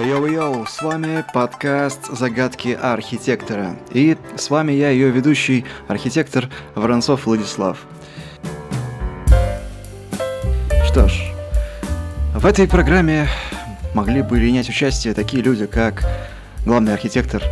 Йоу-йоу, 0.00 0.66
с 0.66 0.80
вами 0.80 1.24
подкаст 1.34 2.06
«Загадки 2.10 2.68
архитектора». 2.80 3.76
И 3.92 4.16
с 4.34 4.48
вами 4.48 4.72
я, 4.72 4.88
ее 4.88 5.10
ведущий, 5.10 5.66
архитектор 5.88 6.48
Воронцов 6.74 7.26
Владислав. 7.26 7.78
Что 10.86 11.06
ж, 11.06 11.20
в 12.34 12.46
этой 12.46 12.66
программе 12.66 13.28
могли 13.94 14.22
бы 14.22 14.36
принять 14.36 14.70
участие 14.70 15.12
такие 15.12 15.42
люди, 15.42 15.66
как 15.66 16.02
главный 16.64 16.94
архитектор 16.94 17.42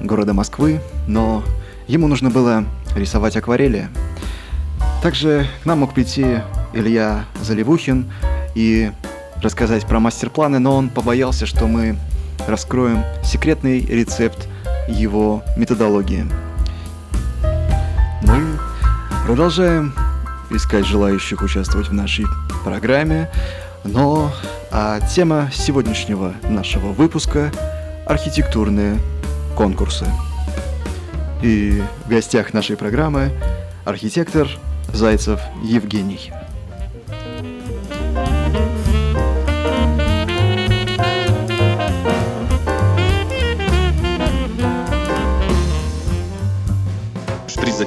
города 0.00 0.32
Москвы, 0.32 0.80
но 1.08 1.42
ему 1.88 2.06
нужно 2.06 2.30
было 2.30 2.64
рисовать 2.94 3.36
акварели. 3.36 3.88
Также 5.02 5.48
к 5.62 5.66
нам 5.66 5.80
мог 5.80 5.92
прийти 5.92 6.38
Илья 6.72 7.24
Заливухин 7.42 8.12
и 8.54 8.92
рассказать 9.42 9.86
про 9.86 10.00
мастер-планы, 10.00 10.58
но 10.58 10.76
он 10.76 10.88
побоялся, 10.88 11.46
что 11.46 11.66
мы 11.66 11.96
раскроем 12.46 13.04
секретный 13.24 13.80
рецепт 13.80 14.48
его 14.88 15.42
методологии. 15.56 16.26
Мы 18.22 18.58
продолжаем 19.26 19.94
искать 20.50 20.86
желающих 20.86 21.42
участвовать 21.42 21.88
в 21.88 21.92
нашей 21.92 22.26
программе, 22.64 23.30
но 23.84 24.32
а 24.70 25.00
тема 25.00 25.50
сегодняшнего 25.52 26.34
нашего 26.48 26.88
выпуска– 26.88 27.50
архитектурные 28.06 28.98
конкурсы. 29.56 30.06
И 31.42 31.82
в 32.04 32.08
гостях 32.08 32.54
нашей 32.54 32.76
программы 32.76 33.30
архитектор 33.84 34.48
Зайцев 34.92 35.40
Евгений. 35.62 36.32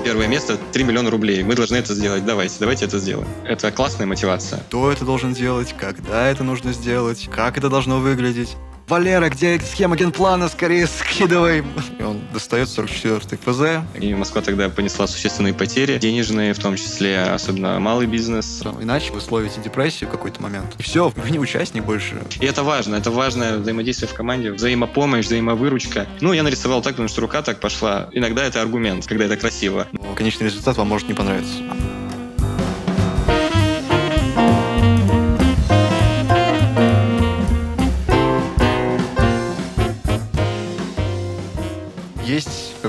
Первое 0.10 0.28
место 0.28 0.58
3 0.72 0.84
миллиона 0.86 1.12
рублей. 1.12 1.44
Мы 1.44 1.54
должны 1.54 1.76
это 1.76 1.94
сделать. 1.94 2.26
Давайте, 2.26 2.56
давайте 2.60 2.86
это 2.86 2.98
сделаем. 2.98 3.28
Это 3.44 3.72
классная 3.72 4.08
мотивация. 4.08 4.60
Кто 4.62 4.92
это 4.92 5.06
должен 5.06 5.34
делать, 5.34 5.76
когда 5.78 6.32
это 6.32 6.44
нужно 6.44 6.74
сделать, 6.74 7.30
как 7.32 7.60
это 7.60 7.70
должно 7.70 8.00
выглядеть. 8.00 8.58
Валера, 8.90 9.30
где 9.30 9.60
схема 9.60 9.96
генплана, 9.96 10.50
скорее 10.50 10.88
скидывай. 10.88 11.64
И 12.00 12.04
он 12.04 12.20
достает 12.34 12.68
44-й 12.68 13.38
ФЗ. 13.38 13.86
И 14.02 14.16
Москва 14.16 14.42
тогда 14.42 14.68
понесла 14.70 15.06
существенные 15.06 15.54
потери, 15.54 16.00
денежные, 16.00 16.54
в 16.54 16.60
том 16.60 16.76
числе, 16.76 17.22
особенно 17.22 17.80
малый 17.80 18.08
бизнес. 18.08 18.64
Иначе 18.82 19.14
вы 19.14 19.22
словите 19.22 19.62
депрессию 19.62 20.10
в 20.10 20.12
какой-то 20.12 20.42
момент. 20.42 20.76
И 20.80 20.84
все, 20.84 21.10
вы 21.16 21.30
не 21.30 21.38
участник 21.40 21.86
больше. 21.86 22.20
И 22.40 22.46
это 22.46 22.64
важно, 22.64 22.96
это 22.96 23.12
важное 23.12 23.58
взаимодействие 23.58 24.10
в 24.10 24.14
команде, 24.16 24.52
взаимопомощь, 24.52 25.26
взаимовыручка. 25.26 26.08
Ну, 26.20 26.34
я 26.34 26.42
нарисовал 26.42 26.82
так, 26.82 26.94
потому 26.94 27.10
что 27.10 27.22
рука 27.22 27.44
так 27.44 27.60
пошла. 27.60 28.10
Иногда 28.12 28.44
это 28.44 28.60
аргумент, 28.62 29.06
когда 29.06 29.26
это 29.26 29.38
красиво. 29.38 29.88
Но 29.92 30.16
конечный 30.16 30.46
результат 30.46 30.78
вам 30.78 30.88
может 30.88 31.08
не 31.08 31.14
понравиться. 31.14 31.54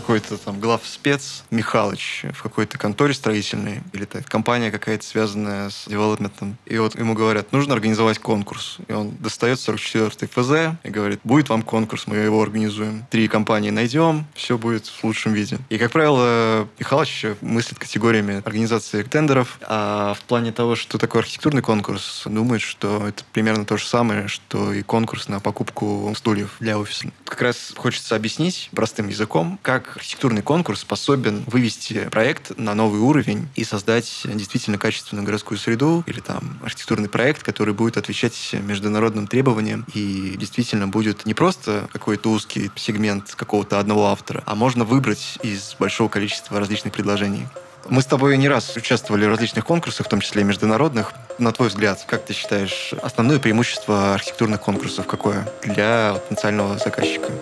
Какой-то 0.01 0.37
там 0.39 0.61
глав 0.61 0.81
спец 0.85 1.45
Михалыч 1.51 2.25
в 2.33 2.43
какой-то 2.43 2.79
конторе 2.79 3.15
строительной, 3.15 3.83
или 3.93 4.05
это 4.05 4.23
компания 4.23 4.71
какая-то 4.71 5.05
связанная 5.05 5.71
с 5.71 5.85
девелопментом. 5.87 6.57
И 6.67 6.79
вот 6.79 6.99
ему 6.99 7.15
говорят, 7.15 7.53
нужно 7.53 7.75
организовать 7.75 8.19
конкурс. 8.19 8.79
И 8.89 8.93
он 8.93 9.15
достает 9.19 9.59
44-й 9.59 10.27
ФЗ 10.27 10.77
и 10.83 10.91
говорит, 10.91 11.21
будет 11.25 11.49
вам 11.49 11.63
конкурс, 11.63 12.07
мы 12.07 12.17
его 12.17 12.43
организуем. 12.43 13.07
Три 13.11 13.29
компании 13.29 13.71
найдем, 13.71 14.27
все 14.35 14.59
будет 14.59 14.87
в 14.87 15.05
лучшем 15.05 15.33
виде. 15.33 15.59
И, 15.69 15.79
как 15.79 15.93
правило, 15.93 16.69
Михалыч 16.79 17.27
мыслит 17.41 17.79
категориями 17.79 18.43
организации 18.45 19.03
тендеров, 19.03 19.59
а 19.63 20.15
в 20.15 20.23
плане 20.23 20.53
того, 20.53 20.77
что 20.77 20.99
такое 20.99 21.23
архитектурный 21.23 21.63
конкурс, 21.63 22.23
думает, 22.25 22.63
что 22.63 23.07
это 23.07 23.23
примерно 23.33 23.65
то 23.65 23.77
же 23.77 23.87
самое, 23.87 24.29
что 24.29 24.73
и 24.73 24.83
конкурс 24.83 25.29
на 25.29 25.41
покупку 25.41 26.13
стульев 26.17 26.57
для 26.61 26.79
офиса. 26.79 27.11
Как 27.25 27.43
раз 27.43 27.73
хочется 27.77 28.17
объяснить 28.17 28.71
простым 28.75 29.09
языком, 29.09 29.59
как 29.63 29.90
архитектурный 29.97 30.43
конкурс 30.43 30.81
способен 30.81 31.45
вывести 31.47 32.09
проект 32.11 32.57
на 32.59 32.75
новый 32.75 33.01
уровень 33.01 33.49
и 33.55 33.65
создать 33.65 34.23
действительно 34.25 34.79
качественную 34.79 35.27
городскую 35.27 35.59
среду 35.59 36.05
или 36.07 36.21
там 36.21 36.59
архитектурный 36.63 37.09
проект, 37.09 37.43
который 37.43 37.75
будет 37.75 37.97
отвечать 37.97 38.55
международным 38.63 39.27
требованиям 39.27 39.85
и 39.95 40.37
действительно 40.39 40.89
будет 40.89 41.27
не 41.27 41.35
просто 41.35 41.89
какой-то 41.93 42.31
узкий 42.31 42.71
сегмент 42.77 43.35
какого-то 43.35 43.79
одного 43.79 44.07
автора, 44.07 44.43
а 44.47 44.55
можно 44.55 44.85
выбрать 44.85 45.39
из 45.43 45.75
большого 45.79 46.09
количества 46.09 46.59
различных 46.59 46.93
предложений. 46.93 47.47
Мы 47.89 48.03
с 48.03 48.07
тобой 48.07 48.37
не 48.37 48.49
раз 48.49 48.77
участвовали 48.77 49.25
в 49.25 49.31
различных 49.31 49.65
конкурсах, 49.65 50.07
в 50.07 50.09
том 50.09 50.21
числе 50.21 50.43
и 50.43 50.45
международных. 50.45 51.13
На 51.39 51.51
твой 51.51 51.69
взгляд, 51.69 52.05
как 52.07 52.25
ты 52.25 52.35
считаешь, 52.35 52.93
основное 53.03 53.39
преимущество 53.39 54.15
архитектурных 54.15 54.61
конкурсов 54.61 55.07
какое 55.07 55.49
для 55.65 56.15
потенциального 56.15 56.79
заказчика? 56.79 57.33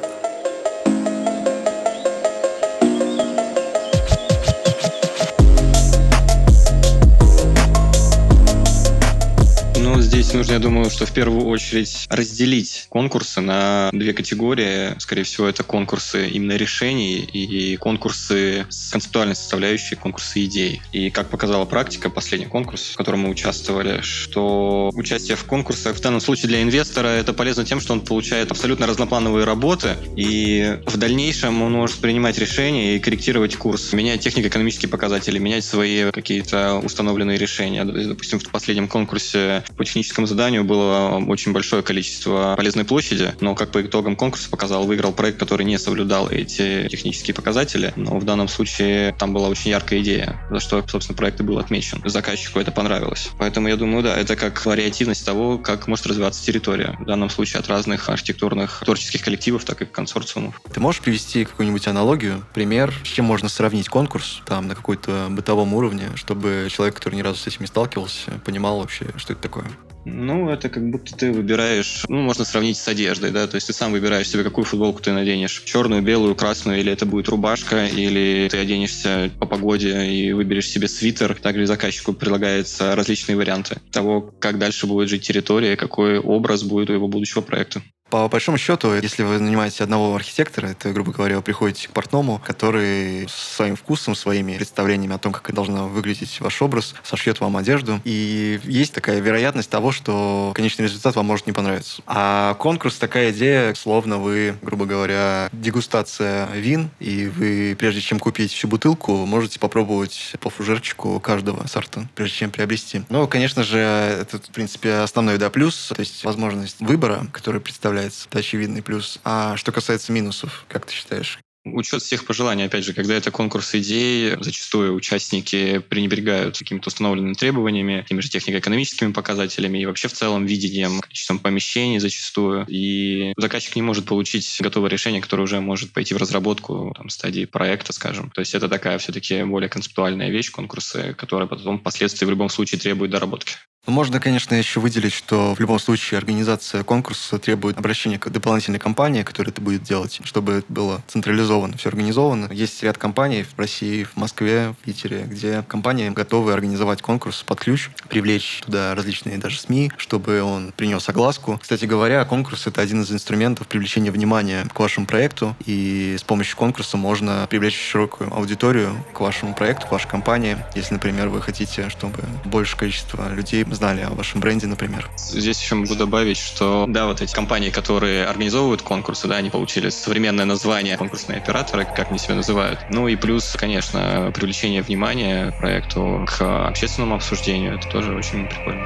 Здесь 10.28 10.36
нужно, 10.36 10.52
я 10.52 10.58
думаю, 10.58 10.90
что 10.90 11.06
в 11.06 11.12
первую 11.14 11.46
очередь 11.46 12.06
разделить 12.10 12.84
конкурсы 12.90 13.40
на 13.40 13.88
две 13.94 14.12
категории. 14.12 14.94
Скорее 14.98 15.22
всего, 15.22 15.48
это 15.48 15.62
конкурсы 15.62 16.28
именно 16.28 16.52
решений 16.52 17.20
и 17.20 17.78
конкурсы 17.78 18.66
с 18.68 18.90
концептуальной 18.90 19.34
составляющей, 19.34 19.94
конкурсы 19.94 20.44
идей. 20.44 20.82
И 20.92 21.08
как 21.08 21.30
показала 21.30 21.64
практика, 21.64 22.10
последний 22.10 22.46
конкурс, 22.46 22.90
в 22.92 22.96
котором 22.96 23.20
мы 23.20 23.30
участвовали, 23.30 24.02
что 24.02 24.90
участие 24.92 25.34
в 25.38 25.44
конкурсах 25.44 25.96
в 25.96 26.00
данном 26.02 26.20
случае 26.20 26.48
для 26.48 26.62
инвестора 26.62 27.08
это 27.08 27.32
полезно 27.32 27.64
тем, 27.64 27.80
что 27.80 27.94
он 27.94 28.02
получает 28.02 28.50
абсолютно 28.50 28.86
разноплановые 28.86 29.46
работы, 29.46 29.96
и 30.14 30.78
в 30.84 30.98
дальнейшем 30.98 31.62
он 31.62 31.72
может 31.72 32.00
принимать 32.00 32.36
решения 32.36 32.96
и 32.96 32.98
корректировать 32.98 33.56
курс, 33.56 33.94
менять 33.94 34.20
технико-экономические 34.20 34.90
показатели, 34.90 35.38
менять 35.38 35.64
свои 35.64 36.10
какие-то 36.10 36.82
установленные 36.84 37.38
решения. 37.38 37.82
Допустим, 37.86 38.40
в 38.40 38.50
последнем 38.50 38.88
конкурсе 38.88 39.64
по 39.78 39.86
техническому 39.86 40.17
заданию 40.26 40.64
было 40.64 41.22
очень 41.26 41.52
большое 41.52 41.82
количество 41.82 42.54
полезной 42.56 42.84
площади, 42.84 43.34
но, 43.40 43.54
как 43.54 43.70
по 43.70 43.82
итогам 43.82 44.16
конкурса 44.16 44.50
показал, 44.50 44.84
выиграл 44.84 45.12
проект, 45.12 45.38
который 45.38 45.64
не 45.64 45.78
соблюдал 45.78 46.28
эти 46.28 46.88
технические 46.88 47.34
показатели, 47.34 47.92
но 47.96 48.18
в 48.18 48.24
данном 48.24 48.48
случае 48.48 49.14
там 49.18 49.32
была 49.32 49.48
очень 49.48 49.70
яркая 49.70 50.00
идея, 50.00 50.40
за 50.50 50.60
что, 50.60 50.84
собственно, 50.86 51.16
проект 51.16 51.40
и 51.40 51.42
был 51.42 51.58
отмечен. 51.58 52.02
Заказчику 52.04 52.58
это 52.58 52.72
понравилось. 52.72 53.30
Поэтому 53.38 53.68
я 53.68 53.76
думаю, 53.76 54.02
да, 54.02 54.16
это 54.16 54.36
как 54.36 54.64
вариативность 54.66 55.24
того, 55.24 55.58
как 55.58 55.86
может 55.88 56.06
развиваться 56.06 56.44
территория. 56.44 56.96
В 57.00 57.04
данном 57.04 57.30
случае 57.30 57.60
от 57.60 57.68
разных 57.68 58.08
архитектурных 58.08 58.82
творческих 58.84 59.22
коллективов, 59.22 59.64
так 59.64 59.82
и 59.82 59.84
консорциумов. 59.84 60.60
Ты 60.72 60.80
можешь 60.80 61.00
привести 61.00 61.44
какую-нибудь 61.44 61.86
аналогию, 61.86 62.44
пример, 62.54 62.92
с 63.04 63.08
чем 63.08 63.24
можно 63.24 63.48
сравнить 63.48 63.88
конкурс 63.88 64.42
там 64.46 64.68
на 64.68 64.74
какой-то 64.74 65.28
бытовом 65.30 65.74
уровне, 65.74 66.08
чтобы 66.14 66.68
человек, 66.70 66.96
который 66.96 67.16
ни 67.16 67.22
разу 67.22 67.38
с 67.38 67.46
этим 67.46 67.60
не 67.60 67.66
сталкивался, 67.66 68.32
понимал 68.44 68.78
вообще, 68.80 69.06
что 69.16 69.32
это 69.32 69.42
такое? 69.42 69.66
Ну, 70.10 70.48
это 70.50 70.68
как 70.68 70.88
будто 70.90 71.14
ты 71.14 71.32
выбираешь, 71.32 72.04
ну, 72.08 72.20
можно 72.22 72.44
сравнить 72.44 72.78
с 72.78 72.88
одеждой, 72.88 73.30
да, 73.30 73.46
то 73.46 73.56
есть 73.56 73.66
ты 73.66 73.72
сам 73.72 73.92
выбираешь 73.92 74.28
себе, 74.28 74.42
какую 74.42 74.64
футболку 74.64 75.02
ты 75.02 75.12
наденешь, 75.12 75.62
черную, 75.64 76.02
белую, 76.02 76.34
красную, 76.34 76.80
или 76.80 76.90
это 76.90 77.06
будет 77.06 77.28
рубашка, 77.28 77.86
или 77.86 78.48
ты 78.50 78.58
оденешься 78.58 79.30
по 79.38 79.46
погоде 79.46 80.06
и 80.06 80.32
выберешь 80.32 80.68
себе 80.68 80.88
свитер. 80.88 81.34
Также 81.34 81.66
заказчику 81.66 82.12
предлагаются 82.12 82.94
различные 82.96 83.36
варианты 83.36 83.76
того, 83.92 84.32
как 84.38 84.58
дальше 84.58 84.86
будет 84.86 85.08
жить 85.08 85.26
территория, 85.26 85.76
какой 85.76 86.18
образ 86.18 86.62
будет 86.62 86.90
у 86.90 86.94
его 86.94 87.08
будущего 87.08 87.40
проекта. 87.40 87.82
По 88.10 88.26
большому 88.28 88.56
счету, 88.56 88.94
если 88.94 89.22
вы 89.22 89.38
нанимаете 89.38 89.84
одного 89.84 90.14
архитектора, 90.14 90.68
это, 90.68 90.92
грубо 90.92 91.12
говоря, 91.12 91.36
вы 91.36 91.42
приходите 91.42 91.88
к 91.88 91.90
портному, 91.90 92.40
который 92.44 93.28
своим 93.28 93.76
вкусом, 93.76 94.14
своими 94.14 94.56
представлениями 94.56 95.14
о 95.14 95.18
том, 95.18 95.32
как 95.32 95.52
должно 95.52 95.88
выглядеть 95.88 96.40
ваш 96.40 96.62
образ, 96.62 96.94
сошьет 97.02 97.40
вам 97.40 97.58
одежду. 97.58 98.00
И 98.04 98.60
есть 98.64 98.94
такая 98.94 99.20
вероятность 99.20 99.68
того, 99.68 99.92
что 99.92 100.52
конечный 100.54 100.84
результат 100.84 101.16
вам 101.16 101.26
может 101.26 101.46
не 101.46 101.52
понравиться. 101.52 102.00
А 102.06 102.54
конкурс 102.54 102.96
такая 102.96 103.30
идея, 103.30 103.74
словно 103.74 104.16
вы, 104.16 104.54
грубо 104.62 104.86
говоря, 104.86 105.50
дегустация 105.52 106.46
вин, 106.52 106.88
и 107.00 107.26
вы, 107.26 107.76
прежде 107.78 108.00
чем 108.00 108.18
купить 108.18 108.52
всю 108.52 108.68
бутылку, 108.68 109.26
можете 109.26 109.58
попробовать 109.58 110.32
по 110.40 110.48
фужерчику 110.48 111.20
каждого 111.20 111.66
сорта, 111.66 112.08
прежде 112.14 112.36
чем 112.36 112.50
приобрести. 112.50 113.02
Но, 113.10 113.26
конечно 113.26 113.62
же, 113.62 113.78
это, 113.78 114.38
в 114.38 114.48
принципе, 114.48 114.94
основной 114.94 115.36
да, 115.36 115.50
плюс, 115.50 115.92
то 115.94 116.00
есть 116.00 116.24
возможность 116.24 116.80
выбора, 116.80 117.26
который 117.32 117.60
представляет 117.60 117.97
это 118.02 118.38
очевидный 118.38 118.82
плюс. 118.82 119.18
А 119.24 119.56
что 119.56 119.72
касается 119.72 120.12
минусов, 120.12 120.64
как 120.68 120.86
ты 120.86 120.94
считаешь? 120.94 121.38
Учет 121.64 122.02
всех 122.02 122.24
пожеланий, 122.24 122.64
опять 122.64 122.84
же, 122.84 122.92
когда 122.92 123.14
это 123.14 123.30
конкурс 123.30 123.74
идей, 123.74 124.36
зачастую 124.40 124.94
участники 124.94 125.78
пренебрегают 125.78 126.58
какими-то 126.58 126.88
установленными 126.88 127.34
требованиями, 127.34 128.04
теми 128.08 128.20
же 128.20 128.28
технико-экономическими 128.28 129.12
показателями 129.12 129.78
и 129.78 129.86
вообще 129.86 130.08
в 130.08 130.12
целом 130.12 130.46
видением, 130.46 131.00
количеством 131.00 131.38
помещений 131.38 131.98
зачастую. 131.98 132.64
И 132.68 133.32
заказчик 133.36 133.76
не 133.76 133.82
может 133.82 134.06
получить 134.06 134.58
готовое 134.60 134.90
решение, 134.90 135.20
которое 135.20 135.42
уже 135.42 135.60
может 135.60 135.92
пойти 135.92 136.14
в 136.14 136.18
разработку 136.18 136.94
там, 136.96 137.08
стадии 137.08 137.44
проекта, 137.44 137.92
скажем. 137.92 138.30
То 138.30 138.40
есть 138.40 138.54
это 138.54 138.68
такая 138.68 138.98
все-таки 138.98 139.42
более 139.42 139.68
концептуальная 139.68 140.30
вещь, 140.30 140.50
конкурсы, 140.50 141.14
которая 141.14 141.48
потом 141.48 141.80
впоследствии 141.80 142.24
в 142.24 142.30
любом 142.30 142.48
случае 142.48 142.80
требует 142.80 143.10
доработки. 143.10 143.56
Можно, 143.88 144.20
конечно, 144.20 144.54
еще 144.54 144.80
выделить, 144.80 145.14
что 145.14 145.54
в 145.54 145.60
любом 145.60 145.78
случае 145.78 146.18
организация 146.18 146.84
конкурса 146.84 147.38
требует 147.38 147.78
обращения 147.78 148.18
к 148.18 148.28
дополнительной 148.28 148.78
компании, 148.78 149.22
которая 149.22 149.50
это 149.50 149.62
будет 149.62 149.82
делать, 149.82 150.20
чтобы 150.24 150.52
это 150.52 150.70
было 150.70 151.02
централизовано, 151.08 151.78
все 151.78 151.88
организовано. 151.88 152.52
Есть 152.52 152.82
ряд 152.82 152.98
компаний 152.98 153.44
в 153.44 153.58
России, 153.58 154.04
в 154.04 154.14
Москве, 154.16 154.74
в 154.78 154.84
Питере, 154.84 155.22
где 155.26 155.62
компании 155.66 156.10
готовы 156.10 156.52
организовать 156.52 157.00
конкурс 157.00 157.42
под 157.42 157.60
ключ, 157.60 157.88
привлечь 158.10 158.60
туда 158.66 158.94
различные 158.94 159.38
даже 159.38 159.58
СМИ, 159.58 159.90
чтобы 159.96 160.42
он 160.42 160.72
принес 160.76 161.08
огласку. 161.08 161.58
Кстати 161.58 161.86
говоря, 161.86 162.26
конкурс— 162.26 162.66
это 162.66 162.82
один 162.82 163.00
из 163.00 163.10
инструментов 163.10 163.68
привлечения 163.68 164.10
внимания 164.10 164.66
к 164.70 164.78
вашему 164.78 165.06
проекту, 165.06 165.56
и 165.64 166.16
с 166.18 166.22
помощью 166.22 166.58
конкурса 166.58 166.98
можно 166.98 167.46
привлечь 167.48 167.80
широкую 167.80 168.34
аудиторию 168.34 169.02
к 169.14 169.20
вашему 169.20 169.54
проекту, 169.54 169.86
к 169.86 169.92
вашей 169.92 170.08
компании. 170.08 170.58
Если, 170.74 170.92
например, 170.92 171.30
вы 171.30 171.40
хотите, 171.40 171.88
чтобы 171.88 172.22
большее 172.44 172.78
количество 172.78 173.32
людей 173.32 173.64
знали 173.78 174.02
о 174.02 174.10
вашем 174.10 174.40
бренде, 174.40 174.66
например. 174.66 175.08
Здесь 175.16 175.60
еще 175.62 175.76
могу 175.76 175.94
добавить, 175.94 176.36
что 176.36 176.86
да, 176.88 177.06
вот 177.06 177.22
эти 177.22 177.32
компании, 177.32 177.70
которые 177.70 178.26
организовывают 178.26 178.82
конкурсы, 178.82 179.28
да, 179.28 179.36
они 179.36 179.50
получили 179.50 179.88
современное 179.88 180.44
название 180.44 180.96
конкурсные 180.96 181.38
операторы, 181.38 181.84
как 181.84 182.10
они 182.10 182.18
себя 182.18 182.34
называют. 182.34 182.80
Ну 182.90 183.06
и 183.06 183.14
плюс, 183.14 183.56
конечно, 183.56 184.32
привлечение 184.34 184.82
внимания 184.82 185.52
проекту 185.58 186.26
к 186.28 186.66
общественному 186.68 187.14
обсуждению. 187.14 187.76
Это 187.76 187.88
тоже 187.88 188.14
очень 188.14 188.46
прикольно. 188.46 188.84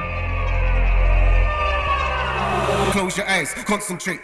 Close 2.93 3.17
your 3.17 3.27
eyes, 3.27 3.49
concentrate. 3.65 4.19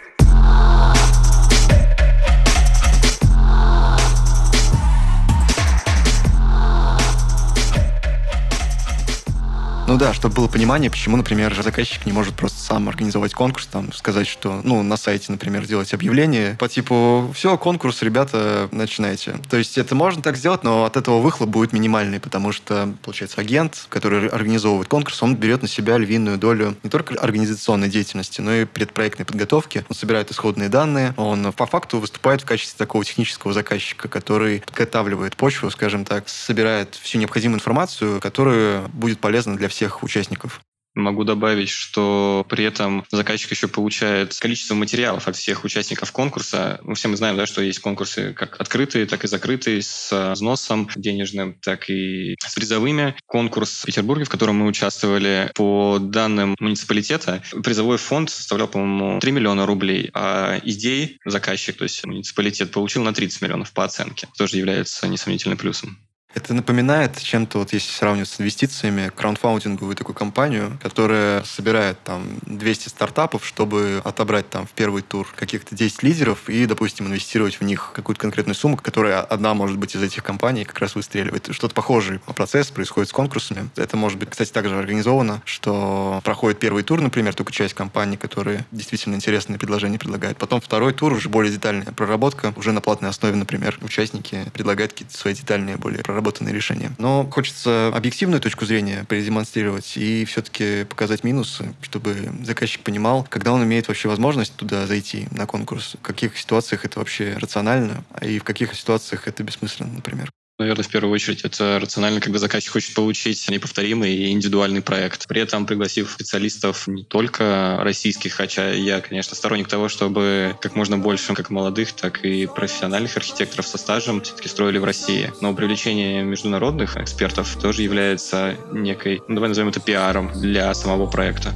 Ну 9.90 9.96
да, 9.96 10.14
чтобы 10.14 10.36
было 10.36 10.46
понимание, 10.46 10.88
почему, 10.88 11.16
например, 11.16 11.52
заказчик 11.60 12.06
не 12.06 12.12
может 12.12 12.36
просто 12.36 12.60
сам 12.60 12.88
организовать 12.88 13.34
конкурс, 13.34 13.66
там, 13.66 13.92
сказать, 13.92 14.28
что, 14.28 14.60
ну, 14.62 14.84
на 14.84 14.96
сайте, 14.96 15.32
например, 15.32 15.64
сделать 15.64 15.92
объявление 15.92 16.54
по 16.60 16.68
типу 16.68 17.28
«Все, 17.34 17.58
конкурс, 17.58 18.00
ребята, 18.02 18.68
начинайте». 18.70 19.34
То 19.50 19.56
есть 19.56 19.78
это 19.78 19.96
можно 19.96 20.22
так 20.22 20.36
сделать, 20.36 20.62
но 20.62 20.84
от 20.84 20.96
этого 20.96 21.18
выхлоп 21.18 21.50
будет 21.50 21.72
минимальный, 21.72 22.20
потому 22.20 22.52
что, 22.52 22.94
получается, 23.02 23.40
агент, 23.40 23.86
который 23.88 24.28
организовывает 24.28 24.86
конкурс, 24.86 25.24
он 25.24 25.34
берет 25.34 25.62
на 25.62 25.66
себя 25.66 25.98
львиную 25.98 26.38
долю 26.38 26.76
не 26.84 26.88
только 26.88 27.14
организационной 27.14 27.88
деятельности, 27.88 28.40
но 28.40 28.54
и 28.54 28.66
предпроектной 28.66 29.26
подготовки. 29.26 29.84
Он 29.88 29.96
собирает 29.96 30.30
исходные 30.30 30.68
данные, 30.68 31.14
он 31.16 31.52
по 31.52 31.66
факту 31.66 31.98
выступает 31.98 32.42
в 32.42 32.44
качестве 32.44 32.78
такого 32.78 33.04
технического 33.04 33.52
заказчика, 33.52 34.06
который 34.06 34.60
подготавливает 34.60 35.34
почву, 35.34 35.68
скажем 35.68 36.04
так, 36.04 36.28
собирает 36.28 36.94
всю 36.94 37.18
необходимую 37.18 37.56
информацию, 37.56 38.20
которая 38.20 38.82
будет 38.92 39.18
полезна 39.18 39.56
для 39.56 39.66
всех 39.79 39.79
всех 39.80 40.02
участников. 40.02 40.60
Могу 40.94 41.24
добавить, 41.24 41.70
что 41.70 42.44
при 42.50 42.64
этом 42.64 43.04
заказчик 43.10 43.50
еще 43.52 43.66
получает 43.66 44.36
количество 44.38 44.74
материалов 44.74 45.26
от 45.26 45.36
всех 45.36 45.64
участников 45.64 46.12
конкурса. 46.12 46.80
Мы 46.82 46.96
все 46.96 47.08
мы 47.08 47.16
знаем, 47.16 47.36
да, 47.38 47.46
что 47.46 47.62
есть 47.62 47.78
конкурсы 47.78 48.34
как 48.34 48.60
открытые, 48.60 49.06
так 49.06 49.24
и 49.24 49.28
закрытые, 49.28 49.80
с 49.80 50.32
взносом 50.32 50.90
денежным, 50.96 51.54
так 51.62 51.88
и 51.88 52.34
с 52.44 52.54
призовыми. 52.54 53.14
Конкурс 53.24 53.82
в 53.82 53.86
Петербурге, 53.86 54.24
в 54.24 54.28
котором 54.28 54.56
мы 54.56 54.66
участвовали, 54.66 55.50
по 55.54 55.98
данным 55.98 56.56
муниципалитета, 56.58 57.42
призовой 57.64 57.96
фонд 57.96 58.28
составлял, 58.28 58.68
по-моему, 58.68 59.18
3 59.20 59.32
миллиона 59.32 59.64
рублей, 59.64 60.10
а 60.12 60.60
идей 60.62 61.18
заказчик, 61.24 61.78
то 61.78 61.84
есть 61.84 62.04
муниципалитет, 62.04 62.70
получил 62.72 63.02
на 63.02 63.14
30 63.14 63.40
миллионов 63.40 63.72
по 63.72 63.84
оценке. 63.84 64.28
Тоже 64.36 64.58
является 64.58 65.08
несомнительным 65.08 65.56
плюсом. 65.56 65.96
Это 66.32 66.54
напоминает 66.54 67.18
чем-то, 67.18 67.58
вот 67.58 67.72
если 67.72 67.90
сравнивать 67.90 68.28
с 68.28 68.40
инвестициями, 68.40 69.10
краундфаундинговую 69.14 69.96
такую 69.96 70.14
компанию, 70.14 70.78
которая 70.80 71.42
собирает 71.42 72.00
там 72.04 72.24
200 72.42 72.88
стартапов, 72.88 73.44
чтобы 73.44 74.00
отобрать 74.04 74.48
там 74.48 74.66
в 74.66 74.70
первый 74.70 75.02
тур 75.02 75.26
каких-то 75.34 75.74
10 75.74 76.04
лидеров 76.04 76.48
и, 76.48 76.66
допустим, 76.66 77.08
инвестировать 77.08 77.56
в 77.56 77.64
них 77.64 77.90
какую-то 77.94 78.20
конкретную 78.20 78.54
сумму, 78.54 78.76
которая 78.76 79.22
одна, 79.22 79.54
может 79.54 79.76
быть, 79.76 79.96
из 79.96 80.02
этих 80.02 80.22
компаний 80.22 80.64
как 80.64 80.78
раз 80.78 80.94
выстреливает. 80.94 81.48
Что-то 81.50 81.74
похожее 81.74 82.20
процесс 82.36 82.70
происходит 82.70 83.08
с 83.08 83.12
конкурсами. 83.12 83.68
Это 83.74 83.96
может 83.96 84.16
быть, 84.18 84.30
кстати, 84.30 84.52
также 84.52 84.78
организовано, 84.78 85.42
что 85.44 86.20
проходит 86.22 86.60
первый 86.60 86.84
тур, 86.84 87.00
например, 87.00 87.34
только 87.34 87.52
часть 87.52 87.74
компаний, 87.74 88.16
которые 88.16 88.64
действительно 88.70 89.16
интересные 89.16 89.58
предложения 89.58 89.98
предлагают. 89.98 90.38
Потом 90.38 90.60
второй 90.60 90.92
тур, 90.92 91.12
уже 91.12 91.28
более 91.28 91.52
детальная 91.52 91.86
проработка, 91.86 92.54
уже 92.56 92.70
на 92.70 92.80
платной 92.80 93.10
основе, 93.10 93.34
например, 93.34 93.78
участники 93.82 94.44
предлагают 94.52 94.92
какие-то 94.92 95.16
свои 95.16 95.34
детальные 95.34 95.76
более 95.76 96.02
проработки 96.04 96.19
проработанные 96.20 96.54
решения. 96.54 96.92
Но 96.98 97.28
хочется 97.30 97.90
объективную 97.94 98.40
точку 98.40 98.66
зрения 98.66 99.04
продемонстрировать 99.08 99.96
и 99.96 100.24
все-таки 100.26 100.84
показать 100.84 101.24
минусы, 101.24 101.74
чтобы 101.80 102.16
заказчик 102.44 102.82
понимал, 102.82 103.26
когда 103.28 103.52
он 103.52 103.64
имеет 103.64 103.88
вообще 103.88 104.08
возможность 104.08 104.54
туда 104.56 104.86
зайти 104.86 105.26
на 105.30 105.46
конкурс, 105.46 105.96
в 106.00 106.02
каких 106.02 106.36
ситуациях 106.36 106.84
это 106.84 106.98
вообще 106.98 107.36
рационально, 107.40 108.04
и 108.20 108.38
в 108.38 108.44
каких 108.44 108.74
ситуациях 108.74 109.26
это 109.28 109.42
бессмысленно, 109.42 109.92
например. 109.94 110.30
Наверное, 110.60 110.84
в 110.84 110.88
первую 110.88 111.14
очередь 111.14 111.40
это 111.40 111.78
рационально, 111.80 112.20
когда 112.20 112.38
заказчик 112.38 112.72
хочет 112.72 112.92
получить 112.92 113.48
неповторимый 113.48 114.14
и 114.14 114.30
индивидуальный 114.30 114.82
проект. 114.82 115.26
При 115.26 115.40
этом 115.40 115.64
пригласив 115.64 116.10
специалистов 116.10 116.86
не 116.86 117.02
только 117.02 117.78
российских, 117.80 118.34
хотя 118.34 118.70
я, 118.70 119.00
конечно, 119.00 119.34
сторонник 119.34 119.68
того, 119.68 119.88
чтобы 119.88 120.54
как 120.60 120.76
можно 120.76 120.98
больше 120.98 121.32
как 121.32 121.48
молодых, 121.48 121.92
так 121.92 122.26
и 122.26 122.44
профессиональных 122.44 123.16
архитекторов 123.16 123.66
со 123.66 123.78
стажем 123.78 124.20
все-таки 124.20 124.50
строили 124.50 124.76
в 124.76 124.84
России. 124.84 125.32
Но 125.40 125.54
привлечение 125.54 126.22
международных 126.24 126.98
экспертов 126.98 127.56
тоже 127.58 127.80
является 127.80 128.58
некой, 128.70 129.22
ну, 129.28 129.36
давай 129.36 129.48
назовем 129.48 129.70
это 129.70 129.80
пиаром 129.80 130.30
для 130.42 130.74
самого 130.74 131.06
проекта. 131.06 131.54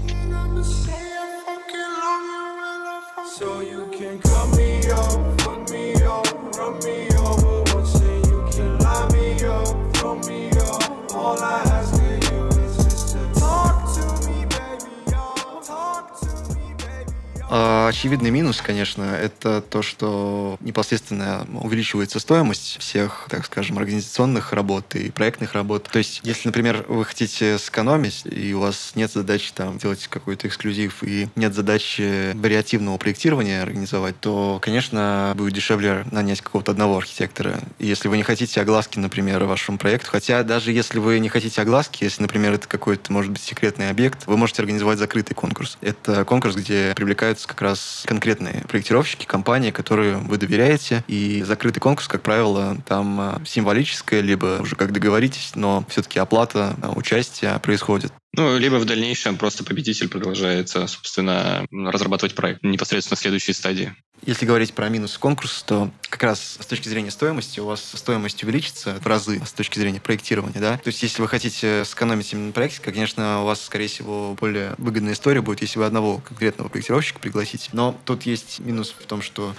Очевидный 17.89 18.31
минус, 18.31 18.61
конечно, 18.61 19.03
это 19.03 19.61
то, 19.61 19.83
что 19.83 20.57
непосредственно 20.61 21.47
увеличивается 21.61 22.19
стоимость 22.19 22.79
всех, 22.81 23.27
так 23.31 23.45
скажем, 23.47 23.79
организационных 23.79 24.53
работ 24.53 24.95
и 24.95 25.11
проектных 25.11 25.55
работ. 25.55 25.89
То 25.91 25.99
есть, 25.99 26.21
если, 26.25 26.49
например, 26.49 26.85
вы 26.89 27.05
хотите 27.05 27.59
сэкономить, 27.59 28.23
и 28.25 28.55
у 28.55 28.61
вас 28.61 28.93
нет 28.95 29.13
задачи 29.13 29.53
там 29.55 29.79
делать 29.79 30.07
какой-то 30.09 30.49
эксклюзив, 30.49 31.03
и 31.03 31.29
нет 31.37 31.55
задачи 31.55 32.33
вариативного 32.35 32.97
проектирования 32.99 33.63
организовать, 33.63 34.19
то, 34.21 34.59
конечно, 34.61 35.33
будет 35.37 35.55
дешевле 35.55 36.05
нанять 36.11 36.41
какого-то 36.41 36.73
одного 36.73 36.97
архитектора. 36.97 37.61
И 37.79 37.87
если 37.87 38.09
вы 38.09 38.17
не 38.17 38.23
хотите 38.23 38.61
огласки, 38.61 38.99
например, 38.99 39.45
вашему 39.45 39.79
проекту, 39.79 40.11
хотя 40.11 40.43
даже 40.43 40.73
если 40.73 40.99
вы 40.99 41.19
не 41.19 41.29
хотите 41.29 41.61
огласки, 41.61 42.05
если, 42.05 42.23
например, 42.23 42.55
это 42.55 42.67
какой-то, 42.67 43.13
может 43.13 43.31
быть, 43.31 43.43
секретный 43.43 43.91
объект, 43.91 44.27
вы 44.27 44.37
можете 44.37 44.63
организовать 44.63 44.99
закрытый 44.99 45.35
конкурс. 45.35 45.79
Это 45.81 46.25
конкурс, 46.25 46.57
где 46.57 46.93
привлекаются 46.97 47.44
как 47.47 47.61
раз 47.63 48.05
конкретные 48.07 48.65
проектировщики, 48.69 49.27
компании, 49.27 49.71
которые 49.71 50.17
вы 50.17 50.37
доверяете. 50.37 51.05
И 51.09 51.43
закрытый 51.43 51.81
конкурс, 51.81 52.09
как 52.09 52.23
правило, 52.23 52.77
там 52.87 53.21
а, 53.21 53.43
символическая, 53.45 54.21
либо 54.21 54.59
уже 54.61 54.77
как 54.77 54.93
договоритесь, 54.93 55.53
но 55.55 55.85
все-таки 55.89 56.19
оплата 56.19 56.77
а, 56.83 56.93
участия 56.93 57.59
происходит. 57.59 58.13
Ну, 58.37 58.59
либо 58.59 58.77
в 58.77 58.85
дальнейшем 58.85 59.37
просто 59.37 59.63
победитель 59.63 60.09
продолжает, 60.09 60.69
собственно, 60.69 61.67
разрабатывать 61.71 62.35
проект 62.35 62.65
непосредственно 62.65 63.17
в 63.17 63.21
следующей 63.21 63.53
стадии. 63.53 63.95
Если 64.27 64.45
говорить 64.45 64.73
про 64.73 64.89
минус 64.89 65.19
конкурса, 65.19 65.65
то 65.65 65.91
как 66.09 66.23
раз 66.25 66.57
с 66.59 66.67
точки 66.67 66.89
зрения 66.89 67.13
стоимости 67.13 67.61
у 67.61 67.67
вас 67.67 67.93
стоимость 67.95 68.43
увеличится 68.43 68.99
в 69.01 69.07
разы 69.07 69.41
с 69.45 69.53
точки 69.53 69.79
зрения 69.79 70.01
проектирования, 70.01 70.59
да. 70.59 70.79
То 70.79 70.89
есть 70.89 71.03
если 71.03 71.23
вы 71.23 71.29
хотите 71.29 71.85
сэкономить 71.85 72.33
именно 72.33 72.47
на 72.47 72.53
проекте, 72.53 72.81
конечно, 72.81 73.43
у 73.43 73.45
вас, 73.45 73.63
скорее 73.63 73.87
всего, 73.87 74.37
более 74.41 74.75
выгодная 74.79 75.13
история 75.13 75.41
будет, 75.41 75.63
если 75.63 75.79
вы 75.79 75.85
одного 75.85 76.19
конкретного 76.19 76.69
проектировщика 76.69 77.21
пригласите. 77.21 77.71
Но 77.73 77.97
тут 78.05 78.23
есть 78.25 78.59
минус 78.59 78.95
в 78.99 79.07
том, 79.07 79.23
что 79.23 79.55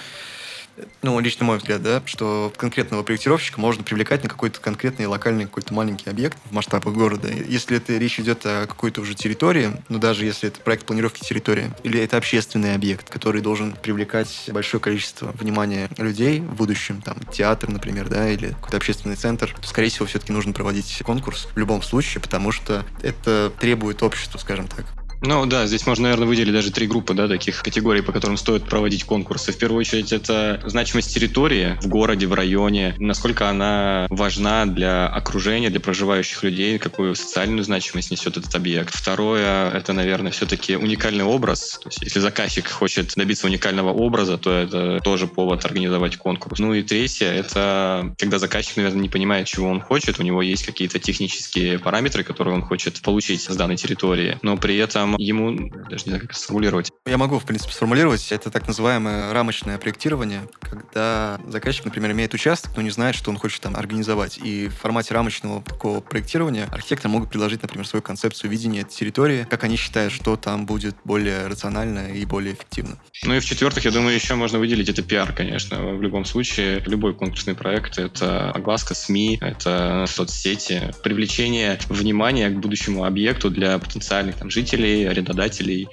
Ну, 1.01 1.19
лично 1.19 1.45
мой 1.45 1.57
взгляд, 1.57 1.81
да, 1.81 2.01
что 2.05 2.51
конкретного 2.57 3.03
проектировщика 3.03 3.59
можно 3.59 3.83
привлекать 3.83 4.23
на 4.23 4.29
какой-то 4.29 4.59
конкретный 4.59 5.05
локальный 5.05 5.45
какой-то 5.45 5.73
маленький 5.73 6.09
объект 6.09 6.37
в 6.45 6.51
масштабах 6.51 6.93
города. 6.93 7.29
Если 7.29 7.77
это 7.77 7.97
речь 7.97 8.19
идет 8.19 8.45
о 8.45 8.65
какой-то 8.67 9.01
уже 9.01 9.13
территории, 9.13 9.71
ну, 9.87 9.99
даже 9.99 10.25
если 10.25 10.49
это 10.49 10.59
проект 10.59 10.85
планировки 10.85 11.21
территории, 11.21 11.71
или 11.83 11.99
это 11.99 12.17
общественный 12.17 12.75
объект, 12.75 13.09
который 13.09 13.41
должен 13.41 13.73
привлекать 13.73 14.49
большое 14.51 14.81
количество 14.81 15.31
внимания 15.31 15.89
людей 15.97 16.39
в 16.39 16.55
будущем, 16.55 17.01
там, 17.01 17.17
театр, 17.31 17.69
например, 17.69 18.09
да, 18.09 18.29
или 18.29 18.49
какой-то 18.49 18.77
общественный 18.77 19.15
центр, 19.15 19.55
то, 19.59 19.67
скорее 19.67 19.89
всего, 19.89 20.05
все-таки 20.05 20.33
нужно 20.33 20.53
проводить 20.53 21.01
конкурс 21.05 21.47
в 21.53 21.57
любом 21.57 21.81
случае, 21.81 22.21
потому 22.21 22.51
что 22.51 22.83
это 23.01 23.51
требует 23.59 24.03
общества, 24.03 24.37
скажем 24.37 24.67
так. 24.67 24.85
Ну 25.21 25.45
да, 25.45 25.65
здесь 25.65 25.85
можно, 25.87 26.03
наверное, 26.03 26.27
выделить 26.27 26.53
даже 26.53 26.71
три 26.71 26.87
группы, 26.87 27.13
да, 27.13 27.27
таких 27.27 27.61
категорий, 27.63 28.01
по 28.01 28.11
которым 28.11 28.37
стоит 28.37 28.65
проводить 28.65 29.03
конкурсы. 29.03 29.51
В 29.51 29.57
первую 29.57 29.79
очередь 29.79 30.11
это 30.11 30.61
значимость 30.65 31.13
территории 31.13 31.77
в 31.81 31.87
городе, 31.87 32.27
в 32.27 32.33
районе, 32.33 32.95
насколько 32.99 33.49
она 33.49 34.07
важна 34.09 34.65
для 34.65 35.07
окружения, 35.07 35.69
для 35.69 35.79
проживающих 35.79 36.43
людей, 36.43 36.77
какую 36.77 37.15
социальную 37.15 37.63
значимость 37.63 38.11
несет 38.11 38.37
этот 38.37 38.53
объект. 38.55 38.93
Второе, 38.93 39.71
это, 39.71 39.93
наверное, 39.93 40.31
все-таки 40.31 40.75
уникальный 40.75 41.23
образ. 41.23 41.79
То 41.81 41.89
есть, 41.89 42.01
если 42.01 42.19
заказчик 42.19 42.67
хочет 42.67 43.13
добиться 43.15 43.47
уникального 43.47 43.91
образа, 43.91 44.37
то 44.37 44.51
это 44.51 44.99
тоже 45.03 45.27
повод 45.27 45.65
организовать 45.65 46.17
конкурс. 46.17 46.59
Ну 46.59 46.73
и 46.73 46.83
третье, 46.83 47.27
это 47.27 48.13
когда 48.17 48.39
заказчик, 48.39 48.77
наверное, 48.77 49.01
не 49.01 49.09
понимает, 49.09 49.47
чего 49.47 49.69
он 49.69 49.81
хочет, 49.81 50.19
у 50.19 50.23
него 50.23 50.41
есть 50.41 50.65
какие-то 50.65 50.99
технические 50.99 51.79
параметры, 51.79 52.23
которые 52.23 52.55
он 52.55 52.61
хочет 52.61 53.01
получить 53.01 53.41
с 53.41 53.55
данной 53.55 53.77
территории, 53.77 54.37
но 54.41 54.57
при 54.57 54.77
этом 54.77 55.04
ему, 55.17 55.69
даже 55.89 56.05
не 56.05 56.09
знаю, 56.09 56.21
как 56.21 56.33
сформулировать. 56.33 56.91
Я 57.05 57.17
могу, 57.17 57.39
в 57.39 57.45
принципе, 57.45 57.71
сформулировать. 57.71 58.31
Это 58.31 58.49
так 58.49 58.67
называемое 58.67 59.31
рамочное 59.33 59.77
проектирование, 59.77 60.41
когда 60.61 61.39
заказчик, 61.47 61.85
например, 61.85 62.11
имеет 62.11 62.33
участок, 62.33 62.71
но 62.75 62.81
не 62.81 62.89
знает, 62.89 63.15
что 63.15 63.29
он 63.29 63.37
хочет 63.37 63.61
там 63.61 63.75
организовать. 63.75 64.39
И 64.43 64.67
в 64.67 64.75
формате 64.75 65.13
рамочного 65.13 65.61
такого 65.63 66.01
проектирования 66.01 66.67
архитекторы 66.71 67.11
могут 67.11 67.29
предложить, 67.29 67.61
например, 67.61 67.87
свою 67.87 68.01
концепцию 68.01 68.49
видения 68.49 68.83
территории, 68.83 69.47
как 69.49 69.63
они 69.63 69.75
считают, 69.75 70.13
что 70.13 70.35
там 70.35 70.65
будет 70.65 70.95
более 71.03 71.47
рационально 71.47 72.11
и 72.11 72.25
более 72.25 72.53
эффективно. 72.53 72.97
Ну 73.23 73.35
и 73.35 73.39
в-четвертых, 73.39 73.85
я 73.85 73.91
думаю, 73.91 74.15
еще 74.15 74.35
можно 74.35 74.59
выделить 74.59 74.89
это 74.89 75.01
пиар, 75.01 75.33
конечно. 75.33 75.93
В 75.93 76.01
любом 76.01 76.25
случае, 76.25 76.79
любой 76.85 77.13
конкурсный 77.13 77.55
проект— 77.55 77.97
это 77.99 78.51
огласка 78.51 78.93
СМИ, 78.93 79.39
это 79.41 80.05
соцсети, 80.07 80.93
привлечение 81.03 81.79
внимания 81.89 82.49
к 82.49 82.59
будущему 82.59 83.03
объекту 83.03 83.49
для 83.49 83.77
потенциальных 83.77 84.37
там, 84.37 84.49
жителей, 84.49 84.94
арендодателей. 85.03 85.87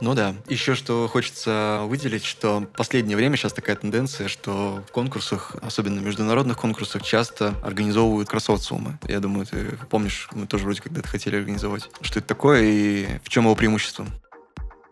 Ну 0.00 0.14
да. 0.14 0.34
Еще 0.48 0.74
что 0.74 1.08
хочется 1.08 1.80
выделить, 1.84 2.24
что 2.24 2.60
в 2.60 2.66
последнее 2.66 3.16
время 3.16 3.36
сейчас 3.36 3.52
такая 3.52 3.76
тенденция, 3.76 4.28
что 4.28 4.82
в 4.86 4.92
конкурсах, 4.92 5.56
особенно 5.62 6.00
в 6.00 6.04
международных 6.04 6.58
конкурсах, 6.58 7.02
часто 7.02 7.54
организовывают 7.62 8.28
кроссоциумы. 8.28 8.98
Я 9.08 9.20
думаю, 9.20 9.46
ты 9.46 9.78
помнишь, 9.88 10.28
мы 10.32 10.46
тоже 10.46 10.64
вроде 10.64 10.82
когда-то 10.82 11.08
хотели 11.08 11.36
организовать. 11.36 11.88
Что 12.02 12.18
это 12.18 12.28
такое 12.28 12.62
и 12.62 13.06
в 13.24 13.28
чем 13.28 13.44
его 13.44 13.54
преимущество? 13.54 14.06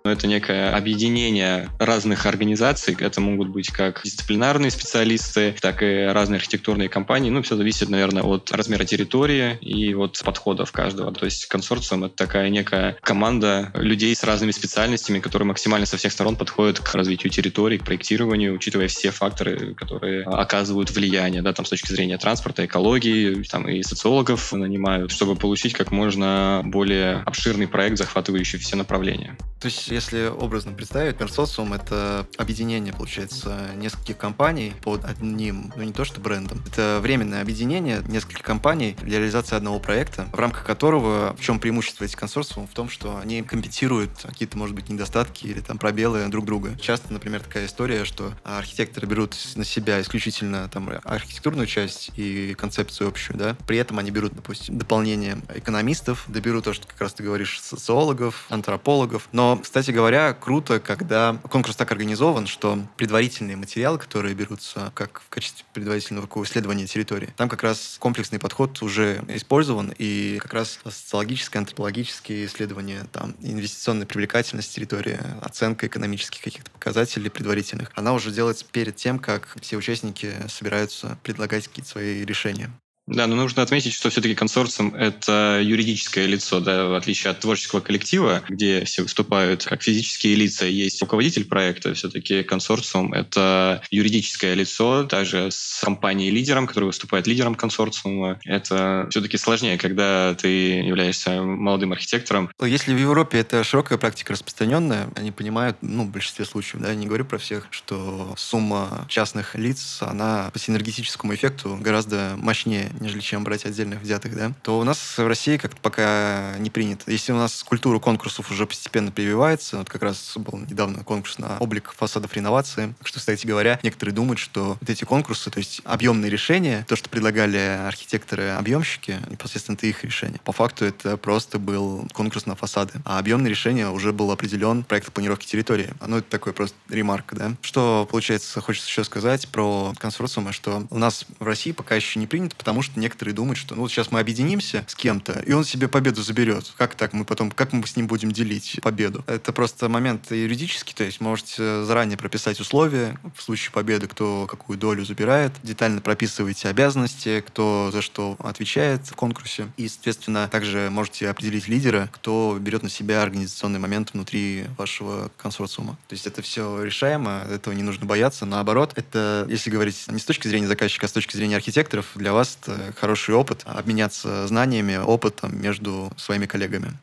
Это 0.06 0.26
некое 0.26 0.68
объединение 0.68 1.70
разных 1.78 2.26
организаций. 2.26 2.94
Это 3.00 3.22
могут 3.22 3.48
быть 3.48 3.68
как 3.68 4.02
дисциплинарные 4.04 4.70
специалисты, 4.70 5.56
так 5.58 5.82
и 5.82 6.04
разные 6.04 6.36
архитектурные 6.36 6.90
компании. 6.90 7.30
Ну, 7.30 7.40
все 7.40 7.56
зависит, 7.56 7.88
наверное, 7.88 8.22
от 8.22 8.52
размера 8.52 8.84
территории 8.84 9.56
и 9.62 9.94
от 9.94 10.20
подходов 10.22 10.72
каждого. 10.72 11.10
То 11.10 11.24
есть 11.24 11.46
консорциум— 11.46 12.04
это 12.04 12.16
такая 12.16 12.50
некая 12.50 12.98
команда 13.00 13.70
людей 13.72 14.14
с 14.14 14.22
разными 14.24 14.50
специальностями, 14.50 15.20
которые 15.20 15.46
максимально 15.46 15.86
со 15.86 15.96
всех 15.96 16.12
сторон 16.12 16.36
подходят 16.36 16.80
к 16.80 16.94
развитию 16.94 17.30
территории, 17.30 17.78
к 17.78 17.84
проектированию, 17.86 18.52
учитывая 18.52 18.88
все 18.88 19.10
факторы, 19.10 19.74
которые 19.74 20.24
оказывают 20.24 20.90
влияние, 20.90 21.40
да, 21.40 21.54
там, 21.54 21.64
с 21.64 21.70
точки 21.70 21.90
зрения 21.90 22.18
транспорта, 22.18 22.66
экологии, 22.66 23.42
там, 23.44 23.66
и 23.66 23.82
социологов 23.82 24.52
нанимают, 24.52 25.12
чтобы 25.12 25.34
получить 25.34 25.72
как 25.72 25.90
можно 25.90 26.60
более 26.62 27.22
обширный 27.24 27.68
проект, 27.68 27.96
захватывающий 27.96 28.58
все 28.58 28.76
направления. 28.76 29.38
То 29.60 29.68
есть 29.68 29.93
если 29.94 30.26
образно 30.26 30.72
представить, 30.72 31.16
Персоциум— 31.16 31.72
это 31.74 32.26
объединение, 32.36 32.92
получается, 32.92 33.70
нескольких 33.76 34.18
компаний 34.18 34.72
под 34.82 35.04
одним, 35.04 35.72
ну 35.76 35.84
не 35.84 35.92
то 35.92 36.04
что 36.04 36.20
брендом. 36.20 36.60
Это 36.66 36.98
временное 37.00 37.40
объединение 37.40 38.02
нескольких 38.08 38.42
компаний 38.42 38.96
для 39.00 39.18
реализации 39.18 39.54
одного 39.54 39.78
проекта, 39.78 40.26
в 40.32 40.38
рамках 40.38 40.64
которого, 40.64 41.36
в 41.38 41.40
чем 41.40 41.60
преимущество 41.60 42.04
этих 42.04 42.16
консорциумов? 42.16 42.70
В 42.70 42.74
том, 42.74 42.88
что 42.88 43.18
они 43.18 43.42
компенсируют 43.42 44.10
какие-то, 44.22 44.58
может 44.58 44.74
быть, 44.74 44.88
недостатки 44.88 45.46
или 45.46 45.60
там 45.60 45.78
пробелы 45.78 46.26
друг 46.26 46.44
друга. 46.44 46.76
Часто, 46.80 47.12
например, 47.12 47.42
такая 47.42 47.66
история, 47.66 48.04
что 48.04 48.32
архитекторы 48.42 49.06
берут 49.06 49.36
на 49.54 49.64
себя 49.64 50.00
исключительно 50.00 50.68
там 50.68 50.90
архитектурную 51.04 51.68
часть 51.68 52.10
и 52.16 52.54
концепцию 52.54 53.08
общую, 53.08 53.38
да, 53.38 53.56
при 53.66 53.78
этом 53.78 53.98
они 54.00 54.10
берут, 54.10 54.34
допустим, 54.34 54.76
дополнение 54.76 55.40
экономистов, 55.54 56.24
доберут 56.26 56.64
то, 56.64 56.72
что 56.72 56.88
как 56.88 57.00
раз 57.00 57.14
ты 57.14 57.22
говоришь, 57.22 57.60
социологов, 57.60 58.46
антропологов, 58.48 59.28
но, 59.30 59.56
кстати, 59.58 59.83
кстати 59.84 59.96
говоря, 59.96 60.32
круто, 60.32 60.80
когда 60.80 61.36
конкурс 61.50 61.76
так 61.76 61.92
организован, 61.92 62.46
что 62.46 62.78
предварительные 62.96 63.58
материалы, 63.58 63.98
которые 63.98 64.34
берутся 64.34 64.90
как 64.94 65.20
в 65.20 65.28
качестве 65.28 65.66
предварительного 65.74 66.26
исследования 66.42 66.86
территории, 66.86 67.34
там 67.36 67.50
как 67.50 67.62
раз 67.62 67.96
комплексный 67.98 68.38
подход 68.38 68.80
уже 68.80 69.22
использован, 69.28 69.92
и 69.98 70.38
как 70.40 70.54
раз 70.54 70.78
социологическое, 70.82 71.60
антропологические 71.60 72.46
исследования, 72.46 73.06
там, 73.12 73.34
инвестиционная 73.42 74.06
привлекательность 74.06 74.74
территории, 74.74 75.20
оценка 75.42 75.86
экономических 75.86 76.40
каких-то 76.40 76.70
показателей 76.70 77.28
предварительных, 77.28 77.92
она 77.94 78.14
уже 78.14 78.30
делается 78.30 78.64
перед 78.64 78.96
тем, 78.96 79.18
как 79.18 79.54
все 79.60 79.76
участники 79.76 80.32
собираются 80.48 81.18
предлагать 81.22 81.68
какие-то 81.68 81.90
свои 81.90 82.24
решения. 82.24 82.70
Да, 83.06 83.26
но 83.26 83.36
нужно 83.36 83.62
отметить, 83.62 83.92
что 83.92 84.08
все-таки 84.08 84.34
консорциум— 84.34 84.94
это 84.96 85.60
юридическое 85.62 86.26
лицо, 86.26 86.60
да, 86.60 86.86
в 86.86 86.94
отличие 86.94 87.32
от 87.32 87.40
творческого 87.40 87.80
коллектива, 87.80 88.42
где 88.48 88.84
все 88.84 89.02
выступают 89.02 89.64
как 89.66 89.82
физические 89.82 90.36
лица, 90.36 90.64
есть 90.64 91.02
руководитель 91.02 91.44
проекта, 91.44 91.92
все-таки 91.92 92.42
консорциум— 92.42 93.12
это 93.14 93.82
юридическое 93.90 94.54
лицо, 94.54 95.04
также 95.04 95.50
с 95.50 95.80
компанией-лидером, 95.84 96.66
который 96.66 96.86
выступает 96.86 97.26
лидером 97.26 97.56
консорциума. 97.56 98.40
Это 98.44 99.06
все-таки 99.10 99.36
сложнее, 99.36 99.76
когда 99.76 100.34
ты 100.34 100.48
являешься 100.48 101.42
молодым 101.42 101.92
архитектором. 101.92 102.50
Если 102.62 102.94
в 102.94 102.98
Европе 102.98 103.38
это 103.38 103.62
широкая 103.64 103.98
практика 103.98 104.32
распространенная, 104.32 105.10
они 105.14 105.30
понимают, 105.30 105.76
ну, 105.82 106.04
в 106.04 106.10
большинстве 106.10 106.46
случаев, 106.46 106.80
да, 106.82 106.88
я 106.88 106.94
не 106.94 107.06
говорю 107.06 107.26
про 107.26 107.36
всех, 107.36 107.66
что 107.70 108.34
сумма 108.38 109.04
частных 109.08 109.54
лиц, 109.56 109.98
она 110.00 110.50
по 110.54 110.58
синергетическому 110.58 111.34
эффекту 111.34 111.78
гораздо 111.80 112.34
мощнее 112.38 112.93
нежели 113.00 113.20
чем 113.20 113.44
брать 113.44 113.66
отдельных 113.66 114.00
взятых, 114.00 114.36
да, 114.36 114.52
то 114.62 114.78
у 114.78 114.84
нас 114.84 114.98
в 115.18 115.26
России 115.26 115.56
как-то 115.56 115.80
пока 115.80 116.54
не 116.58 116.70
принято. 116.70 117.10
Если 117.10 117.32
у 117.32 117.36
нас 117.36 117.62
культура 117.62 117.98
конкурсов 117.98 118.50
уже 118.50 118.66
постепенно 118.66 119.10
прививается, 119.10 119.78
вот 119.78 119.88
как 119.88 120.02
раз 120.02 120.32
был 120.36 120.58
недавно 120.58 121.04
конкурс 121.04 121.38
на 121.38 121.58
облик 121.58 121.92
фасадов 121.92 122.34
реновации, 122.34 122.94
что, 123.04 123.18
кстати 123.18 123.46
говоря, 123.46 123.78
некоторые 123.82 124.14
думают, 124.14 124.38
что 124.38 124.76
вот 124.80 124.90
эти 124.90 125.04
конкурсы, 125.04 125.50
то 125.50 125.58
есть 125.58 125.80
объемные 125.84 126.30
решения, 126.30 126.84
то, 126.88 126.96
что 126.96 127.08
предлагали 127.08 127.58
архитекторы-объемщики, 127.58 129.18
непосредственно 129.28 129.76
это 129.76 129.86
их 129.86 130.04
решение. 130.04 130.40
По 130.44 130.52
факту 130.52 130.84
это 130.84 131.16
просто 131.16 131.58
был 131.58 132.08
конкурс 132.12 132.46
на 132.46 132.54
фасады, 132.54 132.94
а 133.04 133.18
объемное 133.18 133.50
решение 133.50 133.88
уже 133.88 134.12
был 134.12 134.30
определен 134.30 134.84
проект 134.84 135.12
планировки 135.12 135.46
территории. 135.46 135.92
Ну, 136.06 136.18
это 136.18 136.28
такой 136.28 136.52
просто 136.52 136.76
ремарк, 136.88 137.34
да. 137.34 137.52
Что, 137.62 138.06
получается, 138.10 138.60
хочется 138.60 138.88
еще 138.88 139.04
сказать 139.04 139.48
про 139.48 139.92
консорциумы, 139.98 140.52
что 140.52 140.86
у 140.90 140.98
нас 140.98 141.26
в 141.38 141.44
России 141.44 141.72
пока 141.72 141.94
еще 141.94 142.18
не 142.18 142.26
принято, 142.26 142.56
потому 142.56 142.82
что 142.84 143.00
некоторые 143.00 143.34
думают, 143.34 143.58
что 143.58 143.74
ну 143.74 143.82
вот 143.82 143.90
сейчас 143.90 144.10
мы 144.10 144.20
объединимся 144.20 144.84
с 144.86 144.94
кем-то, 144.94 145.40
и 145.40 145.52
он 145.52 145.64
себе 145.64 145.88
победу 145.88 146.22
заберет. 146.22 146.72
Как 146.76 146.94
так 146.94 147.12
мы 147.12 147.24
потом, 147.24 147.50
как 147.50 147.72
мы 147.72 147.86
с 147.86 147.96
ним 147.96 148.06
будем 148.06 148.32
делить 148.32 148.78
победу? 148.82 149.24
Это 149.26 149.52
просто 149.52 149.88
момент 149.88 150.30
юридический, 150.30 150.94
то 150.94 151.04
есть 151.04 151.20
можете 151.20 151.84
заранее 151.84 152.16
прописать 152.16 152.60
условия 152.60 153.18
в 153.34 153.42
случае 153.42 153.72
победы, 153.72 154.06
кто 154.06 154.46
какую 154.46 154.78
долю 154.78 155.04
забирает, 155.04 155.52
детально 155.62 156.00
прописываете 156.00 156.68
обязанности, 156.68 157.42
кто 157.46 157.90
за 157.92 158.02
что 158.02 158.36
отвечает 158.38 159.06
в 159.06 159.14
конкурсе, 159.14 159.66
и, 159.76 159.88
соответственно, 159.88 160.48
также 160.48 160.88
можете 160.90 161.28
определить 161.28 161.68
лидера, 161.68 162.08
кто 162.12 162.58
берет 162.60 162.82
на 162.82 162.90
себя 162.90 163.22
организационный 163.22 163.78
момент 163.78 164.12
внутри 164.12 164.66
вашего 164.76 165.30
консорциума. 165.36 165.98
То 166.08 166.14
есть 166.14 166.26
это 166.26 166.42
все 166.42 166.82
решаемо, 166.82 167.46
этого 167.50 167.74
не 167.74 167.82
нужно 167.82 168.06
бояться. 168.06 168.46
Наоборот, 168.46 168.92
это, 168.96 169.46
если 169.48 169.70
говорить 169.70 170.04
не 170.08 170.18
с 170.18 170.24
точки 170.24 170.48
зрения 170.48 170.68
заказчика, 170.68 171.06
а 171.06 171.08
с 171.08 171.12
точки 171.12 171.36
зрения 171.36 171.56
архитекторов, 171.56 172.06
для 172.14 172.32
вас 172.32 172.58
это 172.60 172.73
хороший 172.96 173.34
опыт, 173.34 173.62
обменяться 173.64 174.46
знаниями, 174.46 174.96
опытом 174.96 175.60
между 175.60 176.12
своими 176.16 176.46
коллегами. 176.46 176.98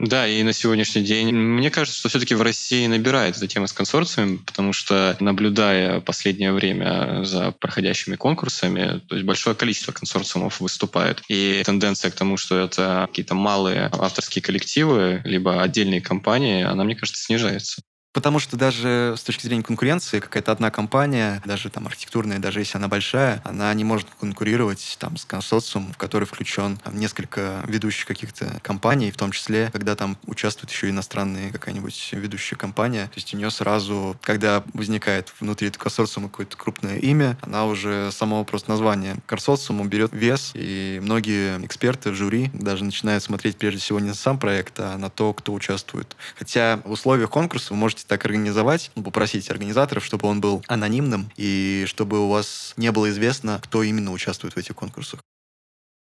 Да, 0.00 0.28
и 0.28 0.44
на 0.44 0.52
сегодняшний 0.52 1.02
день 1.02 1.34
мне 1.34 1.72
кажется, 1.72 1.98
что 1.98 2.08
все-таки 2.08 2.36
в 2.36 2.42
России 2.42 2.86
набирает 2.86 3.36
эта 3.36 3.48
тема 3.48 3.66
с 3.66 3.72
консорциумом, 3.72 4.38
потому 4.38 4.72
что, 4.72 5.16
наблюдая 5.18 6.00
последнее 6.00 6.52
время 6.52 7.24
за 7.24 7.50
проходящими 7.50 8.14
конкурсами, 8.14 9.00
то 9.08 9.16
есть 9.16 9.26
большое 9.26 9.56
количество 9.56 9.90
консорциумов 9.90 10.60
выступает. 10.60 11.24
И 11.28 11.60
тенденция 11.64 12.12
к 12.12 12.14
тому, 12.14 12.36
что 12.36 12.60
это 12.60 13.06
какие-то 13.08 13.34
малые 13.34 13.90
авторские 13.92 14.40
коллективы, 14.40 15.20
либо 15.24 15.62
отдельные 15.62 16.00
компании, 16.00 16.62
она, 16.62 16.84
мне 16.84 16.94
кажется, 16.94 17.20
снижается. 17.20 17.82
Потому 18.12 18.38
что 18.38 18.56
даже 18.56 19.14
с 19.16 19.22
точки 19.22 19.46
зрения 19.46 19.62
конкуренции, 19.62 20.18
какая-то 20.18 20.50
одна 20.50 20.70
компания, 20.70 21.42
даже 21.44 21.68
там 21.70 21.86
архитектурная, 21.86 22.38
даже 22.38 22.60
если 22.60 22.78
она 22.78 22.88
большая, 22.88 23.42
она 23.44 23.72
не 23.74 23.84
может 23.84 24.08
конкурировать 24.18 24.96
там 24.98 25.16
с 25.16 25.24
консорциумом, 25.24 25.92
в 25.92 25.98
который 25.98 26.24
включен 26.24 26.78
там, 26.78 26.98
несколько 26.98 27.62
ведущих 27.66 28.06
каких-то 28.06 28.58
компаний, 28.62 29.10
в 29.10 29.16
том 29.16 29.30
числе, 29.30 29.70
когда 29.72 29.94
там 29.94 30.16
участвует 30.26 30.70
еще 30.70 30.88
иностранная 30.88 31.52
какая-нибудь 31.52 32.10
ведущая 32.12 32.56
компания. 32.56 33.04
То 33.04 33.16
есть 33.16 33.34
у 33.34 33.36
нее 33.36 33.50
сразу, 33.50 34.16
когда 34.22 34.64
возникает 34.72 35.32
внутри 35.38 35.68
этого 35.68 35.82
консорциума 35.84 36.28
какое-то 36.28 36.56
крупное 36.56 36.96
имя, 36.98 37.36
она 37.42 37.66
уже 37.66 38.10
само 38.10 38.42
просто 38.44 38.70
название 38.70 39.16
консорциума 39.26 39.84
берет 39.84 40.12
вес, 40.12 40.52
и 40.54 40.98
многие 41.02 41.64
эксперты 41.64 42.14
жюри 42.14 42.50
даже 42.54 42.84
начинают 42.84 43.22
смотреть 43.22 43.58
прежде 43.58 43.80
всего 43.80 44.00
не 44.00 44.08
на 44.08 44.14
сам 44.14 44.38
проект, 44.38 44.80
а 44.80 44.96
на 44.96 45.10
то, 45.10 45.34
кто 45.34 45.52
участвует. 45.52 46.16
Хотя 46.36 46.80
в 46.84 46.90
условиях 46.90 47.30
конкурса 47.30 47.74
вы 47.74 47.76
можете 47.76 47.97
так 48.06 48.24
организовать, 48.24 48.90
ну, 48.94 49.02
попросить 49.02 49.50
организаторов, 49.50 50.04
чтобы 50.04 50.28
он 50.28 50.40
был 50.40 50.62
анонимным 50.68 51.30
и 51.36 51.84
чтобы 51.86 52.20
у 52.20 52.28
вас 52.28 52.74
не 52.76 52.92
было 52.92 53.10
известно, 53.10 53.60
кто 53.62 53.82
именно 53.82 54.12
участвует 54.12 54.54
в 54.54 54.58
этих 54.58 54.74
конкурсах. 54.74 55.20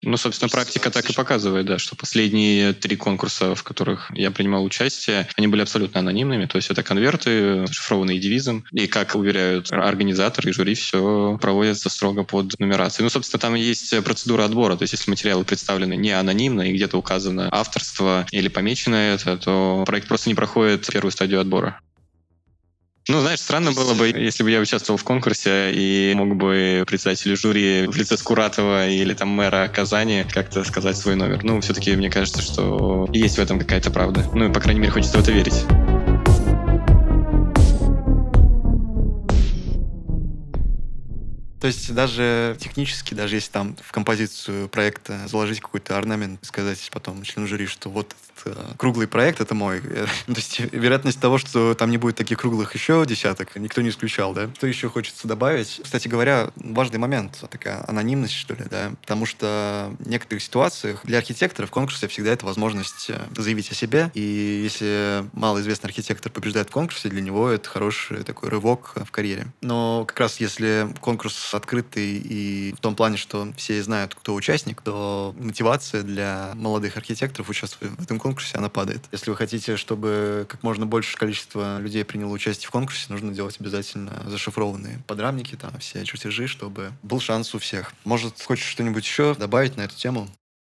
Ну, 0.04 0.16
собственно, 0.16 0.50
практика 0.50 0.92
так 0.92 1.10
и 1.10 1.14
показывает, 1.14 1.66
да, 1.66 1.80
что 1.80 1.96
последние 1.96 2.74
три 2.74 2.96
конкурса, 2.96 3.56
в 3.56 3.64
которых 3.64 4.12
я 4.14 4.30
принимал 4.30 4.64
участие, 4.64 5.28
они 5.36 5.48
были 5.48 5.62
абсолютно 5.64 6.00
анонимными, 6.00 6.46
то 6.46 6.58
есть 6.58 6.70
это 6.70 6.84
конверты, 6.84 7.66
шифрованные 7.72 8.20
девизом, 8.20 8.64
и, 8.72 8.86
как 8.88 9.16
уверяют 9.16 9.72
организаторы 9.72 10.52
и 10.52 10.54
жюри, 10.54 10.76
все 10.76 11.38
проводится 11.42 11.90
строго 11.90 12.24
под 12.24 12.60
нумерацией. 12.60 13.06
Ну, 13.06 13.10
собственно, 13.10 13.40
там 13.40 13.56
есть 13.56 14.04
процедура 14.04 14.46
отбора, 14.46 14.78
то 14.78 14.84
есть 14.84 14.94
если 14.94 15.10
материалы 15.10 15.44
представлены 15.46 15.96
не 15.96 16.12
анонимно 16.12 16.70
и 16.70 16.74
где-то 16.74 16.98
указано 16.98 17.50
авторство 17.52 18.28
или 18.32 18.50
помечено 18.50 18.96
это, 18.96 19.38
то 19.38 19.84
проект 19.86 20.08
просто 20.08 20.30
не 20.30 20.36
проходит 20.36 20.88
первую 20.88 21.12
стадию 21.12 21.42
отбора. 21.42 21.82
Ну, 23.10 23.22
знаешь, 23.22 23.40
странно 23.40 23.72
было 23.72 23.94
бы, 23.94 24.10
если 24.10 24.44
бы 24.44 24.52
я 24.52 24.60
участвовал 24.60 24.98
в 24.98 25.04
конкурсе 25.06 25.72
и 25.72 26.14
мог 26.14 26.36
бы 26.36 26.84
председателю 26.86 27.38
жюри 27.38 27.88
в 27.88 27.96
лице 27.96 28.18
Скуратова 28.18 28.90
или 28.90 29.14
там 29.14 29.30
мэра 29.30 29.72
Казани 29.74 30.26
как-то 30.30 30.66
сказать 30.66 30.98
свой 30.98 31.16
номер. 31.16 31.42
Ну, 31.44 31.62
все-таки 31.62 31.96
мне 31.96 32.10
кажется, 32.10 32.42
что 32.42 33.08
есть 33.14 33.38
в 33.38 33.42
этом 33.42 33.60
какая-то 33.60 33.92
правда. 33.92 34.26
Ну, 34.34 34.50
и, 34.50 34.54
по 34.54 34.60
крайней 34.60 34.82
мере, 34.82 34.92
хочется 34.92 35.18
в 35.18 35.22
это 35.22 35.32
верить. 35.32 35.64
То 41.60 41.68
есть 41.68 41.94
даже 41.94 42.56
технически, 42.60 43.14
даже 43.14 43.36
если 43.36 43.52
там 43.52 43.76
в 43.82 43.92
композицию 43.92 44.70
проекта 44.70 45.28
заложить 45.28 45.60
какой-то 45.60 45.98
орнамент, 45.98 46.44
сказать 46.46 46.90
потом 46.92 47.24
члену 47.24 47.48
жюри, 47.48 47.66
что 47.66 47.90
вот 47.90 48.14
этот 48.44 48.58
э, 48.58 48.74
круглый 48.78 49.08
проект, 49.08 49.42
это 49.42 49.56
мой. 49.56 49.82
То 50.28 50.34
есть 50.36 50.60
вероятность 50.60 51.20
того, 51.20 51.38
что 51.38 51.74
там 51.74 51.90
не 51.90 51.98
будет 51.98 52.16
таких 52.16 52.38
круглых 52.38 52.76
еще 52.76 53.04
десяток, 53.08 53.56
никто 53.56 53.82
не 53.82 53.90
исключал, 53.90 54.34
да? 54.34 54.50
Что 54.56 54.68
еще 54.68 54.90
хочется 54.90 55.28
добавить? 55.28 55.82
Кстати 55.84 56.08
говоря, 56.08 56.52
важный 56.56 57.00
момент, 57.00 57.44
такая 57.50 57.84
анонимность, 57.88 58.34
что 58.34 58.54
ли, 58.54 58.66
да? 58.70 58.92
Потому 59.02 59.26
что 59.26 59.96
в 60.00 60.08
некоторых 60.08 60.44
ситуациях 60.44 61.02
для 61.04 61.18
архитекторов 61.18 61.72
конкурсе 61.72 62.08
всегда 62.08 62.32
это 62.32 62.46
возможность 62.46 63.10
э, 63.10 63.20
заявить 63.36 63.72
о 63.72 63.76
себе, 63.76 64.12
и 64.14 64.62
если 64.64 65.26
малоизвестный 65.34 65.88
архитектор 65.88 66.32
побеждает 66.32 66.70
в 66.70 66.72
конкурсе, 66.72 67.10
для 67.10 67.22
него 67.22 67.50
это 67.50 67.68
хороший 67.68 68.24
такой 68.24 68.50
рывок 68.50 68.94
в 68.96 69.10
карьере. 69.12 69.48
Но 69.62 70.06
как 70.06 70.20
раз 70.20 70.40
если 70.40 70.88
конкурс 71.02 71.47
открытый 71.54 72.18
и 72.18 72.74
в 72.74 72.80
том 72.80 72.96
плане, 72.96 73.18
что 73.18 73.52
все 73.56 73.82
знают, 73.84 74.16
кто 74.16 74.34
участник, 74.34 74.82
то 74.82 75.36
мотивация 75.38 76.04
для 76.04 76.52
молодых 76.56 76.98
архитекторов 76.98 77.50
участвовать 77.50 77.98
в 77.98 78.04
этом 78.04 78.20
конкурсе, 78.20 78.58
она 78.58 78.70
падает. 78.70 79.06
Если 79.12 79.30
вы 79.30 79.36
хотите, 79.36 79.78
чтобы 79.78 80.46
как 80.50 80.64
можно 80.64 80.86
больше 80.86 81.18
количество 81.18 81.80
людей 81.80 82.04
приняло 82.04 82.32
участие 82.32 82.68
в 82.68 82.72
конкурсе, 82.72 83.06
нужно 83.10 83.34
делать 83.34 83.58
обязательно 83.60 84.24
зашифрованные 84.28 85.02
подрамники, 85.08 85.56
там 85.56 85.78
все 85.80 86.04
чертежи, 86.06 86.48
чтобы 86.48 86.92
был 87.04 87.20
шанс 87.20 87.54
у 87.56 87.60
всех. 87.60 87.94
Может, 88.04 88.42
хочешь 88.42 88.68
что-нибудь 88.68 89.04
еще 89.04 89.36
добавить 89.36 89.78
на 89.78 89.82
эту 89.82 89.96
тему? 89.96 90.28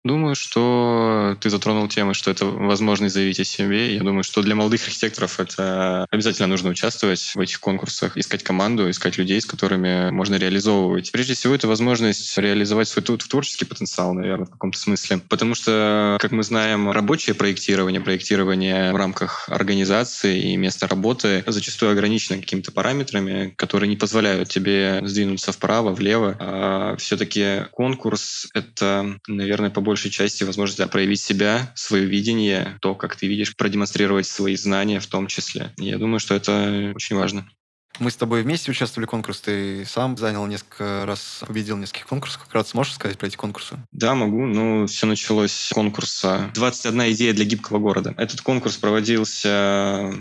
Думаю, 0.06 0.36
что 0.36 1.36
ты 1.40 1.50
затронул 1.50 1.88
тему, 1.88 2.14
что 2.14 2.30
это 2.30 2.46
возможность 2.46 3.12
заявить 3.12 3.40
о 3.40 3.44
себе. 3.44 3.92
Я 3.96 4.04
думаю, 4.04 4.22
что 4.22 4.40
для 4.40 4.54
молодых 4.54 4.84
архитекторов 4.86 5.40
это 5.40 6.06
обязательно 6.10 6.46
нужно 6.46 6.70
участвовать 6.70 7.32
в 7.34 7.40
этих 7.40 7.58
конкурсах, 7.58 8.16
искать 8.16 8.44
команду, 8.44 8.88
искать 8.88 9.18
людей, 9.18 9.40
с 9.40 9.46
которыми 9.46 10.10
можно 10.12 10.36
реализовывать. 10.36 11.10
Прежде 11.10 11.34
всего, 11.34 11.56
это 11.56 11.66
возможность 11.66 12.38
реализовать 12.38 12.86
свой 12.86 13.02
творческий 13.02 13.64
потенциал, 13.64 14.14
наверное, 14.14 14.46
в 14.46 14.50
каком-то 14.50 14.78
смысле. 14.78 15.18
Потому 15.28 15.56
что, 15.56 16.18
как 16.20 16.30
мы 16.30 16.44
знаем, 16.44 16.88
рабочее 16.88 17.34
проектирование, 17.34 18.00
проектирование 18.00 18.92
в 18.92 18.96
рамках 18.96 19.48
организации 19.48 20.52
и 20.52 20.56
места 20.56 20.86
работы 20.86 21.42
зачастую 21.48 21.90
ограничено 21.90 22.38
какими-то 22.38 22.70
параметрами, 22.70 23.52
которые 23.56 23.88
не 23.88 23.96
позволяют 23.96 24.50
тебе 24.50 25.00
сдвинуться 25.02 25.50
вправо, 25.50 25.90
влево. 25.90 26.36
А 26.38 26.96
все-таки 26.96 27.64
конкурс— 27.72 28.46
это, 28.54 29.18
наверное, 29.26 29.70
побольше 29.70 29.95
большей 29.96 30.10
части 30.10 30.44
возможность 30.44 30.90
проявить 30.90 31.22
себя, 31.22 31.72
свое 31.74 32.04
видение, 32.04 32.76
то, 32.82 32.94
как 32.94 33.16
ты 33.16 33.26
видишь, 33.26 33.56
продемонстрировать 33.56 34.26
свои 34.26 34.54
знания 34.54 35.00
в 35.00 35.06
том 35.06 35.26
числе. 35.26 35.72
И 35.78 35.86
я 35.86 35.96
думаю, 35.96 36.20
что 36.20 36.34
это 36.34 36.92
очень 36.94 37.16
важно. 37.16 37.48
Мы 37.98 38.10
с 38.10 38.16
тобой 38.16 38.42
вместе 38.42 38.70
участвовали 38.70 39.06
в 39.06 39.08
конкурсе. 39.08 39.40
Ты 39.44 39.84
сам 39.86 40.18
занял 40.18 40.46
несколько 40.46 41.06
раз, 41.06 41.42
победил 41.46 41.76
в 41.76 41.78
нескольких 41.78 42.06
конкурсах. 42.06 42.42
Как 42.44 42.52
раз 42.52 42.74
можешь 42.74 42.92
сказать 42.92 43.16
про 43.16 43.28
эти 43.28 43.36
конкурсы? 43.36 43.78
Да, 43.90 44.14
могу. 44.14 44.44
Ну, 44.44 44.86
все 44.86 45.06
началось 45.06 45.52
с 45.52 45.72
конкурса 45.72 46.50
«21 46.54 47.12
идея 47.12 47.32
для 47.32 47.46
гибкого 47.46 47.78
города». 47.78 48.12
Этот 48.18 48.42
конкурс 48.42 48.76
проводился 48.76 50.12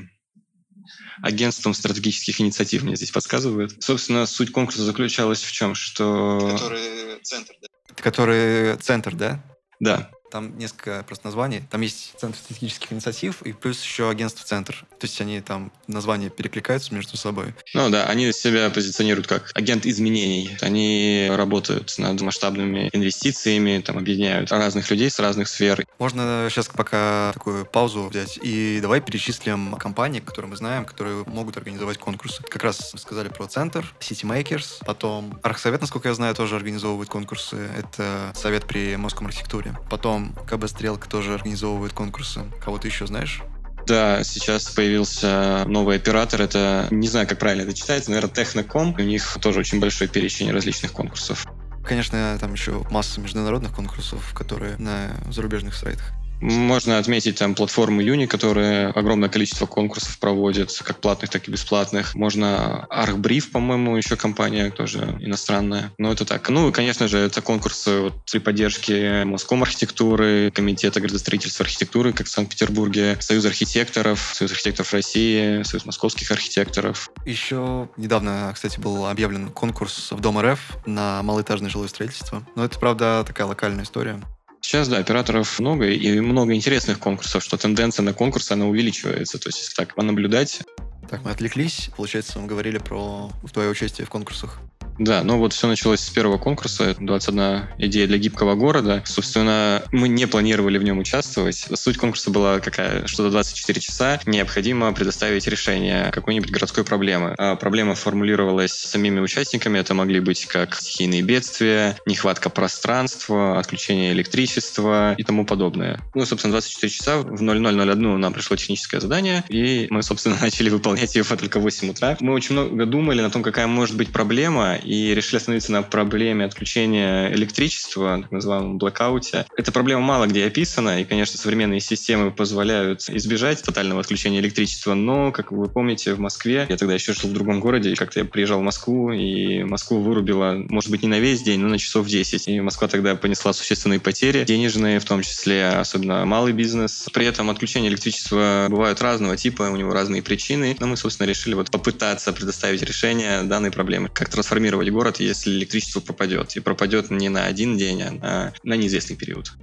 агентством 1.21 1.73
стратегических 1.73 2.39
инициатив, 2.39 2.83
мне 2.83 2.95
здесь 2.95 3.11
подсказывают. 3.11 3.83
Собственно, 3.83 4.25
суть 4.25 4.53
конкурса 4.53 4.83
заключалась 4.83 5.43
в 5.43 5.51
чем? 5.51 5.75
Что... 5.75 6.51
Который 6.57 7.19
центр, 7.23 7.53
да? 7.61 7.67
Который 8.01 8.77
центр, 8.77 9.15
да? 9.15 9.43
Да. 9.79 10.11
Там 10.35 10.57
несколько 10.57 11.01
просто 11.07 11.27
названий. 11.27 11.63
Там 11.71 11.79
есть 11.79 12.13
Центр 12.17 12.37
стратегических 12.37 12.91
инициатив 12.91 13.41
и 13.43 13.53
плюс 13.53 13.81
еще 13.81 14.09
агентство 14.09 14.45
Центр. 14.45 14.85
То 14.99 15.05
есть 15.05 15.21
они 15.21 15.39
там 15.39 15.71
названия 15.87 16.29
перекликаются 16.29 16.93
между 16.93 17.15
собой. 17.15 17.53
Ну 17.73 17.89
да, 17.89 18.05
они 18.07 18.33
себя 18.33 18.69
позиционируют 18.69 19.27
как 19.27 19.51
агент 19.53 19.85
изменений. 19.85 20.57
Они 20.59 21.29
работают 21.31 21.95
над 21.99 22.19
масштабными 22.19 22.89
инвестициями, 22.91 23.79
там 23.79 23.97
объединяют 23.97 24.51
разных 24.51 24.89
людей 24.89 25.09
с 25.09 25.19
разных 25.19 25.47
сфер. 25.47 25.85
Можно 25.99 26.49
сейчас 26.51 26.67
пока 26.67 27.31
такую 27.33 27.65
паузу 27.65 28.09
взять 28.09 28.37
и 28.41 28.79
давай 28.81 28.99
перечислим 28.99 29.75
компании, 29.75 30.19
которые 30.19 30.49
мы 30.49 30.57
знаем, 30.57 30.83
которые 30.83 31.23
могут 31.27 31.55
организовать 31.55 31.97
конкурсы. 31.97 32.43
Как 32.43 32.61
раз 32.61 32.91
сказали 32.97 33.29
про 33.29 33.47
Центр, 33.47 33.93
City 34.01 34.25
Makers, 34.25 34.83
потом 34.85 35.39
Архсовет, 35.43 35.79
насколько 35.79 36.09
я 36.09 36.13
знаю, 36.13 36.35
тоже 36.35 36.57
организовывает 36.57 37.07
конкурсы. 37.07 37.69
Это 37.77 38.33
совет 38.35 38.65
при 38.65 38.97
Московской 38.97 39.27
архитектуре. 39.27 39.77
Потом 39.89 40.24
КБ 40.47 40.67
Стрелка 40.67 41.09
тоже 41.09 41.33
организовывает 41.33 41.93
конкурсы. 41.93 42.41
Кого 42.63 42.77
ты 42.77 42.87
еще 42.87 43.07
знаешь? 43.07 43.41
Да, 43.85 44.23
сейчас 44.23 44.69
появился 44.69 45.63
новый 45.67 45.97
оператор. 45.97 46.41
Это, 46.41 46.87
не 46.89 47.07
знаю, 47.07 47.27
как 47.27 47.37
правильно 47.37 47.63
это 47.63 47.73
читается, 47.73 48.09
наверное, 48.09 48.33
Техноком. 48.33 48.95
У 48.97 49.01
них 49.01 49.37
тоже 49.41 49.59
очень 49.59 49.79
большой 49.79 50.07
перечень 50.07 50.51
различных 50.51 50.91
конкурсов. 50.91 51.45
Конечно, 51.85 52.35
там 52.39 52.53
еще 52.53 52.83
масса 52.89 53.21
международных 53.21 53.75
конкурсов, 53.75 54.33
которые 54.33 54.75
на 54.77 55.15
зарубежных 55.29 55.75
сайтах. 55.75 56.13
Можно 56.41 56.97
отметить 56.97 57.37
там 57.37 57.55
платформу 57.55 58.01
Юни, 58.01 58.25
которая 58.25 58.91
огромное 58.91 59.29
количество 59.29 59.65
конкурсов 59.65 60.19
проводит, 60.19 60.71
как 60.83 60.99
платных, 60.99 61.29
так 61.29 61.47
и 61.47 61.51
бесплатных. 61.51 62.15
Можно 62.15 62.87
ArcBrief, 62.89 63.51
по-моему, 63.51 63.95
еще 63.95 64.15
компания 64.15 64.69
тоже 64.69 65.17
иностранная. 65.19 65.91
Но 65.97 66.11
это 66.11 66.25
так. 66.25 66.49
Ну 66.49 66.69
и, 66.69 66.71
конечно 66.71 67.07
же, 67.07 67.19
это 67.19 67.41
конкурсы 67.41 67.99
вот, 67.99 68.13
при 68.31 68.39
поддержке 68.39 69.23
Моском 69.25 69.63
архитектуры, 69.63 70.51
Комитета 70.51 70.99
градостроительства 71.01 71.63
архитектуры, 71.65 72.13
как 72.13 72.27
в 72.27 72.29
Санкт-Петербурге, 72.29 73.17
Союз 73.19 73.45
архитекторов, 73.45 74.31
Союз 74.33 74.51
архитекторов 74.51 74.93
России, 74.93 75.63
Союз 75.63 75.85
московских 75.85 76.31
архитекторов. 76.31 77.09
Еще 77.25 77.89
недавно, 77.97 78.51
кстати, 78.53 78.79
был 78.79 79.07
объявлен 79.07 79.49
конкурс 79.49 80.11
в 80.11 80.19
Дом 80.19 80.39
РФ 80.39 80.59
на 80.85 81.23
малоэтажное 81.23 81.69
жилое 81.69 81.87
строительство. 81.87 82.45
Но 82.55 82.65
это, 82.65 82.77
правда, 82.79 83.23
такая 83.25 83.47
локальная 83.47 83.83
история. 83.83 84.21
Сейчас, 84.65 84.87
да, 84.87 84.97
операторов 84.97 85.59
много 85.59 85.91
и 85.91 86.19
много 86.19 86.55
интересных 86.55 86.97
конкурсов, 86.97 87.43
что 87.43 87.55
тенденция 87.55 88.01
на 88.01 88.13
конкурсы, 88.13 88.53
она 88.53 88.65
увеличивается. 88.65 89.37
То 89.37 89.49
есть, 89.49 89.59
если 89.59 89.75
так 89.75 89.93
понаблюдать... 89.93 90.61
Так, 91.07 91.23
мы 91.23 91.29
отвлеклись. 91.29 91.91
Получается, 91.95 92.39
мы 92.39 92.47
говорили 92.47 92.79
про 92.79 93.29
твое 93.53 93.69
участие 93.69 94.07
в 94.07 94.09
конкурсах. 94.09 94.57
Да, 94.97 95.23
ну 95.23 95.37
вот 95.37 95.53
все 95.53 95.67
началось 95.67 96.01
с 96.01 96.09
первого 96.09 96.37
конкурса, 96.37 96.95
21 96.99 97.67
идея 97.79 98.07
для 98.07 98.17
гибкого 98.17 98.55
города. 98.55 99.01
Собственно, 99.05 99.83
мы 99.91 100.07
не 100.07 100.25
планировали 100.25 100.77
в 100.77 100.83
нем 100.83 100.99
участвовать. 100.99 101.67
Суть 101.73 101.97
конкурса 101.97 102.31
была 102.31 102.59
какая, 102.59 103.05
что 103.07 103.23
за 103.23 103.31
24 103.31 103.81
часа 103.81 104.19
необходимо 104.25 104.91
предоставить 104.93 105.47
решение 105.47 106.11
какой-нибудь 106.11 106.51
городской 106.51 106.83
проблемы. 106.83 107.35
А 107.37 107.55
проблема 107.55 107.95
формулировалась 107.95 108.71
самими 108.71 109.19
участниками, 109.19 109.79
это 109.79 109.93
могли 109.93 110.19
быть 110.19 110.45
как 110.45 110.75
стихийные 110.75 111.21
бедствия, 111.21 111.97
нехватка 112.05 112.49
пространства, 112.49 113.59
отключение 113.59 114.13
электричества 114.13 115.13
и 115.17 115.23
тому 115.23 115.45
подобное. 115.45 115.99
Ну, 116.13 116.25
собственно, 116.25 116.53
24 116.53 116.89
часа 116.89 117.17
в 117.17 117.41
0001 117.41 118.19
нам 118.19 118.33
пришло 118.33 118.55
техническое 118.55 118.99
задание, 119.01 119.43
и 119.49 119.87
мы, 119.89 120.03
собственно, 120.03 120.37
начали 120.41 120.69
выполнять 120.69 121.15
его 121.15 121.35
только 121.35 121.59
в 121.59 121.63
8 121.63 121.89
утра. 121.89 122.17
Мы 122.19 122.33
очень 122.33 122.53
много 122.53 122.85
думали 122.85 123.21
на 123.21 123.29
том, 123.29 123.43
какая 123.43 123.67
может 123.67 123.97
быть 123.97 124.11
проблема, 124.11 124.77
и 124.85 125.13
решили 125.13 125.37
остановиться 125.37 125.71
на 125.71 125.81
проблеме 125.81 126.45
отключения 126.45 127.31
электричества, 127.33 128.19
так 128.21 128.31
называемом 128.31 128.77
блокауте. 128.77 129.45
Эта 129.57 129.71
проблема 129.71 130.01
мало 130.01 130.27
где 130.27 130.45
описана, 130.45 131.01
и, 131.01 131.05
конечно, 131.05 131.37
современные 131.37 131.79
системы 131.79 132.31
позволяют 132.31 133.09
избежать 133.09 133.61
тотального 133.63 134.01
отключения 134.01 134.39
электричества, 134.39 134.93
но, 134.93 135.31
как 135.31 135.51
вы 135.51 135.67
помните, 135.67 136.13
в 136.13 136.19
Москве, 136.19 136.65
я 136.69 136.77
тогда 136.77 136.93
еще 136.93 137.13
жил 137.13 137.29
в 137.29 137.33
другом 137.33 137.59
городе, 137.59 137.91
и 137.91 137.95
как-то 137.95 138.19
я 138.19 138.25
приезжал 138.25 138.59
в 138.59 138.63
Москву, 138.63 139.11
и 139.11 139.63
Москву 139.63 139.99
вырубило, 139.99 140.55
может 140.69 140.89
быть, 140.91 141.01
не 141.03 141.07
на 141.07 141.19
весь 141.19 141.41
день, 141.41 141.59
но 141.59 141.67
на 141.67 141.77
часов 141.77 142.07
10. 142.07 142.47
И 142.47 142.61
Москва 142.61 142.87
тогда 142.87 143.15
понесла 143.15 143.53
существенные 143.53 143.99
потери, 143.99 144.43
денежные, 144.43 144.99
в 144.99 145.05
том 145.05 145.21
числе, 145.21 145.67
особенно 145.67 146.25
малый 146.25 146.53
бизнес. 146.53 147.07
При 147.13 147.25
этом 147.25 147.49
отключение 147.49 147.89
электричества 147.89 148.67
бывают 148.69 149.01
разного 149.01 149.37
типа, 149.37 149.63
у 149.63 149.75
него 149.75 149.93
разные 149.93 150.21
причины, 150.21 150.75
но 150.79 150.87
мы, 150.87 150.97
собственно, 150.97 151.27
решили 151.27 151.53
вот 151.53 151.71
попытаться 151.71 152.33
предоставить 152.33 152.81
решение 152.83 153.43
данной 153.43 153.71
проблемы. 153.71 154.09
Как 154.13 154.29
трансформировать 154.29 154.74
трансформировать 154.75 154.89
город, 154.91 155.19
если 155.19 155.51
электричество 155.51 155.99
пропадет. 155.99 156.55
И 156.55 156.59
пропадет 156.59 157.09
не 157.09 157.29
на 157.29 157.45
один 157.45 157.77
день, 157.77 158.01
а 158.01 158.11
на, 158.11 158.53
на 158.63 158.73
неизвестный 158.75 159.15
период 159.15 159.53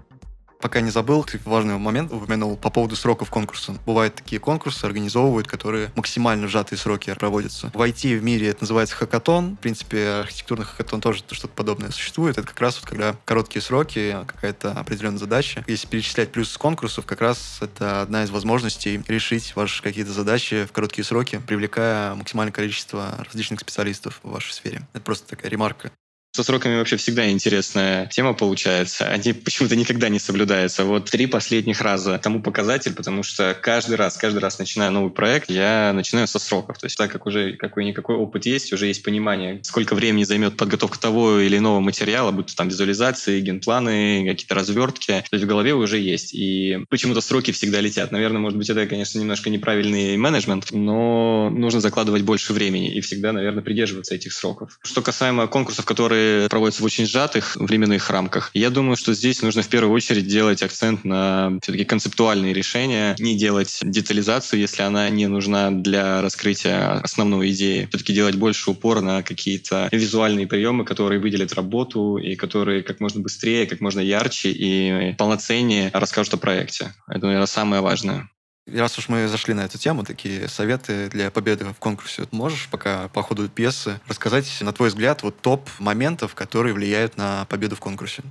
пока 0.62 0.80
не 0.80 0.90
забыл, 0.90 1.26
важный 1.44 1.76
момент 1.76 2.12
упомянул 2.12 2.56
по 2.56 2.70
поводу 2.70 2.96
сроков 2.96 3.28
конкурса. 3.28 3.76
Бывают 3.84 4.14
такие 4.14 4.38
конкурсы, 4.38 4.84
организовывают, 4.84 5.46
которые 5.46 5.92
максимально 5.96 6.48
сжатые 6.48 6.78
сроки 6.78 7.12
проводятся. 7.14 7.70
В 7.74 7.82
IT 7.82 8.18
в 8.18 8.22
мире 8.22 8.48
это 8.48 8.62
называется 8.62 8.94
хакатон. 8.94 9.56
В 9.56 9.60
принципе, 9.60 10.08
архитектурный 10.22 10.64
хакатон 10.64 11.00
тоже 11.00 11.22
что-то 11.30 11.48
подобное 11.48 11.90
существует. 11.90 12.38
Это 12.38 12.46
как 12.46 12.60
раз 12.60 12.80
вот 12.80 12.88
когда 12.88 13.16
короткие 13.24 13.60
сроки, 13.60 14.16
какая-то 14.26 14.72
определенная 14.72 15.18
задача. 15.18 15.64
Если 15.66 15.86
перечислять 15.88 16.30
плюс 16.30 16.56
конкурсов, 16.56 17.04
как 17.04 17.20
раз 17.20 17.58
это 17.60 18.02
одна 18.02 18.22
из 18.22 18.30
возможностей 18.30 19.02
решить 19.08 19.54
ваши 19.56 19.82
какие-то 19.82 20.12
задачи 20.12 20.64
в 20.64 20.72
короткие 20.72 21.04
сроки, 21.04 21.40
привлекая 21.44 22.14
максимальное 22.14 22.52
количество 22.52 23.18
различных 23.24 23.60
специалистов 23.60 24.20
в 24.22 24.30
вашей 24.30 24.52
сфере. 24.52 24.86
Это 24.92 25.02
просто 25.02 25.28
такая 25.28 25.50
ремарка. 25.50 25.90
Со 26.34 26.42
сроками 26.44 26.78
вообще 26.78 26.96
всегда 26.96 27.30
интересная 27.30 28.06
тема 28.06 28.32
получается. 28.32 29.06
Они 29.06 29.32
почему-то 29.44 29.76
никогда 29.76 30.08
не 30.08 30.18
соблюдаются. 30.18 30.84
Вот 30.84 31.10
три 31.10 31.26
последних 31.26 31.82
раза 31.82 32.18
тому 32.18 32.40
показатель, 32.40 32.94
потому 32.94 33.22
что 33.22 33.54
каждый 33.60 33.96
раз, 33.96 34.16
каждый 34.16 34.38
раз 34.38 34.58
начиная 34.58 34.88
новый 34.88 35.10
проект, 35.10 35.50
я 35.50 35.92
начинаю 35.94 36.26
со 36.26 36.38
сроков. 36.38 36.78
То 36.78 36.86
есть 36.86 36.96
так 36.96 37.12
как 37.12 37.26
уже 37.26 37.52
какой-никакой 37.56 38.16
опыт 38.16 38.46
есть, 38.46 38.72
уже 38.72 38.86
есть 38.86 39.02
понимание, 39.02 39.60
сколько 39.62 39.94
времени 39.94 40.24
займет 40.24 40.56
подготовка 40.56 40.98
того 40.98 41.38
или 41.38 41.58
иного 41.58 41.80
материала, 41.80 42.30
будь 42.30 42.46
то 42.46 42.56
там 42.56 42.68
визуализации, 42.68 43.40
генпланы, 43.40 44.26
какие-то 44.26 44.54
развертки. 44.54 45.22
То 45.28 45.34
есть 45.34 45.44
в 45.44 45.48
голове 45.48 45.74
уже 45.74 45.98
есть. 45.98 46.32
И 46.32 46.78
почему-то 46.88 47.20
сроки 47.20 47.50
всегда 47.50 47.82
летят. 47.82 48.10
Наверное, 48.10 48.40
может 48.40 48.56
быть, 48.56 48.70
это, 48.70 48.86
конечно, 48.86 49.18
немножко 49.18 49.50
неправильный 49.50 50.16
менеджмент, 50.16 50.68
но 50.70 51.50
нужно 51.50 51.80
закладывать 51.80 52.22
больше 52.22 52.54
времени 52.54 52.94
и 52.94 53.02
всегда, 53.02 53.32
наверное, 53.32 53.62
придерживаться 53.62 54.14
этих 54.14 54.32
сроков. 54.32 54.78
Что 54.82 55.02
касаемо 55.02 55.46
конкурсов, 55.46 55.84
которые 55.84 56.21
проводятся 56.50 56.82
в 56.82 56.84
очень 56.84 57.06
сжатых 57.06 57.56
временных 57.56 58.10
рамках. 58.10 58.50
Я 58.54 58.70
думаю, 58.70 58.96
что 58.96 59.14
здесь 59.14 59.42
нужно 59.42 59.62
в 59.62 59.68
первую 59.68 59.94
очередь 59.94 60.26
делать 60.26 60.62
акцент 60.62 61.04
на 61.04 61.58
все-таки 61.62 61.84
концептуальные 61.84 62.52
решения, 62.52 63.14
не 63.18 63.36
делать 63.36 63.80
детализацию, 63.82 64.60
если 64.60 64.82
она 64.82 65.08
не 65.10 65.26
нужна 65.26 65.70
для 65.70 66.20
раскрытия 66.22 67.00
основной 67.00 67.50
идеи. 67.50 67.86
Все-таки 67.90 68.12
делать 68.12 68.36
больше 68.36 68.70
упор 68.70 69.00
на 69.00 69.22
какие-то 69.22 69.88
визуальные 69.92 70.46
приемы, 70.46 70.84
которые 70.84 71.20
выделят 71.20 71.52
работу 71.54 72.16
и 72.16 72.34
которые 72.36 72.82
как 72.82 73.00
можно 73.00 73.20
быстрее, 73.20 73.66
как 73.66 73.80
можно 73.80 74.00
ярче 74.00 74.50
и 74.50 75.14
полноценнее 75.16 75.90
расскажут 75.92 76.34
о 76.34 76.36
проекте. 76.36 76.94
Это, 77.08 77.26
наверное, 77.26 77.46
самое 77.46 77.82
важное. 77.82 78.28
Раз 78.66 78.96
уж 78.96 79.08
мы 79.08 79.26
зашли 79.26 79.54
на 79.54 79.62
эту 79.62 79.76
тему, 79.76 80.04
такие 80.04 80.46
советы 80.48 81.08
для 81.08 81.30
победы 81.30 81.64
в 81.64 81.78
конкурсе. 81.78 82.28
Можешь 82.30 82.68
пока 82.70 83.08
по 83.08 83.22
ходу 83.22 83.48
пьесы 83.48 84.00
рассказать, 84.06 84.46
на 84.60 84.72
твой 84.72 84.88
взгляд, 84.88 85.22
вот 85.22 85.40
топ 85.40 85.68
моментов, 85.80 86.34
которые 86.34 86.72
влияют 86.72 87.16
на 87.16 87.44
победу 87.46 87.74
в 87.74 87.80
конкурсе? 87.80 88.22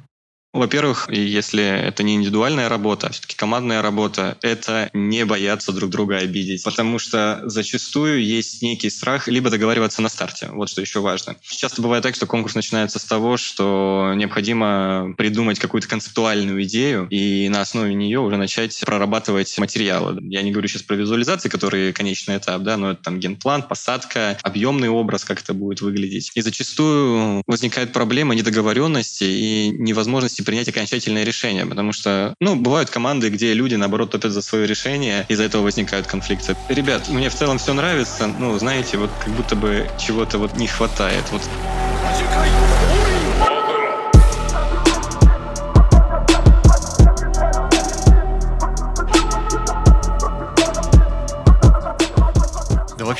Во-первых, 0.54 1.08
если 1.10 1.64
это 1.64 2.04
не 2.04 2.16
индивидуальная 2.16 2.68
работа, 2.68 3.08
а 3.08 3.12
все-таки 3.12 3.38
командная 3.38 3.82
работа, 3.82 4.38
это 4.42 4.90
не 4.94 5.24
бояться 5.24 5.72
друг 5.72 5.90
друга 5.90 6.18
обидеть. 6.18 6.64
Потому 6.64 7.00
что 7.00 7.42
зачастую 7.46 8.24
есть 8.24 8.62
некий 8.62 8.90
страх 8.90 9.30
либо 9.30 9.50
договариваться 9.50 10.02
на 10.02 10.10
старте. 10.10 10.50
Вот 10.52 10.70
что 10.70 10.82
еще 10.82 11.00
важно. 11.00 11.38
Часто 11.42 11.82
бывает 11.82 12.04
так, 12.04 12.16
что 12.16 12.26
конкурс 12.26 12.56
начинается 12.56 13.00
с 13.00 13.06
того, 13.06 13.38
что 13.38 14.12
необходимо 14.16 15.14
придумать 15.18 15.58
какую-то 15.58 15.88
концептуальную 15.88 16.64
идею 16.64 17.08
и 17.10 17.48
на 17.48 17.62
основе 17.62 17.94
нее 17.94 18.20
уже 18.20 18.36
начать 18.36 18.78
прорабатывать 18.86 19.58
материалы. 19.58 20.20
Я 20.24 20.42
не 20.42 20.52
говорю 20.52 20.68
сейчас 20.68 20.84
про 20.84 20.96
визуализации, 20.96 21.48
которые 21.48 21.94
конечный 21.94 22.38
этап, 22.38 22.62
да, 22.64 22.76
но 22.76 22.92
это 22.92 23.04
там 23.04 23.20
генплан, 23.20 23.64
посадка, 23.64 24.38
объемный 24.42 24.90
образ, 24.90 25.24
как 25.24 25.42
это 25.42 25.54
будет 25.54 25.80
выглядеть. 25.80 26.32
И 26.36 26.42
зачастую 26.42 27.42
возникает 27.48 27.94
проблема 27.94 28.36
недоговоренности 28.36 29.24
и 29.24 29.70
невозможности 29.70 30.41
возможности 30.42 30.46
принять 30.46 30.68
окончательное 30.70 31.24
решение, 31.24 31.66
потому 31.66 31.94
что, 31.94 32.34
ну, 32.40 32.56
бывают 32.56 32.90
команды, 32.90 33.30
где 33.30 33.54
люди, 33.54 33.76
наоборот, 33.76 34.12
топят 34.12 34.32
за 34.32 34.42
свое 34.42 34.68
решение, 34.68 35.26
из-за 35.30 35.44
этого 35.44 35.64
возникают 35.64 36.08
конфликты. 36.08 36.56
Ребят, 36.70 37.10
мне 37.10 37.30
в 37.30 37.34
целом 37.36 37.58
все 37.58 37.74
нравится, 37.74 38.28
ну, 38.28 38.58
знаете, 38.60 38.98
вот 38.98 39.10
как 39.24 39.34
будто 39.34 39.56
бы 39.56 39.90
чего-то 40.00 40.38
вот 40.38 40.58
не 40.58 40.68
хватает. 40.68 41.24
Вот. 41.32 41.42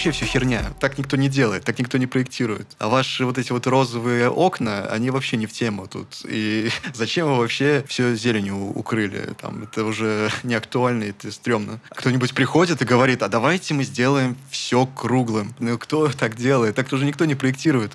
Вообще 0.02 0.12
все 0.12 0.26
херня. 0.26 0.74
Так 0.80 0.98
никто 0.98 1.16
не 1.16 1.30
делает, 1.30 1.64
так 1.64 1.78
никто 1.78 2.00
не 2.00 2.08
проектирует. 2.08 2.68
А 2.80 2.88
ваши 2.88 3.24
вот 3.24 3.38
эти 3.38 3.52
вот 3.52 3.68
розовые 3.68 4.30
окна, 4.30 4.88
они 4.88 5.12
вообще 5.12 5.38
не 5.38 5.46
в 5.46 5.54
тему 5.54 5.88
тут. 5.88 6.08
И 6.28 6.72
зачем 6.94 7.28
вы 7.28 7.38
вообще 7.38 7.86
все 7.88 8.16
зеленью 8.16 8.72
укрыли? 8.72 9.30
Там, 9.40 9.64
это 9.64 9.86
уже 9.86 10.32
не 10.44 10.56
актуально, 10.56 11.04
это 11.04 11.32
стрёмно. 11.32 11.80
Кто-нибудь 11.92 12.34
приходит 12.34 12.82
и 12.82 12.86
говорит, 12.86 13.22
а 13.22 13.28
давайте 13.28 13.76
мы 13.76 13.84
сделаем 13.84 14.36
все 14.50 14.88
круглым. 14.88 15.54
Ну, 15.60 15.78
кто 15.78 16.08
так 16.10 16.36
делает? 16.36 16.76
Так 16.76 16.90
тоже 16.90 17.06
никто 17.06 17.26
не 17.26 17.36
проектирует. 17.36 17.92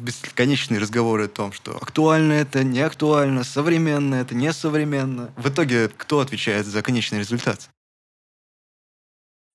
Бесконечные 0.00 0.80
разговоры 0.80 1.26
о 1.26 1.28
том, 1.28 1.52
что 1.52 1.76
актуально 1.76 2.32
это, 2.32 2.64
не 2.64 2.80
актуально, 2.80 3.44
современно 3.44 4.16
это, 4.16 4.34
не 4.34 4.52
современно. 4.52 5.30
В 5.36 5.48
итоге 5.48 5.88
кто 5.96 6.18
отвечает 6.18 6.66
за 6.66 6.82
конечный 6.82 7.20
результат? 7.20 7.68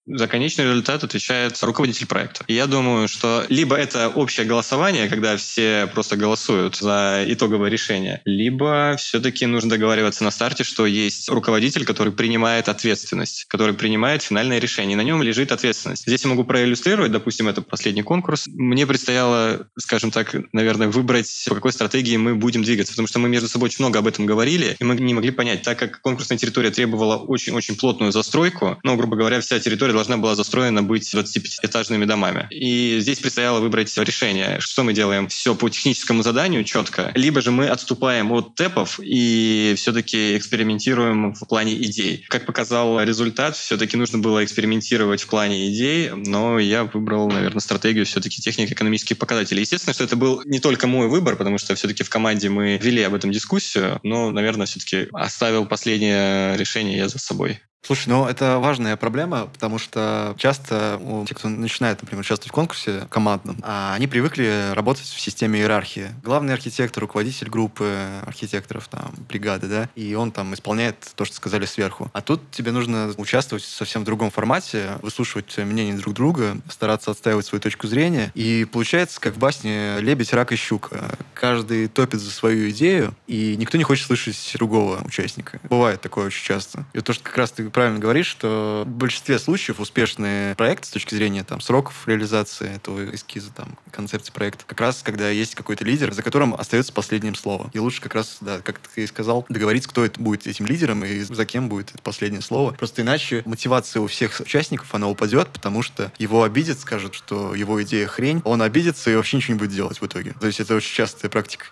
За 0.08 0.28
конечный 0.28 0.66
результат 0.66 1.04
отвечает 1.04 1.62
руководитель 1.62 2.08
проекта. 2.08 2.44
И 2.48 2.56
я 2.56 2.66
думаю, 2.66 3.08
что 3.08 3.46
либо 3.50 3.76
это 3.76 4.10
общее 4.10 4.48
голосование, 4.48 5.08
когда 5.08 5.38
все 5.38 5.88
просто 5.94 6.18
голосуют 6.18 6.76
за 6.78 7.24
итоговое 7.28 7.70
решение, 7.70 8.22
либо 8.26 8.96
все-таки 8.98 9.46
нужно 9.46 9.70
договариваться 9.70 10.24
на 10.24 10.32
старте, 10.32 10.64
что 10.64 10.88
есть 10.88 11.30
руководитель, 11.30 11.86
который 11.86 12.12
принимает 12.12 12.68
ответственность, 12.68 13.46
который 13.48 13.76
принимает 13.76 14.24
финальное 14.24 14.58
решение. 14.58 14.94
И 14.94 14.96
на 14.96 15.04
нем 15.04 15.22
лежит 15.22 15.52
ответственность. 15.52 16.04
Здесь 16.08 16.24
я 16.24 16.30
могу 16.30 16.46
проиллюстрировать, 16.46 17.12
допустим, 17.12 17.48
это 17.48 17.62
последний 17.62 18.02
конкурс. 18.02 18.48
Мне 18.48 18.88
предстояло, 18.88 19.68
скажем 19.78 20.10
так, 20.10 20.36
наверное, 20.52 20.88
выбрать, 20.88 21.46
по 21.48 21.56
какой 21.56 21.74
стратегии 21.74 22.18
мы 22.18 22.34
будем 22.34 22.64
двигаться, 22.64 22.94
потому 22.94 23.08
что 23.08 23.20
мы 23.20 23.30
между 23.30 23.48
собой 23.48 23.68
очень 23.68 23.86
много 23.86 24.00
об 24.00 24.08
этом 24.08 24.26
говорили, 24.26 24.76
и 24.80 24.84
мы 24.84 24.96
не 24.96 25.14
могли 25.14 25.30
понять, 25.30 25.62
так 25.62 25.78
как 25.78 26.02
конкурсная 26.02 26.40
территория 26.40 26.72
требовала 26.72 27.18
очень-очень 27.18 27.76
плотную 27.76 28.12
застройку, 28.12 28.80
ну, 28.84 28.96
грубо 28.96 29.16
говоря, 29.16 29.40
вся 29.42 29.60
территория 29.60 29.91
которая 29.92 30.06
должна 30.06 30.18
была 30.22 30.36
застроена 30.36 30.84
быть 30.84 31.14
25-этажными 31.14 32.06
домами. 32.06 32.48
И 32.50 32.98
здесь 33.02 33.20
предстояло 33.20 33.60
выбрать 33.60 33.96
решение, 33.98 34.58
что 34.60 34.84
мы 34.84 34.94
делаем 34.94 35.28
все 35.28 35.54
по 35.54 35.70
техническому 35.70 36.24
заданию 36.24 36.64
четко, 36.64 37.12
либо 37.14 37.42
же 37.42 37.52
мы 37.52 37.68
отступаем 37.68 38.32
от 38.32 38.56
тэпов 38.56 39.02
и 39.04 39.74
все-таки 39.76 40.38
экспериментируем 40.38 41.34
в 41.34 41.46
плане 41.46 41.76
идей. 41.76 42.26
Как 42.30 42.46
показал 42.46 43.02
результат, 43.02 43.58
все-таки 43.58 43.98
нужно 43.98 44.20
было 44.20 44.46
экспериментировать 44.46 45.24
в 45.24 45.28
плане 45.28 45.70
идей, 45.70 46.12
но 46.12 46.58
я 46.58 46.86
выбрал, 46.86 47.30
наверное, 47.30 47.60
стратегию 47.60 48.06
все-таки 48.06 48.42
технико-экономических 48.42 49.18
показателей. 49.18 49.62
Естественно, 49.62 49.94
что 49.94 50.06
это 50.06 50.16
был 50.16 50.42
не 50.46 50.60
только 50.60 50.88
мой 50.88 51.10
выбор, 51.10 51.36
потому 51.36 51.58
что 51.58 51.76
все-таки 51.76 52.04
в 52.04 52.10
команде 52.10 52.48
мы 52.48 52.78
вели 52.78 53.02
об 53.04 53.14
этом 53.14 53.32
дискуссию, 53.32 54.00
но, 54.04 54.32
наверное, 54.32 54.68
все-таки 54.68 55.10
оставил 55.12 55.66
последнее 55.66 56.56
решение 56.56 56.98
я 56.98 57.10
за 57.10 57.20
собой. 57.20 57.60
Слушай, 57.84 58.10
ну 58.10 58.28
это 58.28 58.60
важная 58.60 58.96
проблема, 58.96 59.48
потому 59.48 59.80
что 59.80 60.36
часто 60.38 61.00
у 61.02 61.26
тех, 61.26 61.36
кто 61.36 61.50
начинает, 61.50 62.00
например, 62.00 62.22
участвовать 62.22 62.52
в 62.52 62.54
конкурсе 62.54 63.08
командном, 63.10 63.58
а 63.64 63.96
они 63.96 64.06
привыкли 64.06 64.72
работать 64.74 65.06
в 65.06 65.20
системе 65.20 65.60
иерархии. 65.60 66.10
Главный 66.24 66.54
архитектор, 66.54 67.02
руководитель 67.02 67.50
группы 67.50 68.22
архитекторов, 68.26 68.88
там, 68.88 69.12
бригады, 69.28 69.68
да, 69.68 69.90
и 69.96 70.14
он 70.14 70.32
там 70.32 70.54
исполняет 70.54 70.96
то, 71.16 71.26
что 71.26 71.36
сказали 71.36 71.66
сверху. 71.66 72.12
А 72.14 72.22
тут 72.22 72.52
тебе 72.52 72.72
нужно 72.72 73.12
участвовать 73.18 73.64
в 73.64 73.76
совсем 73.76 74.04
другом 74.04 74.30
формате, 74.30 74.92
выслушивать 75.02 75.58
мнение 75.58 75.96
друг 75.96 76.14
друга, 76.14 76.58
стараться 76.70 77.10
отстаивать 77.10 77.48
свою 77.48 77.62
точку 77.62 77.88
зрения. 77.88 78.32
И 78.36 78.68
получается, 78.72 79.20
как 79.20 79.34
в 79.34 79.40
басне 79.40 80.00
«Лебедь, 80.02 80.34
рак 80.34 80.52
и 80.52 80.56
щука». 80.56 81.18
Каждый 81.34 81.88
топит 81.88 82.20
за 82.20 82.30
свою 82.30 82.70
идею, 82.70 83.16
и 83.26 83.56
никто 83.58 83.80
не 83.80 83.84
хочет 83.84 84.06
слышать 84.06 84.52
другого 84.54 85.02
участника. 85.04 85.60
Бывает 85.64 86.00
такое 86.00 86.28
очень 86.28 86.46
часто. 86.46 86.86
И 86.94 87.02
то, 87.02 87.14
что 87.14 87.24
как 87.24 87.38
раз 87.38 87.52
ты 87.52 87.71
правильно 87.72 88.00
говоришь, 88.00 88.28
что 88.28 88.84
в 88.86 88.90
большинстве 88.90 89.40
случаев 89.40 89.80
успешные 89.80 90.56
проекты 90.56 90.88
с 90.88 90.92
точки 90.92 91.16
зрения 91.16 91.44
там, 91.44 91.62
сроков 91.62 92.08
реализации 92.08 92.76
этого 92.76 93.14
эскиза, 93.14 93.52
там, 93.52 93.78
концепции 93.92 94.32
проекта, 94.32 94.64
как 94.66 94.80
раз 94.80 95.02
когда 95.04 95.30
есть 95.30 95.56
какой-то 95.56 95.84
лидер, 95.84 96.14
за 96.14 96.24
которым 96.24 96.54
остается 96.54 96.94
последним 96.94 97.36
слово. 97.36 97.70
И 97.74 97.80
лучше 97.80 98.02
как 98.02 98.16
раз, 98.16 98.38
да, 98.42 98.60
как 98.60 98.80
ты 98.80 99.04
и 99.04 99.08
сказал, 99.08 99.46
договориться, 99.50 99.90
кто 99.90 100.06
это 100.06 100.20
будет 100.20 100.48
этим 100.48 100.66
лидером 100.66 101.04
и 101.04 101.22
за 101.22 101.46
кем 101.46 101.70
будет 101.70 101.92
это 101.94 102.02
последнее 102.02 102.42
слово. 102.42 102.72
Просто 102.74 103.02
иначе 103.02 103.44
мотивация 103.46 104.02
у 104.02 104.08
всех 104.08 104.40
участников, 104.40 104.94
она 104.94 105.10
упадет, 105.10 105.50
потому 105.50 105.82
что 105.82 106.12
его 106.18 106.44
обидят, 106.44 106.80
скажут, 106.80 107.16
что 107.16 107.56
его 107.56 107.82
идея 107.84 108.08
хрень, 108.08 108.42
он 108.46 108.62
обидится 108.62 109.12
и 109.12 109.16
вообще 109.16 109.38
ничего 109.38 109.54
не 109.56 109.60
будет 109.60 109.72
делать 109.72 110.02
в 110.02 110.06
итоге. 110.06 110.34
То 110.40 110.48
есть 110.48 110.60
это 110.60 110.76
очень 110.76 110.94
частая 110.94 111.30
практика. 111.32 111.68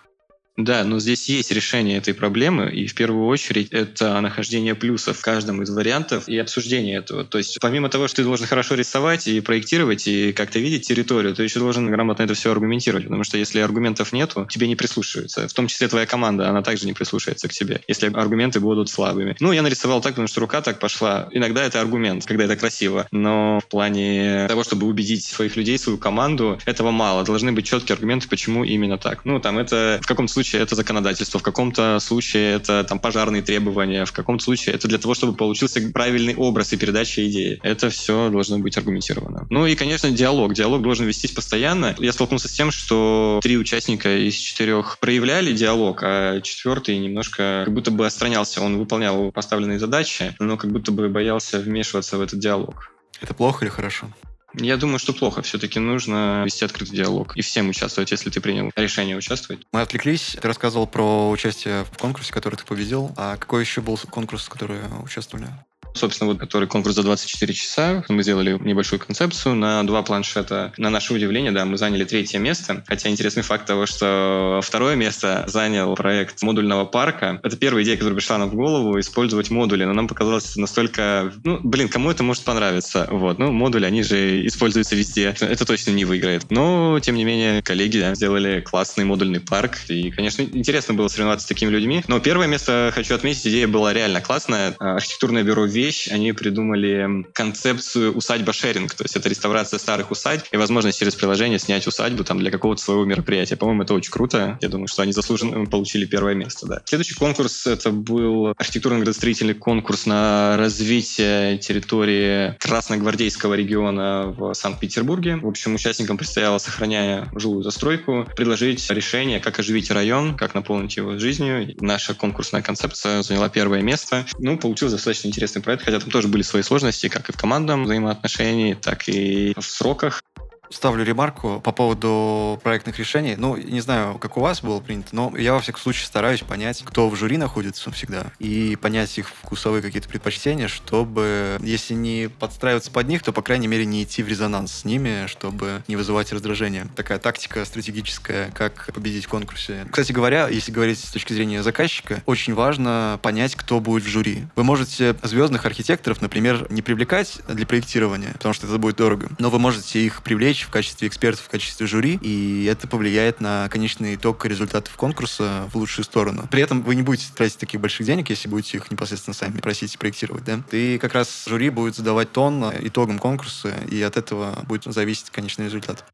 Да, 0.64 0.84
но 0.84 0.98
здесь 0.98 1.28
есть 1.28 1.50
решение 1.50 1.98
этой 1.98 2.14
проблемы, 2.14 2.70
и 2.70 2.86
в 2.86 2.94
первую 2.94 3.26
очередь 3.26 3.68
это 3.70 4.20
нахождение 4.20 4.74
плюсов 4.74 5.18
в 5.18 5.22
каждом 5.22 5.62
из 5.62 5.70
вариантов 5.70 6.28
и 6.28 6.38
обсуждение 6.38 6.98
этого. 6.98 7.24
То 7.24 7.38
есть 7.38 7.58
помимо 7.60 7.88
того, 7.88 8.08
что 8.08 8.16
ты 8.16 8.24
должен 8.24 8.46
хорошо 8.46 8.74
рисовать 8.74 9.26
и 9.26 9.40
проектировать, 9.40 10.06
и 10.06 10.32
как-то 10.32 10.58
видеть 10.58 10.86
территорию, 10.86 11.34
ты 11.34 11.42
еще 11.42 11.58
должен 11.58 11.90
грамотно 11.90 12.22
это 12.22 12.34
все 12.34 12.50
аргументировать, 12.52 13.04
потому 13.04 13.24
что 13.24 13.38
если 13.38 13.60
аргументов 13.60 14.12
нету, 14.12 14.46
тебе 14.50 14.68
не 14.68 14.76
прислушиваются. 14.76 15.48
В 15.48 15.52
том 15.52 15.66
числе 15.66 15.88
твоя 15.88 16.06
команда, 16.06 16.48
она 16.48 16.62
также 16.62 16.86
не 16.86 16.92
прислушается 16.92 17.48
к 17.48 17.52
тебе, 17.52 17.80
если 17.88 18.08
аргументы 18.12 18.60
будут 18.60 18.88
слабыми. 18.90 19.36
Ну, 19.40 19.52
я 19.52 19.62
нарисовал 19.62 20.00
так, 20.00 20.12
потому 20.12 20.28
что 20.28 20.40
рука 20.40 20.60
так 20.60 20.78
пошла. 20.78 21.28
Иногда 21.32 21.64
это 21.64 21.80
аргумент, 21.80 22.26
когда 22.26 22.44
это 22.44 22.56
красиво, 22.56 23.06
но 23.10 23.60
в 23.60 23.66
плане 23.68 24.46
того, 24.48 24.64
чтобы 24.64 24.86
убедить 24.86 25.24
своих 25.24 25.56
людей, 25.56 25.78
свою 25.78 25.98
команду, 25.98 26.58
этого 26.66 26.90
мало. 26.90 27.24
Должны 27.24 27.52
быть 27.52 27.66
четкие 27.66 27.94
аргументы, 27.94 28.28
почему 28.28 28.64
именно 28.64 28.98
так. 28.98 29.24
Ну, 29.24 29.40
там 29.40 29.58
это 29.58 29.98
в 30.02 30.06
каком-то 30.06 30.32
случае 30.32 30.49
случае 30.50 30.62
это 30.62 30.74
законодательство, 30.74 31.38
в 31.38 31.42
каком-то 31.42 31.98
случае 32.00 32.54
это 32.54 32.84
там 32.84 32.98
пожарные 32.98 33.42
требования, 33.42 34.04
в 34.04 34.12
каком-то 34.12 34.42
случае 34.42 34.74
это 34.74 34.88
для 34.88 34.98
того, 34.98 35.14
чтобы 35.14 35.34
получился 35.34 35.80
правильный 35.92 36.34
образ 36.34 36.72
и 36.72 36.76
передача 36.76 37.26
идеи. 37.28 37.60
Это 37.62 37.88
все 37.90 38.30
должно 38.30 38.58
быть 38.58 38.76
аргументировано. 38.76 39.46
Ну 39.50 39.66
и, 39.66 39.76
конечно, 39.76 40.10
диалог. 40.10 40.54
Диалог 40.54 40.82
должен 40.82 41.06
вестись 41.06 41.30
постоянно. 41.30 41.94
Я 41.98 42.12
столкнулся 42.12 42.48
с 42.48 42.52
тем, 42.52 42.72
что 42.72 43.40
три 43.42 43.56
участника 43.56 44.16
из 44.16 44.34
четырех 44.34 44.98
проявляли 44.98 45.52
диалог, 45.52 46.00
а 46.02 46.40
четвертый 46.40 46.98
немножко 46.98 47.62
как 47.64 47.74
будто 47.74 47.90
бы 47.90 48.06
отстранялся. 48.06 48.60
Он 48.60 48.78
выполнял 48.78 49.30
поставленные 49.30 49.78
задачи, 49.78 50.34
но 50.40 50.56
как 50.56 50.72
будто 50.72 50.90
бы 50.90 51.08
боялся 51.08 51.60
вмешиваться 51.60 52.18
в 52.18 52.22
этот 52.22 52.40
диалог. 52.40 52.90
Это 53.20 53.34
плохо 53.34 53.64
или 53.64 53.70
хорошо? 53.70 54.08
Я 54.54 54.76
думаю, 54.76 54.98
что 54.98 55.12
плохо. 55.12 55.42
Все-таки 55.42 55.78
нужно 55.78 56.42
вести 56.44 56.64
открытый 56.64 56.96
диалог 56.96 57.36
и 57.36 57.42
всем 57.42 57.68
участвовать, 57.68 58.10
если 58.10 58.30
ты 58.30 58.40
принял 58.40 58.70
решение 58.76 59.16
участвовать. 59.16 59.66
Мы 59.72 59.80
отвлеклись. 59.80 60.36
Ты 60.40 60.48
рассказывал 60.48 60.86
про 60.86 61.30
участие 61.30 61.84
в 61.84 61.98
конкурсе, 61.98 62.32
который 62.32 62.56
ты 62.56 62.64
победил. 62.64 63.12
А 63.16 63.36
какой 63.36 63.62
еще 63.62 63.80
был 63.80 63.98
конкурс, 64.10 64.46
в 64.46 64.50
который 64.50 64.80
участвовали? 65.02 65.48
Собственно, 65.94 66.30
вот 66.30 66.40
который 66.40 66.68
конкурс 66.68 66.94
за 66.94 67.02
24 67.02 67.52
часа. 67.52 68.04
Мы 68.08 68.22
сделали 68.22 68.58
небольшую 68.60 69.00
концепцию 69.00 69.54
на 69.54 69.82
два 69.84 70.02
планшета. 70.02 70.72
На 70.76 70.90
наше 70.90 71.14
удивление, 71.14 71.52
да, 71.52 71.64
мы 71.64 71.76
заняли 71.76 72.04
третье 72.04 72.38
место. 72.38 72.84
Хотя 72.86 73.08
интересный 73.08 73.42
факт 73.42 73.66
того, 73.66 73.86
что 73.86 74.60
второе 74.62 74.96
место 74.96 75.44
занял 75.46 75.94
проект 75.94 76.42
модульного 76.42 76.84
парка. 76.84 77.40
Это 77.42 77.56
первая 77.56 77.84
идея, 77.84 77.96
которая 77.96 78.16
пришла 78.16 78.38
нам 78.38 78.50
в 78.50 78.54
голову, 78.54 78.98
использовать 78.98 79.50
модули. 79.50 79.84
Но 79.84 79.92
нам 79.92 80.08
показалось 80.08 80.56
настолько... 80.56 81.32
Ну, 81.44 81.60
блин, 81.62 81.88
кому 81.88 82.10
это 82.10 82.22
может 82.22 82.44
понравиться? 82.44 83.06
Вот. 83.10 83.38
Ну, 83.38 83.52
модули, 83.52 83.84
они 83.84 84.02
же 84.02 84.46
используются 84.46 84.96
везде. 84.96 85.34
Это 85.40 85.64
точно 85.64 85.90
не 85.90 86.04
выиграет. 86.04 86.50
Но, 86.50 86.98
тем 87.00 87.16
не 87.16 87.24
менее, 87.24 87.62
коллеги 87.62 87.98
да, 87.98 88.14
сделали 88.14 88.60
классный 88.60 89.04
модульный 89.04 89.40
парк. 89.40 89.78
И, 89.88 90.10
конечно, 90.10 90.42
интересно 90.42 90.94
было 90.94 91.08
соревноваться 91.08 91.44
с 91.46 91.48
такими 91.48 91.70
людьми. 91.70 92.02
Но 92.08 92.20
первое 92.20 92.46
место, 92.46 92.90
хочу 92.94 93.14
отметить, 93.14 93.46
идея 93.46 93.68
была 93.68 93.92
реально 93.92 94.20
классная. 94.20 94.74
Архитектурное 94.78 95.42
бюро 95.42 95.66
вещь, 95.80 96.08
они 96.08 96.32
придумали 96.32 97.26
концепцию 97.32 98.12
усадьба-шеринг, 98.14 98.94
то 98.94 99.04
есть 99.04 99.16
это 99.16 99.28
реставрация 99.28 99.78
старых 99.78 100.10
усадьб 100.10 100.44
и 100.52 100.56
возможность 100.56 100.98
через 100.98 101.14
приложение 101.14 101.58
снять 101.58 101.86
усадьбу 101.86 102.24
там 102.24 102.38
для 102.38 102.50
какого-то 102.50 102.82
своего 102.82 103.04
мероприятия. 103.04 103.56
По-моему, 103.56 103.82
это 103.82 103.94
очень 103.94 104.10
круто. 104.10 104.58
Я 104.60 104.68
думаю, 104.68 104.88
что 104.88 105.02
они 105.02 105.12
заслуженно 105.12 105.64
получили 105.66 106.04
первое 106.06 106.34
место, 106.34 106.66
да. 106.66 106.82
Следующий 106.84 107.14
конкурс 107.14 107.66
это 107.66 107.90
был 107.90 108.48
архитектурно-градостроительный 108.58 109.54
конкурс 109.54 110.06
на 110.06 110.56
развитие 110.56 111.58
территории 111.58 112.56
Красногвардейского 112.58 113.54
региона 113.54 114.34
в 114.36 114.52
Санкт-Петербурге. 114.54 115.36
В 115.36 115.46
общем, 115.46 115.74
участникам 115.74 116.16
предстояло, 116.16 116.58
сохраняя 116.58 117.30
жилую 117.34 117.62
застройку, 117.62 118.26
предложить 118.36 118.90
решение, 118.90 119.40
как 119.40 119.58
оживить 119.58 119.90
район, 119.90 120.36
как 120.36 120.54
наполнить 120.54 120.96
его 120.96 121.18
жизнью. 121.18 121.74
Наша 121.80 122.14
конкурсная 122.14 122.62
концепция 122.62 123.22
заняла 123.22 123.48
первое 123.48 123.82
место. 123.82 124.26
Ну, 124.38 124.58
получился 124.58 124.96
достаточно 124.96 125.28
интересный 125.28 125.62
проект, 125.62 125.69
хотя 125.78 126.00
там 126.00 126.10
тоже 126.10 126.28
были 126.28 126.42
свои 126.42 126.62
сложности, 126.62 127.08
как 127.08 127.28
и 127.28 127.32
в 127.32 127.36
командном 127.36 127.84
взаимоотношении, 127.84 128.74
так 128.74 129.08
и 129.08 129.54
в 129.56 129.62
сроках 129.62 130.22
ставлю 130.70 131.04
ремарку 131.04 131.60
по 131.60 131.72
поводу 131.72 132.60
проектных 132.62 132.98
решений. 132.98 133.34
Ну, 133.36 133.56
не 133.56 133.80
знаю, 133.80 134.18
как 134.18 134.36
у 134.36 134.40
вас 134.40 134.62
было 134.62 134.80
принято, 134.80 135.08
но 135.12 135.32
я, 135.36 135.52
во 135.52 135.60
всяком 135.60 135.80
случае, 135.80 136.06
стараюсь 136.06 136.40
понять, 136.40 136.82
кто 136.84 137.08
в 137.08 137.16
жюри 137.16 137.36
находится 137.36 137.90
всегда, 137.90 138.26
и 138.38 138.76
понять 138.76 139.18
их 139.18 139.28
вкусовые 139.28 139.82
какие-то 139.82 140.08
предпочтения, 140.08 140.68
чтобы, 140.68 141.58
если 141.60 141.94
не 141.94 142.28
подстраиваться 142.28 142.90
под 142.90 143.08
них, 143.08 143.22
то, 143.22 143.32
по 143.32 143.42
крайней 143.42 143.66
мере, 143.66 143.84
не 143.84 144.04
идти 144.04 144.22
в 144.22 144.28
резонанс 144.28 144.72
с 144.72 144.84
ними, 144.84 145.26
чтобы 145.26 145.82
не 145.88 145.96
вызывать 145.96 146.32
раздражение. 146.32 146.86
Такая 146.96 147.18
тактика 147.18 147.64
стратегическая, 147.64 148.50
как 148.52 148.90
победить 148.94 149.26
в 149.26 149.28
конкурсе. 149.28 149.86
Кстати 149.90 150.12
говоря, 150.12 150.48
если 150.48 150.72
говорить 150.72 150.98
с 150.98 151.10
точки 151.10 151.32
зрения 151.32 151.62
заказчика, 151.62 152.22
очень 152.26 152.54
важно 152.54 153.18
понять, 153.22 153.56
кто 153.56 153.80
будет 153.80 154.04
в 154.04 154.08
жюри. 154.08 154.44
Вы 154.56 154.64
можете 154.64 155.16
звездных 155.22 155.66
архитекторов, 155.66 156.22
например, 156.22 156.66
не 156.70 156.82
привлекать 156.82 157.40
для 157.48 157.66
проектирования, 157.66 158.30
потому 158.34 158.54
что 158.54 158.66
это 158.66 158.78
будет 158.78 158.96
дорого, 158.96 159.28
но 159.38 159.50
вы 159.50 159.58
можете 159.58 160.00
их 160.00 160.22
привлечь 160.22 160.59
привлечь 160.60 160.64
в 160.66 160.70
качестве 160.70 161.08
экспертов, 161.08 161.44
в 161.44 161.48
качестве 161.48 161.86
жюри, 161.86 162.18
и 162.22 162.64
это 162.64 162.86
повлияет 162.86 163.40
на 163.40 163.68
конечный 163.68 164.14
итог 164.14 164.44
результатов 164.44 164.94
конкурса 164.96 165.68
в 165.72 165.76
лучшую 165.76 166.04
сторону. 166.04 166.48
При 166.50 166.62
этом 166.62 166.82
вы 166.82 166.94
не 166.94 167.02
будете 167.02 167.32
тратить 167.34 167.58
таких 167.58 167.80
больших 167.80 168.06
денег, 168.06 168.30
если 168.30 168.48
будете 168.48 168.78
их 168.78 168.90
непосредственно 168.90 169.34
сами 169.34 169.60
просить 169.60 169.98
проектировать, 169.98 170.44
да. 170.44 170.60
И 170.72 170.98
как 170.98 171.14
раз 171.14 171.44
жюри 171.46 171.70
будет 171.70 171.96
задавать 171.96 172.32
тон 172.32 172.64
итогам 172.80 173.18
конкурса, 173.18 173.74
и 173.90 174.00
от 174.02 174.16
этого 174.16 174.64
будет 174.66 174.84
зависеть 174.84 175.30
конечный 175.30 175.66
результат. 175.66 176.04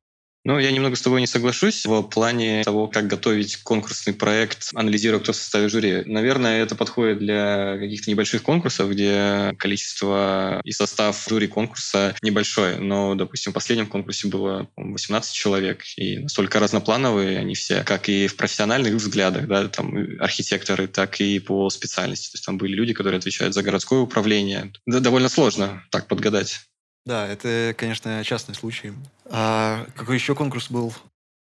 Ну, 0.46 0.60
я 0.60 0.70
немного 0.70 0.94
с 0.94 1.02
тобой 1.02 1.20
не 1.20 1.26
соглашусь 1.26 1.84
в 1.84 2.02
плане 2.04 2.62
того, 2.62 2.86
как 2.86 3.08
готовить 3.08 3.56
конкурсный 3.64 4.14
проект, 4.14 4.70
анализируя, 4.74 5.18
кто 5.18 5.32
в 5.32 5.36
составе 5.36 5.68
жюри. 5.68 6.04
Наверное, 6.06 6.62
это 6.62 6.76
подходит 6.76 7.18
для 7.18 7.76
каких-то 7.76 8.08
небольших 8.08 8.44
конкурсов, 8.44 8.88
где 8.88 9.56
количество 9.58 10.60
и 10.62 10.70
состав 10.70 11.26
жюри 11.28 11.48
конкурса 11.48 12.14
небольшой. 12.22 12.78
Но, 12.78 13.16
допустим, 13.16 13.50
в 13.50 13.54
последнем 13.54 13.88
конкурсе 13.88 14.28
было 14.28 14.68
18 14.76 15.34
человек, 15.34 15.82
и 15.96 16.18
настолько 16.18 16.60
разноплановые 16.60 17.40
они 17.40 17.56
все, 17.56 17.82
как 17.82 18.08
и 18.08 18.28
в 18.28 18.36
профессиональных 18.36 18.94
взглядах, 18.94 19.48
да, 19.48 19.66
там 19.66 19.96
архитекторы, 20.20 20.86
так 20.86 21.20
и 21.20 21.40
по 21.40 21.68
специальности. 21.70 22.30
То 22.30 22.34
есть 22.36 22.46
там 22.46 22.56
были 22.56 22.72
люди, 22.72 22.92
которые 22.92 23.18
отвечают 23.18 23.52
за 23.52 23.64
городское 23.64 23.98
управление. 23.98 24.72
Да, 24.86 25.00
довольно 25.00 25.28
сложно 25.28 25.82
так 25.90 26.06
подгадать. 26.06 26.60
Да, 27.06 27.26
это, 27.26 27.72
конечно, 27.78 28.22
частный 28.24 28.54
случай. 28.56 28.92
А 29.26 29.86
какой 29.94 30.16
еще 30.16 30.34
конкурс 30.34 30.70
был? 30.70 30.92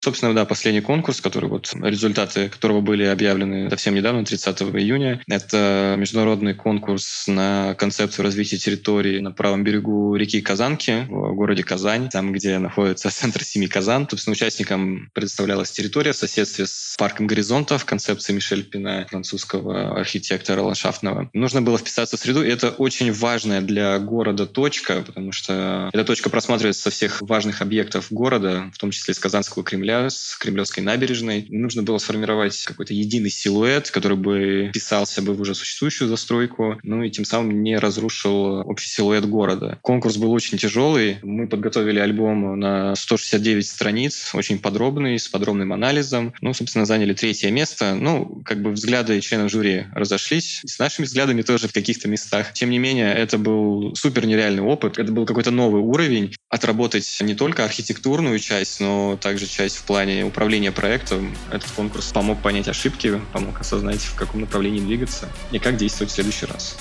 Собственно, 0.01 0.33
да, 0.33 0.45
последний 0.45 0.81
конкурс, 0.81 1.21
который 1.21 1.51
вот 1.51 1.73
результаты 1.83 2.49
которого 2.49 2.81
были 2.81 3.03
объявлены 3.05 3.69
совсем 3.69 3.97
недавно, 3.97 4.25
30 4.25 4.63
июня. 4.63 5.21
Это 5.29 5.97
международный 5.99 6.55
конкурс 6.55 7.25
на 7.27 7.75
концепцию 7.75 8.25
развития 8.25 8.59
территории 8.59 9.19
на 9.19 9.33
правом 9.33 9.65
берегу 9.65 10.15
реки 10.15 10.41
Казанки 10.41 11.05
в 11.09 11.35
городе 11.35 11.65
Казань, 11.65 12.09
там, 12.11 12.33
где 12.33 12.59
находится 12.59 13.11
центр 13.11 13.43
Семи 13.43 13.67
Казан. 13.67 14.09
Собственно, 14.09 14.33
участникам 14.33 15.11
предоставлялась 15.15 15.73
территория 15.73 16.13
в 16.13 16.17
соседстве 16.17 16.67
с 16.67 16.95
парком 16.97 17.27
горизонтов, 17.27 17.85
концепции 17.85 18.33
Мишель 18.33 18.63
Пина, 18.63 19.05
французского 19.11 19.99
архитектора 19.99 20.63
ландшафтного. 20.63 21.29
Нужно 21.33 21.61
было 21.61 21.77
вписаться 21.77 22.17
в 22.17 22.21
среду, 22.21 22.45
и 22.45 22.49
это 22.49 22.71
очень 22.71 23.13
важная 23.13 23.61
для 23.61 23.99
города 23.99 24.47
точка, 24.47 25.03
потому 25.05 25.33
что 25.33 25.91
эта 25.93 26.05
точка 26.05 26.31
просматривается 26.31 26.83
со 26.83 26.91
всех 26.91 27.21
важных 27.21 27.63
объектов 27.63 28.07
города, 28.11 28.71
в 28.73 28.79
том 28.79 28.93
числе 28.93 29.13
из 29.13 29.19
Казанского 29.19 29.65
Кремля 29.65 29.88
Кремля, 29.89 30.11
с 30.11 30.37
Кремлевской 30.39 30.83
набережной. 30.83 31.47
Нужно 31.49 31.83
было 31.83 31.97
сформировать 31.97 32.63
какой-то 32.65 32.93
единый 32.93 33.31
силуэт, 33.31 33.91
который 33.91 34.19
бы 34.19 34.71
писался 34.75 35.23
бы 35.23 35.33
в 35.33 35.41
уже 35.41 35.55
существующую 35.55 36.09
застройку, 36.09 36.79
ну 36.83 37.03
и 37.03 37.11
тем 37.11 37.25
самым 37.25 37.63
не 37.63 37.79
разрушил 37.79 38.61
общий 38.69 38.89
силуэт 38.89 39.25
города. 39.25 39.79
Конкурс 39.81 40.19
был 40.19 40.33
очень 40.33 40.59
тяжелый. 40.59 41.19
Мы 41.23 41.49
подготовили 41.49 41.99
альбом 41.99 42.61
на 42.61 42.95
169 42.97 43.67
страниц, 43.67 44.31
очень 44.35 44.59
подробный, 44.59 45.19
с 45.19 45.27
подробным 45.27 45.73
анализом. 45.73 46.35
Ну, 46.43 46.53
собственно, 46.53 46.85
заняли 46.85 47.15
третье 47.15 47.51
место. 47.51 47.95
Ну, 47.95 48.43
как 48.45 48.61
бы 48.61 48.73
взгляды 48.73 49.19
членов 49.23 49.51
жюри 49.51 49.87
разошлись. 49.95 50.61
с 50.67 50.79
нашими 50.79 51.07
взглядами 51.07 51.41
тоже 51.41 51.67
в 51.67 51.73
каких-то 51.73 52.09
местах. 52.09 52.53
Тем 52.53 52.69
не 52.69 52.79
менее, 52.79 53.15
это 53.15 53.39
был 53.39 53.95
супер 53.95 54.27
нереальный 54.27 54.63
опыт. 54.63 54.99
Это 54.99 55.13
был 55.13 55.25
какой-то 55.25 55.51
новый 55.51 55.81
уровень. 55.81 56.35
Отработать 56.51 57.07
не 57.23 57.35
только 57.35 57.65
архитектурную 57.65 58.39
часть, 58.39 58.81
но 58.81 59.19
также 59.21 59.47
часть 59.47 59.78
в 59.79 59.85
плане 59.85 60.25
управления 60.25 60.73
проектом. 60.73 61.35
Этот 61.51 61.71
конкурс 61.71 62.11
помог 62.13 62.43
понять 62.43 62.69
ошибки, 62.69 63.21
помог 63.33 63.61
осознать, 63.61 64.01
в 64.01 64.15
каком 64.15 64.41
направлении 64.41 64.81
двигаться 64.81 65.29
и 65.51 65.59
как 65.59 65.77
действовать 65.77 66.13
в 66.13 66.15
следующий 66.15 66.47
раз. 66.47 66.77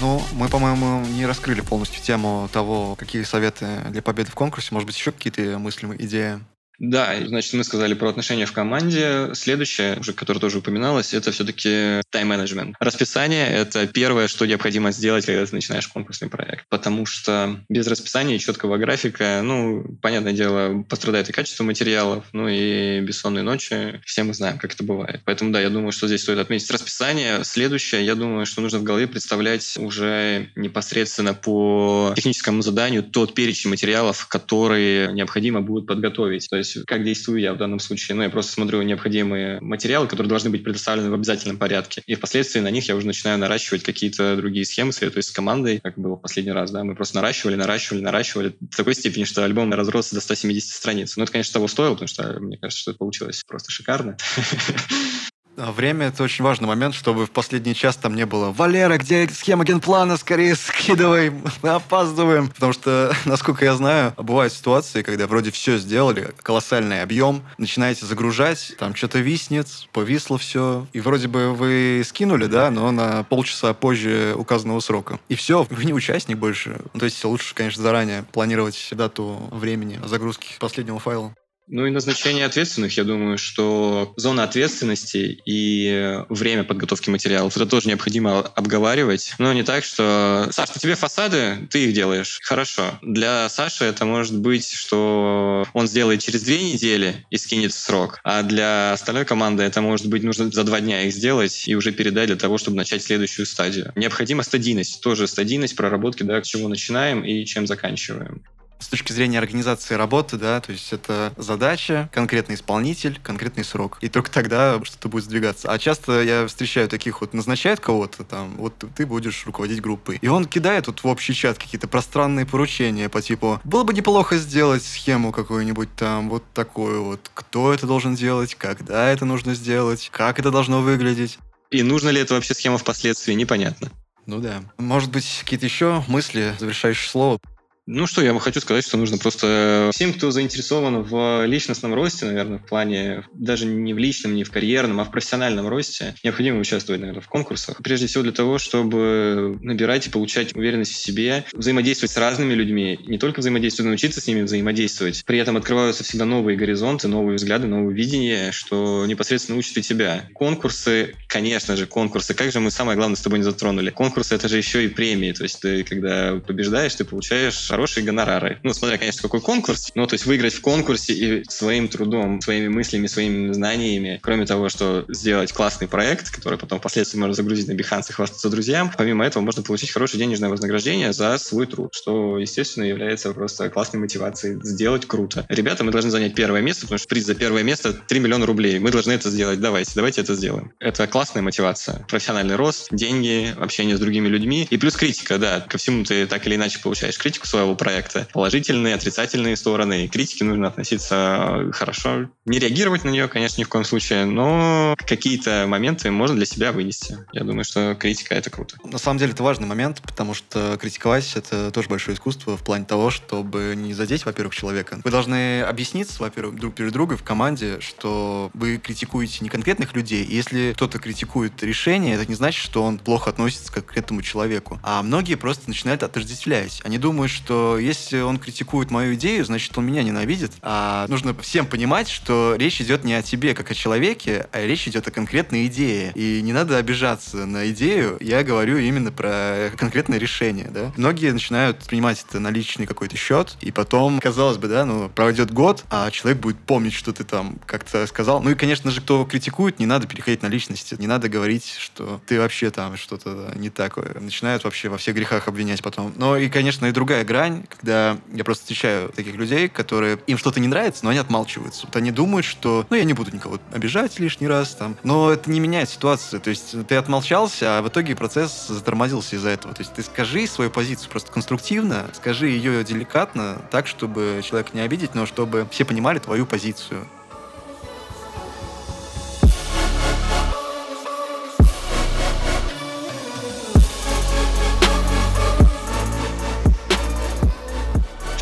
Ну, 0.00 0.20
мы, 0.32 0.48
по-моему, 0.48 1.06
не 1.06 1.26
раскрыли 1.26 1.60
полностью 1.60 2.02
тему 2.02 2.48
того, 2.52 2.96
какие 2.96 3.22
советы 3.22 3.82
для 3.90 4.02
победы 4.02 4.32
в 4.32 4.34
конкурсе. 4.34 4.68
Может 4.72 4.86
быть, 4.86 4.96
еще 4.96 5.12
какие-то 5.12 5.58
мыслимые 5.58 6.04
идеи? 6.04 6.40
Да, 6.82 7.14
значит, 7.24 7.52
мы 7.52 7.62
сказали 7.62 7.94
про 7.94 8.08
отношения 8.08 8.44
в 8.44 8.50
команде. 8.50 9.30
Следующее, 9.34 9.98
уже 10.00 10.12
которое 10.12 10.40
тоже 10.40 10.58
упоминалось, 10.58 11.14
это 11.14 11.30
все-таки 11.30 12.00
тайм-менеджмент. 12.10 12.74
Расписание— 12.80 13.46
это 13.50 13.86
первое, 13.86 14.26
что 14.26 14.46
необходимо 14.46 14.90
сделать, 14.90 15.24
когда 15.24 15.46
ты 15.46 15.54
начинаешь 15.54 15.86
конкурсный 15.86 16.28
проект. 16.28 16.66
Потому 16.68 17.06
что 17.06 17.60
без 17.68 17.86
расписания 17.86 18.34
и 18.34 18.40
четкого 18.40 18.78
графика, 18.78 19.42
ну, 19.44 19.96
понятное 20.02 20.32
дело, 20.32 20.82
пострадает 20.82 21.30
и 21.30 21.32
качество 21.32 21.62
материалов, 21.62 22.24
ну 22.32 22.48
и 22.48 22.98
бессонные 22.98 23.44
ночи. 23.44 24.00
Все 24.04 24.24
мы 24.24 24.34
знаем, 24.34 24.58
как 24.58 24.74
это 24.74 24.82
бывает. 24.82 25.20
Поэтому, 25.24 25.52
да, 25.52 25.60
я 25.60 25.70
думаю, 25.70 25.92
что 25.92 26.08
здесь 26.08 26.22
стоит 26.22 26.38
отметить 26.40 26.68
расписание. 26.72 27.44
Следующее, 27.44 28.04
я 28.04 28.16
думаю, 28.16 28.44
что 28.44 28.60
нужно 28.60 28.80
в 28.80 28.82
голове 28.82 29.06
представлять 29.06 29.76
уже 29.76 30.50
непосредственно 30.56 31.32
по 31.32 32.12
техническому 32.16 32.60
заданию 32.60 33.04
тот 33.04 33.34
перечень 33.34 33.70
материалов, 33.70 34.26
которые 34.26 35.12
необходимо 35.12 35.60
будет 35.60 35.86
подготовить. 35.86 36.50
То 36.50 36.56
есть 36.56 36.71
есть 36.74 36.86
как 36.86 37.04
действую 37.04 37.40
я 37.40 37.54
в 37.54 37.58
данном 37.58 37.78
случае. 37.78 38.16
Ну, 38.16 38.22
я 38.22 38.30
просто 38.30 38.52
смотрю 38.52 38.82
необходимые 38.82 39.60
материалы, 39.60 40.06
которые 40.06 40.28
должны 40.28 40.50
быть 40.50 40.64
предоставлены 40.64 41.10
в 41.10 41.14
обязательном 41.14 41.58
порядке. 41.58 42.02
И 42.06 42.14
впоследствии 42.14 42.60
на 42.60 42.70
них 42.70 42.88
я 42.88 42.96
уже 42.96 43.06
начинаю 43.06 43.38
наращивать 43.38 43.82
какие-то 43.82 44.36
другие 44.36 44.64
схемы, 44.64 44.92
советуюсь 44.92 45.26
с 45.26 45.30
командой, 45.30 45.80
как 45.82 45.98
было 45.98 46.16
в 46.16 46.20
последний 46.20 46.52
раз, 46.52 46.70
да, 46.70 46.84
мы 46.84 46.94
просто 46.94 47.16
наращивали, 47.16 47.56
наращивали, 47.56 48.02
наращивали 48.02 48.56
в 48.60 48.76
такой 48.76 48.94
степени, 48.94 49.24
что 49.24 49.44
альбом 49.44 49.72
разросся 49.72 50.14
до 50.14 50.20
170 50.20 50.70
страниц. 50.70 51.16
Но 51.16 51.24
это, 51.24 51.32
конечно, 51.32 51.54
того 51.54 51.68
стоило, 51.68 51.94
потому 51.94 52.08
что 52.08 52.38
мне 52.40 52.58
кажется, 52.58 52.80
что 52.80 52.90
это 52.92 52.98
получилось 52.98 53.42
просто 53.46 53.70
шикарно. 53.70 54.16
А 55.56 55.70
время— 55.70 56.06
это 56.08 56.22
очень 56.22 56.44
важный 56.44 56.66
момент, 56.66 56.94
чтобы 56.94 57.26
в 57.26 57.30
последний 57.30 57.74
час 57.74 57.96
там 57.96 58.14
не 58.14 58.24
было 58.24 58.50
«Валера, 58.50 58.96
где 58.96 59.28
схема 59.28 59.64
генплана? 59.64 60.16
Скорее 60.16 60.54
скидывай, 60.54 61.30
мы 61.62 61.68
опаздываем». 61.70 62.48
Потому 62.48 62.72
что, 62.72 63.14
насколько 63.26 63.64
я 63.64 63.74
знаю, 63.74 64.14
бывают 64.16 64.52
ситуации, 64.52 65.02
когда 65.02 65.26
вроде 65.26 65.50
все 65.50 65.76
сделали, 65.76 66.32
колоссальный 66.42 67.02
объем, 67.02 67.42
начинаете 67.58 68.06
загружать, 68.06 68.74
там 68.78 68.94
что-то 68.94 69.18
виснет, 69.18 69.66
повисло 69.92 70.38
все, 70.38 70.86
и 70.92 71.00
вроде 71.00 71.28
бы 71.28 71.52
вы 71.52 72.02
скинули, 72.06 72.46
да, 72.46 72.70
но 72.70 72.90
на 72.90 73.22
полчаса 73.24 73.74
позже 73.74 74.34
указанного 74.36 74.80
срока. 74.80 75.20
И 75.28 75.34
все, 75.34 75.66
вы 75.68 75.84
не 75.84 75.92
участник 75.92 76.38
больше. 76.38 76.80
Ну, 76.94 77.00
то 77.00 77.04
есть 77.04 77.22
лучше, 77.24 77.54
конечно, 77.54 77.82
заранее 77.82 78.24
планировать 78.32 78.88
дату 78.92 79.48
времени 79.50 80.00
загрузки 80.04 80.56
последнего 80.58 80.98
файла. 80.98 81.34
Ну 81.68 81.86
и 81.86 81.90
назначение 81.90 82.44
ответственных, 82.44 82.96
я 82.96 83.04
думаю, 83.04 83.38
что 83.38 84.12
зона 84.16 84.44
ответственности 84.44 85.40
и 85.46 86.18
время 86.28 86.64
подготовки 86.64 87.08
материалов, 87.08 87.56
это 87.56 87.66
тоже 87.66 87.88
необходимо 87.88 88.40
обговаривать. 88.40 89.34
Но 89.38 89.52
не 89.52 89.62
так, 89.62 89.84
что 89.84 90.48
«Саш, 90.50 90.70
тебе 90.70 90.96
фасады, 90.96 91.68
ты 91.70 91.86
их 91.86 91.94
делаешь». 91.94 92.40
Хорошо. 92.42 92.98
Для 93.02 93.48
Саши 93.48 93.84
это 93.84 94.04
может 94.04 94.36
быть, 94.36 94.70
что 94.70 95.66
он 95.72 95.86
сделает 95.86 96.20
через 96.20 96.42
две 96.42 96.62
недели 96.62 97.24
и 97.30 97.36
скинет 97.36 97.72
срок, 97.72 98.20
а 98.24 98.42
для 98.42 98.92
остальной 98.92 99.24
команды 99.24 99.62
это 99.62 99.80
может 99.80 100.08
быть 100.08 100.22
нужно 100.22 100.50
за 100.50 100.64
два 100.64 100.80
дня 100.80 101.04
их 101.04 101.14
сделать 101.14 101.68
и 101.68 101.74
уже 101.74 101.92
передать 101.92 102.26
для 102.26 102.36
того, 102.36 102.58
чтобы 102.58 102.76
начать 102.76 103.02
следующую 103.02 103.46
стадию. 103.46 103.92
Необходима 103.94 104.42
стадийность, 104.42 105.00
тоже 105.00 105.28
стадийность 105.28 105.76
проработки, 105.76 106.22
да, 106.22 106.42
с 106.42 106.46
чего 106.46 106.68
начинаем 106.68 107.24
и 107.24 107.44
чем 107.44 107.66
заканчиваем 107.66 108.42
с 108.82 108.88
точки 108.88 109.12
зрения 109.12 109.38
организации 109.38 109.94
работы, 109.94 110.36
да, 110.36 110.60
то 110.60 110.72
есть 110.72 110.92
это 110.92 111.32
задача, 111.36 112.10
конкретный 112.12 112.56
исполнитель, 112.56 113.20
конкретный 113.22 113.64
срок. 113.64 113.98
И 114.00 114.08
только 114.08 114.30
тогда 114.30 114.80
что-то 114.84 115.08
будет 115.08 115.24
сдвигаться. 115.24 115.70
А 115.70 115.78
часто 115.78 116.22
я 116.22 116.46
встречаю 116.46 116.88
таких 116.88 117.20
вот, 117.20 117.32
назначают 117.32 117.80
кого-то 117.80 118.24
там, 118.24 118.56
вот 118.56 118.84
ты 118.94 119.06
будешь 119.06 119.46
руководить 119.46 119.80
группой. 119.80 120.18
И 120.20 120.28
он 120.28 120.46
кидает 120.46 120.86
вот 120.88 121.00
в 121.00 121.06
общий 121.06 121.34
чат 121.34 121.58
какие-то 121.58 121.88
пространные 121.88 122.46
поручения 122.46 123.08
по 123.08 123.22
типу, 123.22 123.60
было 123.64 123.84
бы 123.84 123.94
неплохо 123.94 124.36
сделать 124.36 124.84
схему 124.84 125.32
какую-нибудь 125.32 125.94
там, 125.96 126.28
вот 126.28 126.44
такую 126.52 127.04
вот. 127.04 127.30
Кто 127.34 127.72
это 127.72 127.86
должен 127.86 128.14
делать, 128.14 128.54
когда 128.54 129.08
это 129.10 129.24
нужно 129.24 129.54
сделать, 129.54 130.10
как 130.12 130.38
это 130.38 130.50
должно 130.50 130.82
выглядеть. 130.82 131.38
И 131.70 131.82
нужно 131.82 132.10
ли 132.10 132.20
это 132.20 132.34
вообще 132.34 132.54
схема 132.54 132.78
впоследствии, 132.78 133.32
непонятно. 133.32 133.90
Ну 134.26 134.38
да. 134.38 134.62
Может 134.78 135.10
быть, 135.10 135.40
какие-то 135.40 135.66
еще 135.66 136.04
мысли, 136.06 136.54
завершающие 136.58 137.10
слово? 137.10 137.38
Ну 137.86 138.06
что, 138.06 138.22
я 138.22 138.38
хочу 138.38 138.60
сказать, 138.60 138.86
что 138.86 138.96
нужно 138.96 139.18
просто 139.18 139.90
всем, 139.92 140.12
кто 140.12 140.30
заинтересован 140.30 141.02
в 141.02 141.44
личностном 141.46 141.94
росте, 141.94 142.26
наверное, 142.26 142.58
в 142.58 142.66
плане 142.66 143.24
даже 143.34 143.66
не 143.66 143.92
в 143.92 143.98
личном, 143.98 144.36
не 144.36 144.44
в 144.44 144.52
карьерном, 144.52 145.00
а 145.00 145.04
в 145.04 145.10
профессиональном 145.10 145.66
росте, 145.66 146.14
необходимо 146.22 146.60
участвовать, 146.60 147.00
наверное, 147.00 147.22
в 147.22 147.28
конкурсах. 147.28 147.78
Прежде 147.82 148.06
всего 148.06 148.22
для 148.22 148.30
того, 148.30 148.58
чтобы 148.58 149.58
набирать 149.62 150.06
и 150.06 150.10
получать 150.10 150.54
уверенность 150.54 150.92
в 150.92 150.96
себе, 150.96 151.44
взаимодействовать 151.52 152.12
с 152.12 152.16
разными 152.16 152.54
людьми, 152.54 153.00
не 153.04 153.18
только 153.18 153.40
взаимодействовать, 153.40 153.88
но 153.88 153.94
учиться 153.94 154.20
с 154.20 154.28
ними 154.28 154.42
взаимодействовать. 154.42 155.24
При 155.24 155.38
этом 155.38 155.56
открываются 155.56 156.04
всегда 156.04 156.24
новые 156.24 156.56
горизонты, 156.56 157.08
новые 157.08 157.34
взгляды, 157.34 157.66
новые 157.66 157.96
видения, 157.96 158.52
что 158.52 159.06
непосредственно 159.06 159.58
учит 159.58 159.76
и 159.78 159.82
тебя. 159.82 160.28
Конкурсы, 160.34 161.16
конечно 161.26 161.76
же, 161.76 161.86
конкурсы. 161.86 162.32
Как 162.32 162.52
же 162.52 162.60
мы 162.60 162.70
самое 162.70 162.96
главное 162.96 163.16
с 163.16 163.22
тобой 163.22 163.40
не 163.40 163.44
затронули? 163.44 163.90
Конкурсы— 163.90 164.34
это 164.36 164.48
же 164.48 164.56
еще 164.56 164.84
и 164.84 164.88
премии. 164.88 165.32
То 165.32 165.42
есть 165.42 165.58
ты, 165.58 165.82
когда 165.82 166.36
побеждаешь, 166.46 166.94
ты 166.94 167.04
получаешь 167.04 167.71
хорошие 167.72 168.04
гонорары. 168.04 168.58
Ну, 168.62 168.74
смотря, 168.74 168.98
конечно, 168.98 169.22
какой 169.22 169.40
конкурс. 169.40 169.92
Ну, 169.94 170.06
то 170.06 170.12
есть 170.12 170.26
выиграть 170.26 170.52
в 170.52 170.60
конкурсе 170.60 171.14
и 171.14 171.44
своим 171.48 171.88
трудом, 171.88 172.38
своими 172.42 172.68
мыслями, 172.68 173.06
своими 173.06 173.50
знаниями, 173.54 174.20
кроме 174.22 174.44
того, 174.44 174.68
что 174.68 175.06
сделать 175.08 175.54
классный 175.54 175.88
проект, 175.88 176.28
который 176.28 176.58
потом 176.58 176.80
впоследствии 176.80 177.18
можно 177.18 177.32
загрузить 177.32 177.68
на 177.68 177.72
Behance 177.72 178.10
и 178.10 178.12
хвастаться 178.12 178.50
друзьям, 178.50 178.92
помимо 178.94 179.24
этого 179.24 179.42
можно 179.42 179.62
получить 179.62 179.90
хорошее 179.90 180.22
денежное 180.22 180.50
вознаграждение 180.50 181.14
за 181.14 181.38
свой 181.38 181.66
труд, 181.66 181.94
что, 181.94 182.36
естественно, 182.36 182.84
является 182.84 183.32
просто 183.32 183.70
классной 183.70 184.00
мотивацией 184.00 184.60
сделать 184.62 185.06
круто. 185.06 185.46
Ребята, 185.48 185.82
мы 185.82 185.92
должны 185.92 186.10
занять 186.10 186.34
первое 186.34 186.60
место, 186.60 186.82
потому 186.82 186.98
что 186.98 187.08
приз 187.08 187.24
за 187.24 187.34
первое 187.34 187.62
место 187.62 187.94
3 187.94 188.20
миллиона 188.20 188.44
рублей. 188.44 188.80
Мы 188.80 188.90
должны 188.90 189.12
это 189.12 189.30
сделать. 189.30 189.60
Давайте, 189.60 189.92
давайте 189.94 190.20
это 190.20 190.34
сделаем. 190.34 190.74
Это 190.78 191.06
классная 191.06 191.40
мотивация. 191.40 192.04
Профессиональный 192.06 192.56
рост, 192.56 192.88
деньги, 192.90 193.54
общение 193.58 193.96
с 193.96 194.00
другими 194.00 194.28
людьми 194.28 194.68
и 194.68 194.76
плюс 194.76 194.94
критика, 194.94 195.38
да. 195.38 195.60
Ко 195.60 195.78
всему 195.78 196.04
ты 196.04 196.26
так 196.26 196.46
или 196.46 196.56
иначе 196.56 196.78
получаешь 196.80 197.16
критику 197.16 197.46
свою 197.46 197.61
своего 197.62 197.76
проекта. 197.76 198.26
Положительные, 198.32 198.94
отрицательные 198.96 199.56
стороны. 199.56 200.04
И 200.04 200.08
критике 200.08 200.44
нужно 200.44 200.68
относиться 200.68 201.70
хорошо. 201.72 202.28
Не 202.44 202.58
реагировать 202.58 203.04
на 203.04 203.10
нее, 203.10 203.28
конечно, 203.28 203.60
ни 203.60 203.64
в 203.64 203.68
коем 203.68 203.84
случае, 203.84 204.24
но 204.24 204.96
какие-то 204.98 205.66
моменты 205.68 206.10
можно 206.10 206.36
для 206.36 206.46
себя 206.46 206.72
вынести. 206.72 207.18
Я 207.32 207.44
думаю, 207.44 207.64
что 207.64 207.94
критика— 207.94 208.34
это 208.36 208.50
круто. 208.50 208.76
На 208.84 208.98
самом 208.98 209.18
деле 209.18 209.32
это 209.32 209.42
важный 209.44 209.66
момент, 209.66 210.02
потому 210.02 210.34
что 210.34 210.76
критиковать— 210.80 211.32
это 211.36 211.70
тоже 211.70 211.88
большое 211.88 212.16
искусство 212.16 212.56
в 212.56 212.64
плане 212.64 212.84
того, 212.84 213.10
чтобы 213.10 213.74
не 213.76 213.94
задеть, 213.94 214.24
во-первых, 214.24 214.54
человека. 214.54 215.00
Вы 215.04 215.10
должны 215.10 215.62
объясниться, 215.62 216.20
во-первых, 216.20 216.56
друг 216.56 216.74
перед 216.74 216.92
другом 216.92 217.16
в 217.16 217.22
команде, 217.22 217.80
что 217.80 218.50
вы 218.54 218.78
критикуете 218.78 219.38
не 219.40 219.48
конкретных 219.48 219.94
людей. 219.94 220.24
И 220.24 220.34
если 220.34 220.72
кто-то 220.72 220.98
критикует 220.98 221.62
решение, 221.62 222.16
это 222.16 222.26
не 222.26 222.34
значит, 222.34 222.62
что 222.62 222.82
он 222.82 222.98
плохо 222.98 223.30
относится 223.30 223.72
к 223.72 223.96
этому 223.96 224.22
человеку. 224.22 224.80
А 224.82 225.02
многие 225.02 225.36
просто 225.36 225.68
начинают 225.68 226.02
отождествлять. 226.02 226.80
Они 226.84 226.98
думают, 226.98 227.30
что 227.30 227.51
что 227.52 227.76
если 227.76 228.20
он 228.20 228.38
критикует 228.38 228.90
мою 228.90 229.14
идею, 229.14 229.44
значит, 229.44 229.76
он 229.76 229.84
меня 229.84 230.02
ненавидит. 230.02 230.52
А 230.62 231.06
нужно 231.08 231.34
всем 231.34 231.66
понимать, 231.66 232.08
что 232.08 232.54
речь 232.56 232.80
идет 232.80 233.04
не 233.04 233.12
о 233.12 233.20
тебе, 233.20 233.54
как 233.54 233.70
о 233.70 233.74
человеке, 233.74 234.46
а 234.52 234.64
речь 234.64 234.88
идет 234.88 235.06
о 235.06 235.10
конкретной 235.10 235.66
идее. 235.66 236.12
И 236.14 236.40
не 236.40 236.54
надо 236.54 236.78
обижаться 236.78 237.44
на 237.44 237.68
идею. 237.70 238.16
Я 238.20 238.42
говорю 238.42 238.78
именно 238.78 239.12
про 239.12 239.70
конкретное 239.76 240.18
решение, 240.18 240.68
да. 240.70 240.92
Многие 240.96 241.30
начинают 241.30 241.80
принимать 241.80 242.24
это 242.26 242.40
на 242.40 242.48
личный 242.48 242.86
какой-то 242.86 243.18
счет, 243.18 243.58
и 243.60 243.70
потом, 243.70 244.18
казалось 244.18 244.56
бы, 244.56 244.68
да, 244.68 244.86
ну, 244.86 245.10
пройдет 245.10 245.52
год, 245.52 245.84
а 245.90 246.10
человек 246.10 246.40
будет 246.40 246.58
помнить, 246.58 246.94
что 246.94 247.12
ты 247.12 247.24
там 247.24 247.58
как-то 247.66 248.06
сказал. 248.06 248.42
Ну 248.42 248.48
и, 248.48 248.54
конечно 248.54 248.90
же, 248.90 249.02
кто 249.02 249.26
критикует, 249.26 249.78
не 249.78 249.84
надо 249.84 250.06
переходить 250.06 250.42
на 250.42 250.46
личности. 250.46 250.96
Не 250.98 251.06
надо 251.06 251.28
говорить, 251.28 251.74
что 251.78 252.18
ты 252.26 252.40
вообще 252.40 252.70
там 252.70 252.96
что-то 252.96 253.52
не 253.56 253.68
такое. 253.68 254.18
Начинают 254.18 254.64
вообще 254.64 254.88
во 254.88 254.96
всех 254.96 255.14
грехах 255.16 255.48
обвинять 255.48 255.82
потом. 255.82 256.14
Но 256.16 256.38
и, 256.38 256.48
конечно, 256.48 256.86
и 256.86 256.92
другая 256.92 257.24
грань, 257.42 257.64
когда 257.68 258.18
я 258.32 258.44
просто 258.44 258.62
встречаю 258.62 259.08
таких 259.10 259.34
людей, 259.34 259.68
которые 259.68 260.18
им 260.26 260.38
что-то 260.38 260.60
не 260.60 260.68
нравится, 260.68 261.04
но 261.04 261.10
они 261.10 261.18
отмалчиваются. 261.18 261.86
Вот 261.86 261.96
они 261.96 262.10
думают, 262.10 262.46
что 262.46 262.86
ну 262.90 262.96
я 262.96 263.04
не 263.04 263.14
буду 263.14 263.32
никого 263.32 263.58
обижать 263.72 264.18
лишний 264.18 264.48
раз 264.48 264.74
там. 264.74 264.96
Но 265.02 265.30
это 265.30 265.50
не 265.50 265.60
меняет 265.60 265.88
ситуацию. 265.88 266.40
То 266.40 266.50
есть 266.50 266.74
ты 266.86 266.94
отмолчался, 266.94 267.78
а 267.78 267.82
в 267.82 267.88
итоге 267.88 268.14
процесс 268.14 268.68
затормозился 268.68 269.36
из-за 269.36 269.50
этого. 269.50 269.74
То 269.74 269.82
есть 269.82 269.94
ты 269.94 270.02
скажи 270.02 270.46
свою 270.46 270.70
позицию 270.70 271.10
просто 271.10 271.32
конструктивно, 271.32 272.06
скажи 272.14 272.48
ее 272.48 272.84
деликатно, 272.84 273.60
так, 273.70 273.86
чтобы 273.86 274.40
человека 274.44 274.70
не 274.74 274.80
обидеть, 274.80 275.14
но 275.14 275.26
чтобы 275.26 275.66
все 275.70 275.84
понимали 275.84 276.18
твою 276.18 276.46
позицию. 276.46 277.06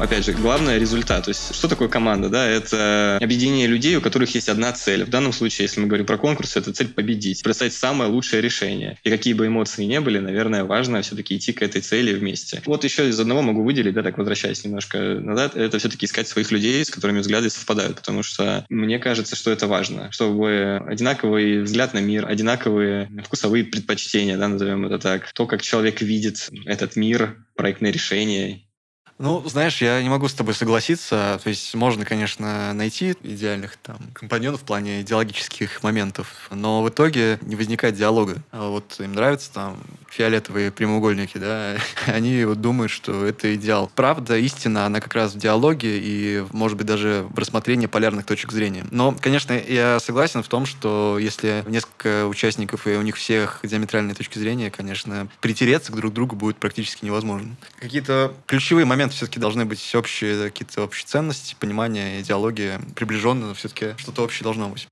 Опять 0.00 0.24
же, 0.24 0.32
главное 0.32 0.78
результат. 0.78 1.24
То 1.24 1.30
есть, 1.30 1.54
что 1.54 1.68
такое 1.68 1.88
команда? 1.88 2.28
Да, 2.28 2.46
это 2.46 3.18
объединение 3.20 3.66
людей, 3.66 3.96
у 3.96 4.00
которых 4.00 4.34
есть 4.34 4.48
одна 4.48 4.72
цель. 4.72 5.04
В 5.04 5.10
данном 5.10 5.32
случае, 5.32 5.64
если 5.64 5.80
мы 5.80 5.86
говорим 5.86 6.06
про 6.06 6.18
конкурс, 6.18 6.56
это 6.56 6.72
цель 6.72 6.88
победить, 6.88 7.42
представить 7.42 7.74
самое 7.74 8.10
лучшее 8.10 8.42
решение. 8.42 8.98
И 9.04 9.10
какие 9.10 9.34
бы 9.34 9.46
эмоции 9.46 9.84
ни 9.84 9.98
были, 9.98 10.18
наверное, 10.18 10.64
важно 10.64 11.02
все-таки 11.02 11.36
идти 11.36 11.52
к 11.52 11.62
этой 11.62 11.80
цели 11.80 12.14
вместе. 12.14 12.62
Вот 12.66 12.84
еще 12.84 13.08
из 13.08 13.18
одного 13.20 13.42
могу 13.42 13.62
выделить, 13.62 13.94
да, 13.94 14.02
так 14.02 14.18
возвращаясь 14.18 14.64
немножко 14.64 14.98
назад, 14.98 15.56
это 15.56 15.78
все-таки 15.78 16.06
искать 16.06 16.28
своих 16.28 16.50
людей, 16.50 16.84
с 16.84 16.90
которыми 16.90 17.20
взгляды 17.20 17.50
совпадают, 17.50 17.96
потому 17.96 18.22
что 18.22 18.64
мне 18.68 18.98
кажется, 18.98 19.36
что 19.36 19.50
это 19.50 19.66
важно, 19.66 20.10
чтобы 20.12 20.82
одинаковый 20.86 21.62
взгляд 21.62 21.94
на 21.94 21.98
мир, 21.98 22.26
одинаковые 22.26 23.10
вкусовые 23.24 23.64
предпочтения, 23.64 24.36
да, 24.36 24.48
назовем 24.48 24.86
это 24.86 24.98
так, 24.98 25.32
то, 25.32 25.46
как 25.46 25.62
человек 25.62 26.00
видит 26.00 26.48
этот 26.66 26.96
мир, 26.96 27.36
проектные 27.56 27.92
решения 27.92 28.62
ну, 29.20 29.46
знаешь, 29.46 29.82
я 29.82 30.02
не 30.02 30.08
могу 30.08 30.28
с 30.28 30.34
тобой 30.34 30.54
согласиться. 30.54 31.38
То 31.42 31.50
есть 31.50 31.74
можно, 31.74 32.06
конечно, 32.06 32.72
найти 32.72 33.14
идеальных 33.22 33.76
там 33.76 33.98
компаньонов 34.14 34.62
в 34.62 34.64
плане 34.64 35.02
идеологических 35.02 35.82
моментов, 35.82 36.48
но 36.50 36.82
в 36.82 36.88
итоге 36.88 37.38
не 37.42 37.54
возникает 37.54 37.94
диалога. 37.94 38.42
А 38.50 38.70
вот 38.70 38.98
им 38.98 39.12
нравятся 39.12 39.52
там 39.52 39.76
фиолетовые 40.08 40.72
прямоугольники, 40.72 41.36
да, 41.36 41.76
они 42.06 42.44
вот 42.44 42.62
думают, 42.62 42.90
что 42.90 43.26
это 43.26 43.54
идеал. 43.54 43.90
Правда, 43.94 44.38
истина, 44.38 44.86
она 44.86 45.00
как 45.00 45.14
раз 45.14 45.34
в 45.34 45.38
диалоге 45.38 45.98
и, 45.98 46.44
может 46.52 46.78
быть, 46.78 46.86
даже 46.86 47.26
в 47.28 47.38
рассмотрении 47.38 47.86
полярных 47.86 48.24
точек 48.24 48.52
зрения. 48.52 48.86
Но, 48.90 49.14
конечно, 49.20 49.52
я 49.52 50.00
согласен 50.00 50.42
в 50.42 50.48
том, 50.48 50.64
что 50.64 51.18
если 51.20 51.62
несколько 51.68 52.26
участников 52.26 52.86
и 52.86 52.96
у 52.96 53.02
них 53.02 53.16
всех 53.16 53.60
диаметральные 53.62 54.14
точки 54.14 54.38
зрения, 54.38 54.70
конечно, 54.70 55.28
притереться 55.42 55.92
к 55.92 55.96
друг 55.96 56.14
другу 56.14 56.36
будет 56.36 56.56
практически 56.56 57.04
невозможно. 57.04 57.54
Какие-то 57.78 58.32
ключевые 58.46 58.86
моменты 58.86 59.09
момент 59.10 59.14
все-таки 59.14 59.40
должны 59.40 59.64
быть 59.64 59.94
общие 59.94 60.50
какие-то 60.50 60.82
общие 60.82 61.06
ценности, 61.06 61.56
понимание, 61.58 62.20
идеология, 62.20 62.80
приближенно, 62.94 63.54
все-таки 63.54 63.94
что-то 63.98 64.22
общее 64.22 64.44
должно 64.44 64.68
быть. 64.68 64.86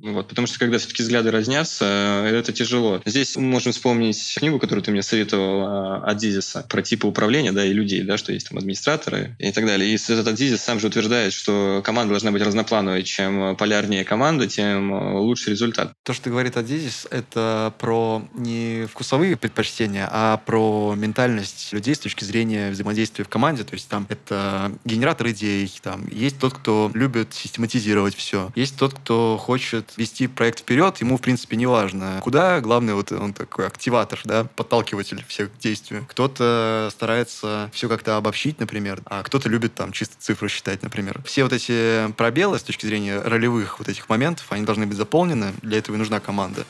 Вот, 0.00 0.28
потому 0.28 0.46
что 0.46 0.58
когда 0.58 0.78
все-таки 0.78 1.02
взгляды 1.02 1.30
разнятся, 1.30 1.84
э, 1.84 2.36
это 2.36 2.52
тяжело. 2.52 3.00
Здесь 3.04 3.36
мы 3.36 3.42
можем 3.42 3.72
вспомнить 3.72 4.34
книгу, 4.36 4.58
которую 4.58 4.82
ты 4.82 4.90
мне 4.90 5.02
советовал 5.02 6.02
от 6.02 6.16
Дизиса 6.16 6.66
про 6.68 6.82
типы 6.82 7.06
управления 7.06 7.52
да, 7.52 7.64
и 7.64 7.72
людей, 7.72 8.02
да, 8.02 8.18
что 8.18 8.32
есть 8.32 8.48
там 8.48 8.58
администраторы 8.58 9.36
и 9.38 9.52
так 9.52 9.66
далее. 9.66 9.90
И 9.90 9.94
этот 9.94 10.26
Адизис 10.26 10.62
сам 10.62 10.80
же 10.80 10.88
утверждает, 10.88 11.32
что 11.32 11.80
команда 11.84 12.10
должна 12.10 12.32
быть 12.32 12.42
разноплановой. 12.42 13.02
Чем 13.04 13.56
полярнее 13.56 14.04
команда, 14.04 14.46
тем 14.46 14.92
э, 14.92 15.18
лучше 15.18 15.50
результат. 15.50 15.92
То, 16.02 16.12
что 16.12 16.30
говорит 16.30 16.56
Адизис, 16.56 17.06
это 17.10 17.72
про 17.78 18.22
не 18.34 18.86
вкусовые 18.90 19.36
предпочтения, 19.36 20.08
а 20.10 20.38
про 20.38 20.94
ментальность 20.96 21.72
людей 21.72 21.94
с 21.94 21.98
точки 21.98 22.24
зрения 22.24 22.70
взаимодействия 22.70 23.24
в 23.24 23.28
команде. 23.28 23.64
То 23.64 23.74
есть 23.74 23.88
там 23.88 24.06
это 24.08 24.72
генератор 24.84 25.30
идей, 25.30 25.70
там 25.82 26.06
есть 26.08 26.38
тот, 26.38 26.54
кто 26.54 26.90
любит 26.94 27.32
систематизировать 27.32 28.14
все, 28.14 28.50
есть 28.54 28.76
тот, 28.76 28.94
кто 28.94 29.38
хочет 29.38 29.83
хочет 29.84 29.96
вести 29.96 30.26
проект 30.26 30.60
вперед, 30.60 30.98
ему, 30.98 31.16
в 31.16 31.20
принципе, 31.20 31.56
не 31.56 31.66
важно. 31.66 32.20
Куда? 32.22 32.60
Главное, 32.60 32.94
вот 32.94 33.12
он 33.12 33.32
такой 33.32 33.66
активатор, 33.66 34.20
да, 34.24 34.44
подталкиватель 34.44 35.24
всех 35.28 35.50
действий. 35.58 36.00
Кто-то 36.08 36.88
старается 36.90 37.70
все 37.72 37.88
как-то 37.88 38.16
обобщить, 38.16 38.60
например, 38.60 39.00
а 39.06 39.22
кто-то 39.22 39.48
любит 39.48 39.74
там 39.74 39.92
чисто 39.92 40.16
цифры 40.18 40.48
считать, 40.48 40.82
например. 40.82 41.20
Все 41.24 41.42
вот 41.42 41.52
эти 41.52 42.10
пробелы 42.12 42.58
с 42.58 42.62
точки 42.62 42.86
зрения 42.86 43.20
ролевых 43.20 43.78
вот 43.78 43.88
этих 43.88 44.08
моментов, 44.08 44.46
они 44.50 44.64
должны 44.64 44.86
быть 44.86 44.96
заполнены. 44.96 45.52
Для 45.62 45.78
этого 45.78 45.96
и 45.96 45.98
нужна 45.98 46.20
команда. 46.20 46.64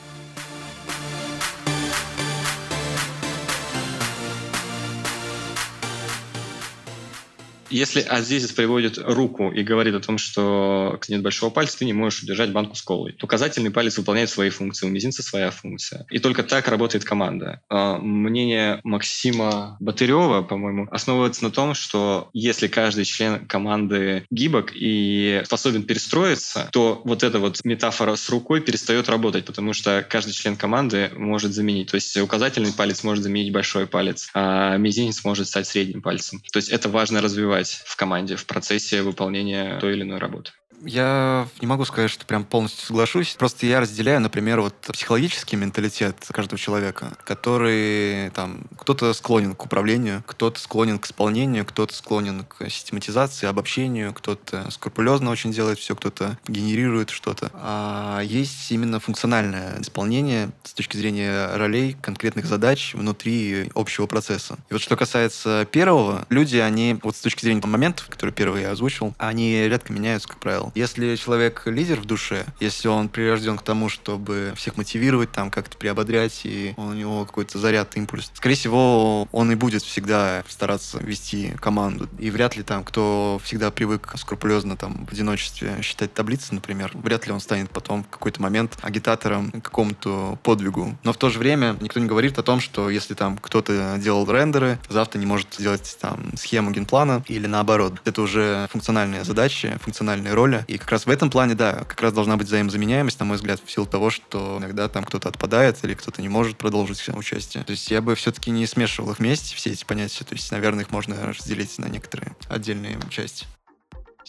Если 7.75 7.99
Азизис 7.99 8.53
приводит 8.53 8.97
руку 8.97 9.51
и 9.51 9.61
говорит 9.61 9.95
о 9.95 9.99
том, 9.99 10.17
что 10.17 10.97
нет 11.09 11.21
большого 11.21 11.49
пальца, 11.49 11.79
ты 11.79 11.83
не 11.83 11.91
можешь 11.91 12.23
удержать 12.23 12.53
банку 12.53 12.73
с 12.77 12.81
колой, 12.81 13.11
то 13.11 13.25
указательный 13.25 13.69
палец 13.69 13.97
выполняет 13.97 14.29
свои 14.29 14.49
функции, 14.49 14.85
у 14.85 14.89
мизинца 14.89 15.21
своя 15.21 15.51
функция. 15.51 16.05
И 16.09 16.19
только 16.19 16.43
так 16.43 16.69
работает 16.69 17.03
команда. 17.03 17.59
А, 17.69 17.97
мнение 17.97 18.79
Максима 18.85 19.75
Батырева, 19.81 20.41
по-моему, 20.43 20.87
основывается 20.89 21.43
на 21.43 21.51
том, 21.51 21.73
что 21.73 22.29
если 22.31 22.67
каждый 22.67 23.03
член 23.03 23.45
команды 23.45 24.25
гибок 24.31 24.71
и 24.73 25.41
способен 25.43 25.83
перестроиться, 25.83 26.69
то 26.71 27.01
вот 27.03 27.23
эта 27.23 27.39
вот 27.39 27.59
метафора 27.65 28.15
с 28.15 28.29
рукой 28.29 28.61
перестает 28.61 29.09
работать, 29.09 29.43
потому 29.43 29.73
что 29.73 30.01
каждый 30.09 30.31
член 30.31 30.55
команды 30.55 31.11
может 31.17 31.53
заменить. 31.53 31.91
То 31.91 31.95
есть 31.95 32.15
указательный 32.15 32.71
палец 32.71 33.03
может 33.03 33.21
заменить 33.21 33.51
большой 33.51 33.85
палец, 33.85 34.29
а 34.33 34.77
мизинец 34.77 35.25
может 35.25 35.49
стать 35.49 35.67
средним 35.67 36.01
пальцем. 36.01 36.41
То 36.53 36.57
есть 36.57 36.69
это 36.69 36.87
важно 36.87 37.19
развивать 37.19 37.64
развивать 37.65 37.83
в 37.85 37.95
команде 37.95 38.35
в 38.35 38.45
процессе 38.45 39.01
выполнения 39.01 39.79
той 39.79 39.93
или 39.93 40.03
иной 40.03 40.19
работы. 40.19 40.51
Я 40.83 41.47
не 41.61 41.67
могу 41.67 41.85
сказать, 41.85 42.11
что 42.11 42.25
прям 42.25 42.43
полностью 42.43 42.85
соглашусь. 42.85 43.35
Просто 43.37 43.65
я 43.65 43.79
разделяю, 43.79 44.21
например, 44.21 44.61
вот 44.61 44.75
психологический 44.93 45.55
менталитет 45.55 46.15
каждого 46.31 46.57
человека, 46.57 47.13
который 47.23 48.29
там 48.31 48.61
кто-то 48.77 49.13
склонен 49.13 49.55
к 49.55 49.65
управлению, 49.65 50.23
кто-то 50.25 50.59
склонен 50.59 50.99
к 50.99 51.05
исполнению, 51.05 51.65
кто-то 51.65 51.93
склонен 51.93 52.43
к 52.43 52.69
систематизации, 52.69 53.47
обобщению, 53.47 54.13
кто-то 54.13 54.69
скрупулезно 54.71 55.31
очень 55.31 55.51
делает 55.51 55.79
все, 55.79 55.95
кто-то 55.95 56.37
генерирует 56.47 57.09
что-то. 57.09 57.51
А 57.53 58.21
есть 58.21 58.71
именно 58.71 58.99
функциональное 58.99 59.81
исполнение 59.81 60.51
с 60.63 60.73
точки 60.73 60.97
зрения 60.97 61.55
ролей, 61.55 61.95
конкретных 62.01 62.45
задач 62.45 62.93
внутри 62.93 63.71
общего 63.75 64.05
процесса. 64.07 64.57
И 64.69 64.73
вот 64.73 64.81
что 64.81 64.95
касается 64.95 65.67
первого, 65.71 66.25
люди, 66.29 66.57
они 66.57 66.99
вот 67.03 67.15
с 67.15 67.19
точки 67.21 67.43
зрения 67.43 67.65
моментов, 67.65 68.07
которые 68.09 68.33
первые 68.33 68.63
я 68.63 68.71
озвучил, 68.71 69.13
они 69.17 69.67
редко 69.67 69.93
меняются, 69.93 70.27
как 70.27 70.39
правило. 70.39 70.64
Если 70.75 71.15
человек 71.15 71.63
лидер 71.65 71.99
в 71.99 72.05
душе, 72.05 72.45
если 72.59 72.87
он 72.87 73.09
прирожден 73.09 73.57
к 73.57 73.61
тому, 73.61 73.89
чтобы 73.89 74.53
всех 74.55 74.77
мотивировать, 74.77 75.31
там 75.31 75.51
как-то 75.51 75.77
приободрять, 75.77 76.41
и 76.43 76.73
у 76.77 76.93
него 76.93 77.25
какой-то 77.25 77.59
заряд, 77.59 77.95
импульс, 77.97 78.31
скорее 78.33 78.55
всего, 78.55 79.27
он 79.31 79.51
и 79.51 79.55
будет 79.55 79.83
всегда 79.83 80.43
стараться 80.47 80.97
вести 80.99 81.53
команду. 81.59 82.07
И 82.19 82.29
вряд 82.29 82.55
ли 82.55 82.63
там, 82.63 82.83
кто 82.83 83.39
всегда 83.43 83.71
привык 83.71 84.13
скрупулезно 84.17 84.77
там 84.77 85.05
в 85.05 85.11
одиночестве 85.11 85.77
считать 85.81 86.13
таблицы, 86.13 86.53
например, 86.55 86.91
вряд 86.93 87.27
ли 87.27 87.33
он 87.33 87.39
станет 87.39 87.69
потом 87.69 88.03
в 88.03 88.07
какой-то 88.07 88.41
момент 88.41 88.77
агитатором 88.81 89.51
какому-то 89.51 90.39
подвигу. 90.43 90.97
Но 91.03 91.13
в 91.13 91.17
то 91.17 91.29
же 91.29 91.39
время 91.39 91.75
никто 91.81 91.99
не 91.99 92.07
говорит 92.07 92.37
о 92.39 92.43
том, 92.43 92.59
что 92.59 92.89
если 92.89 93.13
там 93.13 93.37
кто-то 93.37 93.97
делал 93.97 94.29
рендеры, 94.29 94.79
завтра 94.89 95.19
не 95.19 95.25
может 95.25 95.53
сделать 95.53 95.97
там 95.99 96.35
схему 96.37 96.71
генплана 96.71 97.23
или 97.27 97.47
наоборот. 97.47 98.01
Это 98.05 98.21
уже 98.21 98.67
функциональные 98.71 99.23
задачи, 99.23 99.77
функциональные 99.81 100.33
роли, 100.33 100.54
роли. 100.55 100.65
И 100.67 100.77
как 100.77 100.91
раз 100.91 101.05
в 101.05 101.09
этом 101.09 101.29
плане, 101.29 101.55
да, 101.55 101.83
как 101.87 102.01
раз 102.01 102.13
должна 102.13 102.37
быть 102.37 102.47
взаимозаменяемость, 102.47 103.19
на 103.19 103.25
мой 103.25 103.37
взгляд, 103.37 103.61
в 103.63 103.71
силу 103.71 103.85
того, 103.85 104.09
что 104.09 104.57
иногда 104.59 104.87
там 104.87 105.03
кто-то 105.03 105.29
отпадает 105.29 105.83
или 105.83 105.93
кто-то 105.93 106.21
не 106.21 106.29
может 106.29 106.57
продолжить 106.57 107.07
участие. 107.09 107.63
То 107.63 107.71
есть 107.71 107.89
я 107.91 108.01
бы 108.01 108.15
все-таки 108.15 108.51
не 108.51 108.65
смешивал 108.65 109.11
их 109.11 109.19
вместе, 109.19 109.55
все 109.55 109.71
эти 109.71 109.85
понятия. 109.85 110.23
То 110.23 110.35
есть, 110.35 110.51
наверное, 110.51 110.83
их 110.83 110.91
можно 110.91 111.15
разделить 111.25 111.77
на 111.79 111.85
некоторые 111.85 112.35
отдельные 112.49 112.97
части. 113.09 113.45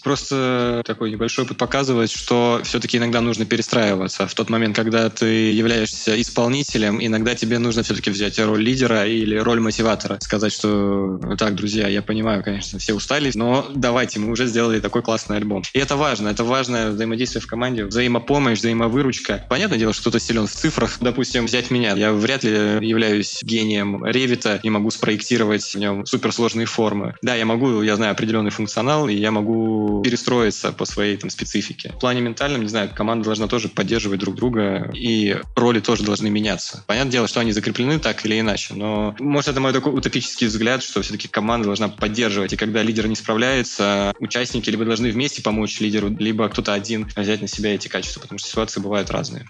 Просто 0.03 0.83
такой 0.85 1.11
небольшой 1.11 1.45
опыт 1.45 1.59
показывает, 1.59 2.11
что 2.11 2.61
все-таки 2.65 2.99
иногда 2.99 3.21
нужно 3.21 3.45
перестраиваться. 3.45 4.27
В 4.27 4.35
тот 4.35 4.51
момент, 4.51 4.77
когда 4.77 5.09
ты 5.11 5.53
являешься 5.53 6.21
исполнителем, 6.21 7.05
иногда 7.05 7.35
тебе 7.35 7.59
нужно 7.59 7.83
все-таки 7.83 8.11
взять 8.11 8.39
роль 8.39 8.63
лидера 8.63 9.07
или 9.07 9.37
роль 9.37 9.61
мотиватора. 9.61 10.19
Сказать, 10.21 10.53
что 10.53 11.19
так, 11.39 11.55
друзья, 11.55 11.89
я 11.89 12.03
понимаю, 12.03 12.43
конечно, 12.43 12.79
все 12.79 12.95
устали, 12.95 13.31
но 13.35 13.67
давайте, 13.75 14.21
мы 14.21 14.31
уже 14.31 14.47
сделали 14.47 14.81
такой 14.81 15.03
классный 15.03 15.37
альбом. 15.37 15.63
И 15.73 15.79
это 15.79 15.97
важно, 15.97 16.29
это 16.29 16.45
важное 16.45 16.91
взаимодействие 16.91 17.43
в 17.43 17.47
команде, 17.47 17.85
взаимопомощь, 17.85 18.59
взаимовыручка. 18.59 19.45
Понятное 19.49 19.79
дело, 19.79 19.93
что 19.93 20.03
кто-то 20.03 20.21
силен 20.21 20.47
в 20.47 20.53
цифрах. 20.53 20.99
Допустим, 21.01 21.47
взять 21.47 21.71
меня. 21.71 21.95
Я 21.97 22.13
вряд 22.13 22.45
ли 22.45 22.51
являюсь 22.53 23.41
гением 23.43 24.05
ревита 24.05 24.61
и 24.63 24.71
могу 24.71 24.91
спроектировать 24.91 25.65
в 25.65 25.79
нем 25.79 26.07
суперсложные 26.07 26.67
формы. 26.67 27.15
Да, 27.23 27.35
я 27.35 27.45
могу, 27.45 27.83
я 27.83 27.97
знаю 27.97 28.13
определенный 28.13 28.51
функционал, 28.51 29.09
и 29.09 29.15
я 29.15 29.31
могу 29.31 29.86
перестроиться 30.03 30.73
по 30.73 30.85
своей 30.85 31.17
там 31.17 31.31
специфике. 31.31 31.93
В 31.97 32.01
плане 32.01 32.21
ментальном, 32.21 32.63
не 32.63 32.69
знаю, 32.69 32.91
команда 32.95 33.25
должна 33.25 33.49
тоже 33.49 33.69
поддерживать 33.69 34.21
друг 34.21 34.35
друга, 34.35 34.91
и 34.95 35.37
роли 35.55 35.81
тоже 35.81 36.05
должны 36.05 36.31
меняться. 36.31 36.85
Понятное 36.87 37.13
дело, 37.13 37.29
что 37.29 37.41
они 37.41 37.53
закреплены 37.53 37.99
так 37.99 38.25
или 38.25 38.41
иначе, 38.41 38.75
но 38.75 39.15
может 39.19 39.51
это 39.51 39.61
мой 39.61 39.73
такой 39.73 39.93
утопический 39.95 40.47
взгляд, 40.47 40.83
что 40.83 41.03
все-таки 41.03 41.29
команда 41.29 41.67
должна 41.67 41.89
поддерживать, 41.89 42.53
и 42.53 42.57
когда 42.57 42.83
лидер 42.83 43.07
не 43.07 43.17
справляется, 43.17 44.15
участники 44.19 44.71
либо 44.71 44.85
должны 44.85 45.11
вместе 45.11 45.43
помочь 45.43 45.81
лидеру, 45.81 46.09
либо 46.19 46.49
кто-то 46.49 46.73
один 46.73 47.09
взять 47.17 47.41
на 47.41 47.49
себя 47.49 47.75
эти 47.75 47.89
качества, 47.89 48.21
потому 48.21 48.39
что 48.39 48.49
ситуации 48.49 48.81
бывают 48.81 49.11
разные 49.11 49.47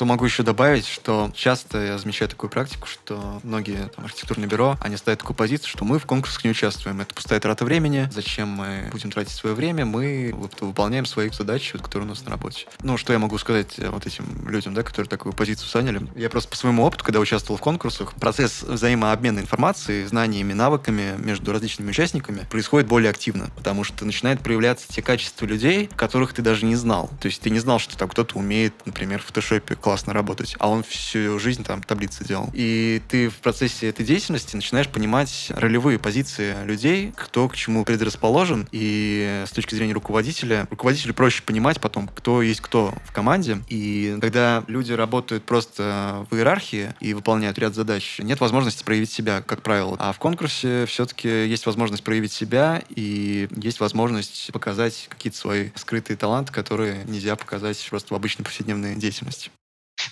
то 0.00 0.06
могу 0.06 0.24
еще 0.24 0.42
добавить, 0.42 0.86
что 0.86 1.30
часто 1.34 1.76
я 1.76 1.98
замечаю 1.98 2.30
такую 2.30 2.48
практику, 2.48 2.88
что 2.88 3.38
многие 3.42 3.90
там, 3.94 4.06
архитектурные 4.06 4.48
бюро, 4.48 4.78
они 4.80 4.96
ставят 4.96 5.20
такую 5.20 5.36
позицию, 5.36 5.68
что 5.68 5.84
мы 5.84 5.98
в 5.98 6.06
конкурсах 6.06 6.42
не 6.42 6.48
участвуем. 6.48 7.02
Это 7.02 7.14
пустая 7.14 7.38
трата 7.38 7.66
времени. 7.66 8.08
Зачем 8.10 8.48
мы 8.48 8.88
будем 8.92 9.10
тратить 9.10 9.34
свое 9.34 9.54
время? 9.54 9.84
Мы 9.84 10.34
выполняем 10.58 11.04
свои 11.04 11.28
задачи, 11.28 11.76
которые 11.76 12.06
у 12.06 12.08
нас 12.08 12.24
на 12.24 12.30
работе. 12.30 12.66
Ну, 12.82 12.96
что 12.96 13.12
я 13.12 13.18
могу 13.18 13.36
сказать 13.36 13.74
э, 13.76 13.90
вот 13.90 14.06
этим 14.06 14.48
людям, 14.48 14.72
да, 14.72 14.82
которые 14.84 15.06
такую 15.10 15.34
позицию 15.34 15.68
заняли? 15.68 16.00
Я 16.16 16.30
просто 16.30 16.48
по 16.48 16.56
своему 16.56 16.82
опыту, 16.82 17.04
когда 17.04 17.20
участвовал 17.20 17.58
в 17.58 17.60
конкурсах, 17.60 18.14
процесс 18.14 18.62
взаимообмена 18.62 19.40
информацией, 19.40 20.06
знаниями, 20.06 20.54
навыками 20.54 21.16
между 21.18 21.52
различными 21.52 21.90
участниками 21.90 22.46
происходит 22.48 22.88
более 22.88 23.10
активно, 23.10 23.50
потому 23.54 23.84
что 23.84 24.06
начинает 24.06 24.40
проявляться 24.40 24.88
те 24.88 25.02
качества 25.02 25.44
людей, 25.44 25.90
которых 25.94 26.32
ты 26.32 26.40
даже 26.40 26.64
не 26.64 26.76
знал. 26.76 27.10
То 27.20 27.26
есть 27.26 27.42
ты 27.42 27.50
не 27.50 27.58
знал, 27.58 27.78
что 27.78 27.98
там 27.98 28.08
кто-то 28.08 28.38
умеет, 28.38 28.72
например, 28.86 29.20
в 29.20 29.26
фотошопе 29.26 29.76
классно 29.90 30.12
работать, 30.12 30.54
а 30.60 30.68
он 30.68 30.84
всю 30.84 31.40
жизнь 31.40 31.64
там 31.64 31.82
таблицы 31.82 32.24
делал. 32.24 32.48
И 32.52 33.02
ты 33.08 33.28
в 33.28 33.38
процессе 33.38 33.88
этой 33.88 34.06
деятельности 34.06 34.54
начинаешь 34.54 34.86
понимать 34.86 35.48
ролевые 35.56 35.98
позиции 35.98 36.54
людей, 36.64 37.12
кто 37.16 37.48
к 37.48 37.56
чему 37.56 37.84
предрасположен, 37.84 38.68
и 38.70 39.42
с 39.48 39.50
точки 39.50 39.74
зрения 39.74 39.92
руководителя, 39.92 40.68
руководителю 40.70 41.12
проще 41.12 41.42
понимать 41.42 41.80
потом, 41.80 42.06
кто 42.06 42.40
есть 42.40 42.60
кто 42.60 42.94
в 43.04 43.12
команде, 43.12 43.58
и 43.68 44.16
когда 44.20 44.62
люди 44.68 44.92
работают 44.92 45.42
просто 45.42 46.24
в 46.30 46.36
иерархии 46.36 46.94
и 47.00 47.12
выполняют 47.12 47.58
ряд 47.58 47.74
задач, 47.74 48.20
нет 48.20 48.38
возможности 48.38 48.84
проявить 48.84 49.10
себя, 49.10 49.42
как 49.42 49.62
правило. 49.62 49.96
А 49.98 50.12
в 50.12 50.20
конкурсе 50.20 50.86
все-таки 50.86 51.48
есть 51.48 51.66
возможность 51.66 52.04
проявить 52.04 52.30
себя, 52.30 52.80
и 52.90 53.48
есть 53.56 53.80
возможность 53.80 54.52
показать 54.52 55.08
какие-то 55.08 55.36
свои 55.36 55.70
скрытые 55.74 56.16
таланты, 56.16 56.52
которые 56.52 57.02
нельзя 57.06 57.34
показать 57.34 57.84
просто 57.90 58.14
в 58.14 58.16
обычной 58.16 58.44
повседневной 58.44 58.94
деятельности. 58.94 59.50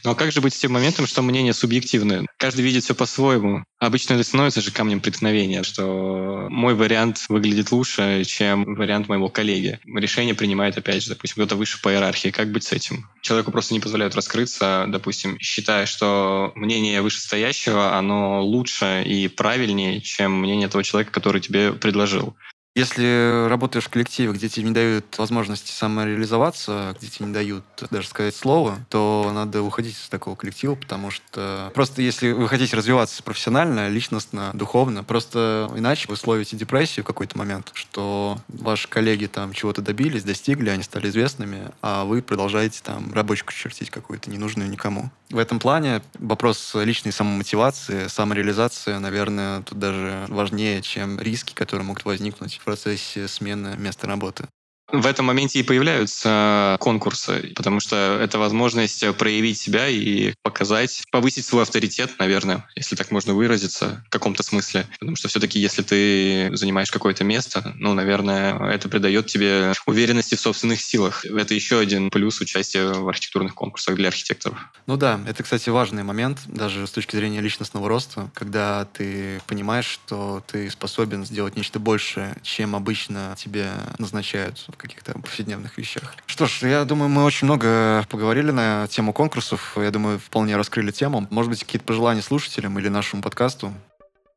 А 0.04 0.14
как 0.14 0.32
же 0.32 0.40
быть 0.40 0.54
с 0.54 0.58
тем 0.58 0.72
моментом, 0.72 1.06
что 1.06 1.22
мнение 1.22 1.52
субъективное? 1.52 2.26
Каждый 2.38 2.62
видит 2.62 2.84
все 2.84 2.94
по-своему. 2.94 3.64
Обычно 3.78 4.14
это 4.14 4.24
становится 4.24 4.60
же 4.60 4.70
камнем 4.70 5.00
преткновения, 5.00 5.62
что 5.62 6.46
мой 6.50 6.74
вариант 6.74 7.26
выглядит 7.28 7.70
лучше, 7.70 8.24
чем 8.24 8.74
вариант 8.74 9.08
моего 9.08 9.28
коллеги. 9.28 9.78
Решение 9.84 10.34
принимает, 10.34 10.76
опять 10.76 11.02
же, 11.02 11.10
допустим, 11.10 11.42
кто-то 11.42 11.56
выше 11.56 11.80
по 11.80 11.92
иерархии. 11.92 12.30
Как 12.30 12.50
быть 12.50 12.64
с 12.64 12.72
этим? 12.72 13.08
Человеку 13.22 13.52
просто 13.52 13.74
не 13.74 13.80
позволяют 13.80 14.14
раскрыться, 14.14 14.86
допустим, 14.88 15.38
считая, 15.40 15.86
что 15.86 16.52
мнение 16.54 17.02
вышестоящего, 17.02 17.96
оно 17.96 18.42
лучше 18.44 19.04
и 19.04 19.28
правильнее, 19.28 20.00
чем 20.00 20.40
мнение 20.40 20.68
того 20.68 20.82
человека, 20.82 21.12
который 21.12 21.40
тебе 21.40 21.72
предложил. 21.72 22.36
Если 22.78 23.48
работаешь 23.48 23.86
в 23.86 23.88
коллективе, 23.88 24.32
где 24.32 24.48
тебе 24.48 24.66
не 24.66 24.70
дают 24.70 25.18
возможности 25.18 25.72
самореализоваться, 25.72 26.94
где 26.96 27.08
тебе 27.08 27.26
не 27.26 27.32
дают 27.32 27.64
даже 27.90 28.06
сказать 28.06 28.36
слово, 28.36 28.78
то 28.88 29.32
надо 29.34 29.62
уходить 29.62 29.96
из 29.96 30.08
такого 30.08 30.36
коллектива, 30.36 30.76
потому 30.76 31.10
что 31.10 31.72
просто 31.74 32.02
если 32.02 32.30
вы 32.30 32.46
хотите 32.46 32.76
развиваться 32.76 33.20
профессионально, 33.24 33.88
личностно, 33.88 34.52
духовно, 34.54 35.02
просто 35.02 35.68
иначе 35.74 36.06
вы 36.08 36.16
словите 36.16 36.56
депрессию 36.56 37.02
в 37.02 37.06
какой-то 37.08 37.36
момент, 37.36 37.72
что 37.74 38.38
ваши 38.46 38.86
коллеги 38.86 39.26
там 39.26 39.52
чего-то 39.54 39.82
добились, 39.82 40.22
достигли, 40.22 40.70
они 40.70 40.84
стали 40.84 41.08
известными, 41.08 41.72
а 41.82 42.04
вы 42.04 42.22
продолжаете 42.22 42.78
там 42.84 43.12
рабочку 43.12 43.52
чертить 43.52 43.90
какую-то 43.90 44.30
ненужную 44.30 44.70
никому. 44.70 45.10
В 45.30 45.38
этом 45.38 45.58
плане 45.58 46.00
вопрос 46.20 46.76
личной 46.76 47.10
самомотивации, 47.10 48.06
самореализации, 48.06 48.94
наверное, 48.94 49.62
тут 49.62 49.80
даже 49.80 50.26
важнее, 50.28 50.80
чем 50.80 51.18
риски, 51.18 51.54
которые 51.54 51.84
могут 51.84 52.04
возникнуть 52.04 52.60
процессе 52.68 53.26
смены 53.28 53.78
места 53.78 54.06
работы. 54.06 54.46
В 54.90 55.06
этом 55.06 55.26
моменте 55.26 55.58
и 55.58 55.62
появляются 55.62 56.76
конкурсы, 56.80 57.52
потому 57.54 57.78
что 57.78 58.18
это 58.22 58.38
возможность 58.38 59.04
проявить 59.16 59.58
себя 59.58 59.86
и 59.86 60.32
показать, 60.42 61.02
повысить 61.10 61.44
свой 61.44 61.64
авторитет, 61.64 62.12
наверное, 62.18 62.66
если 62.74 62.96
так 62.96 63.10
можно 63.10 63.34
выразиться, 63.34 64.02
в 64.06 64.10
каком-то 64.10 64.42
смысле. 64.42 64.86
Потому 64.98 65.16
что 65.16 65.28
все-таки, 65.28 65.58
если 65.58 65.82
ты 65.82 66.56
занимаешь 66.56 66.90
какое-то 66.90 67.22
место, 67.22 67.74
ну, 67.76 67.92
наверное, 67.92 68.70
это 68.70 68.88
придает 68.88 69.26
тебе 69.26 69.74
уверенности 69.84 70.36
в 70.36 70.40
собственных 70.40 70.80
силах. 70.80 71.24
Это 71.26 71.52
еще 71.54 71.78
один 71.78 72.10
плюс 72.10 72.40
участия 72.40 72.86
в 72.86 73.08
архитектурных 73.08 73.54
конкурсах 73.54 73.94
для 73.96 74.08
архитекторов. 74.08 74.58
Ну 74.86 74.96
да, 74.96 75.20
это, 75.26 75.42
кстати, 75.42 75.68
важный 75.68 76.02
момент, 76.02 76.38
даже 76.46 76.86
с 76.86 76.90
точки 76.90 77.14
зрения 77.14 77.42
личностного 77.42 77.88
роста, 77.88 78.30
когда 78.32 78.86
ты 78.86 79.42
понимаешь, 79.46 79.86
что 79.86 80.42
ты 80.46 80.70
способен 80.70 81.26
сделать 81.26 81.56
нечто 81.56 81.78
большее, 81.78 82.36
чем 82.42 82.74
обычно 82.74 83.34
тебе 83.36 83.70
назначают 83.98 84.64
каких-то 84.78 85.12
повседневных 85.12 85.76
вещах. 85.76 86.14
Что 86.26 86.46
ж, 86.46 86.62
я 86.62 86.84
думаю, 86.84 87.08
мы 87.08 87.24
очень 87.24 87.46
много 87.46 88.04
поговорили 88.08 88.50
на 88.50 88.86
тему 88.88 89.12
конкурсов. 89.12 89.76
Я 89.76 89.90
думаю, 89.90 90.18
вполне 90.18 90.56
раскрыли 90.56 90.90
тему. 90.90 91.26
Может 91.30 91.50
быть, 91.50 91.64
какие-то 91.64 91.86
пожелания 91.86 92.22
слушателям 92.22 92.78
или 92.78 92.88
нашему 92.88 93.22
подкасту? 93.22 93.72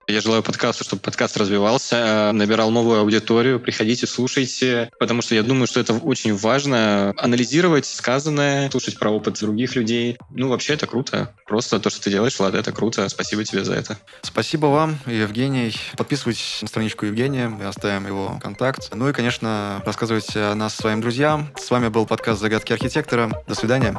Я 0.08 0.20
желаю 0.20 0.44
подкасту, 0.44 0.84
чтобы 0.84 1.02
подкаст 1.02 1.38
развивался, 1.38 1.96
э, 1.96 2.32
набирал 2.32 2.72
новую 2.72 3.00
аудиторию. 3.00 3.60
Приходите, 3.60 4.08
слушайте, 4.08 4.90
потому 5.00 5.22
что 5.22 5.36
я 5.36 5.44
думаю, 5.44 5.68
что 5.68 5.80
это 5.80 5.94
очень 5.94 6.36
важно. 6.36 7.14
Анализировать 7.18 7.86
сказанное, 7.86 8.70
слушать 8.72 8.98
про 8.98 9.12
опыт 9.12 9.40
других 9.40 9.76
людей. 9.76 10.18
Ну, 10.32 10.50
вообще, 10.50 10.74
это 10.74 10.88
круто. 10.88 11.34
Просто 11.46 11.80
то, 11.80 11.90
что 11.90 12.02
ты 12.02 12.10
делаешь, 12.10 12.38
Влад, 12.40 12.56
это 12.56 12.72
круто. 12.72 13.08
Спасибо 13.10 13.44
тебе 13.44 13.64
за 13.64 13.76
это. 13.76 13.98
Спасибо 14.22 14.68
вам, 14.68 14.98
Евгений. 15.06 15.76
Подписывайтесь 15.96 16.60
на 16.62 16.68
страничку 16.68 17.06
Евгения, 17.06 17.48
мы 17.48 17.66
оставим 17.66 18.08
его 18.08 18.40
контакт. 18.42 18.90
Ну 18.94 19.08
и, 19.08 19.14
конечно, 19.14 19.82
рассказывайте 19.86 20.40
о 20.40 20.56
нас 20.56 20.76
своим 20.76 21.02
друзьям. 21.02 21.52
С 21.56 21.70
вами 21.70 21.90
был 21.90 22.06
подкаст 22.06 22.42
«Загадки 22.42 22.74
архитектора». 22.74 23.44
До 23.48 23.56
свидания. 23.56 23.98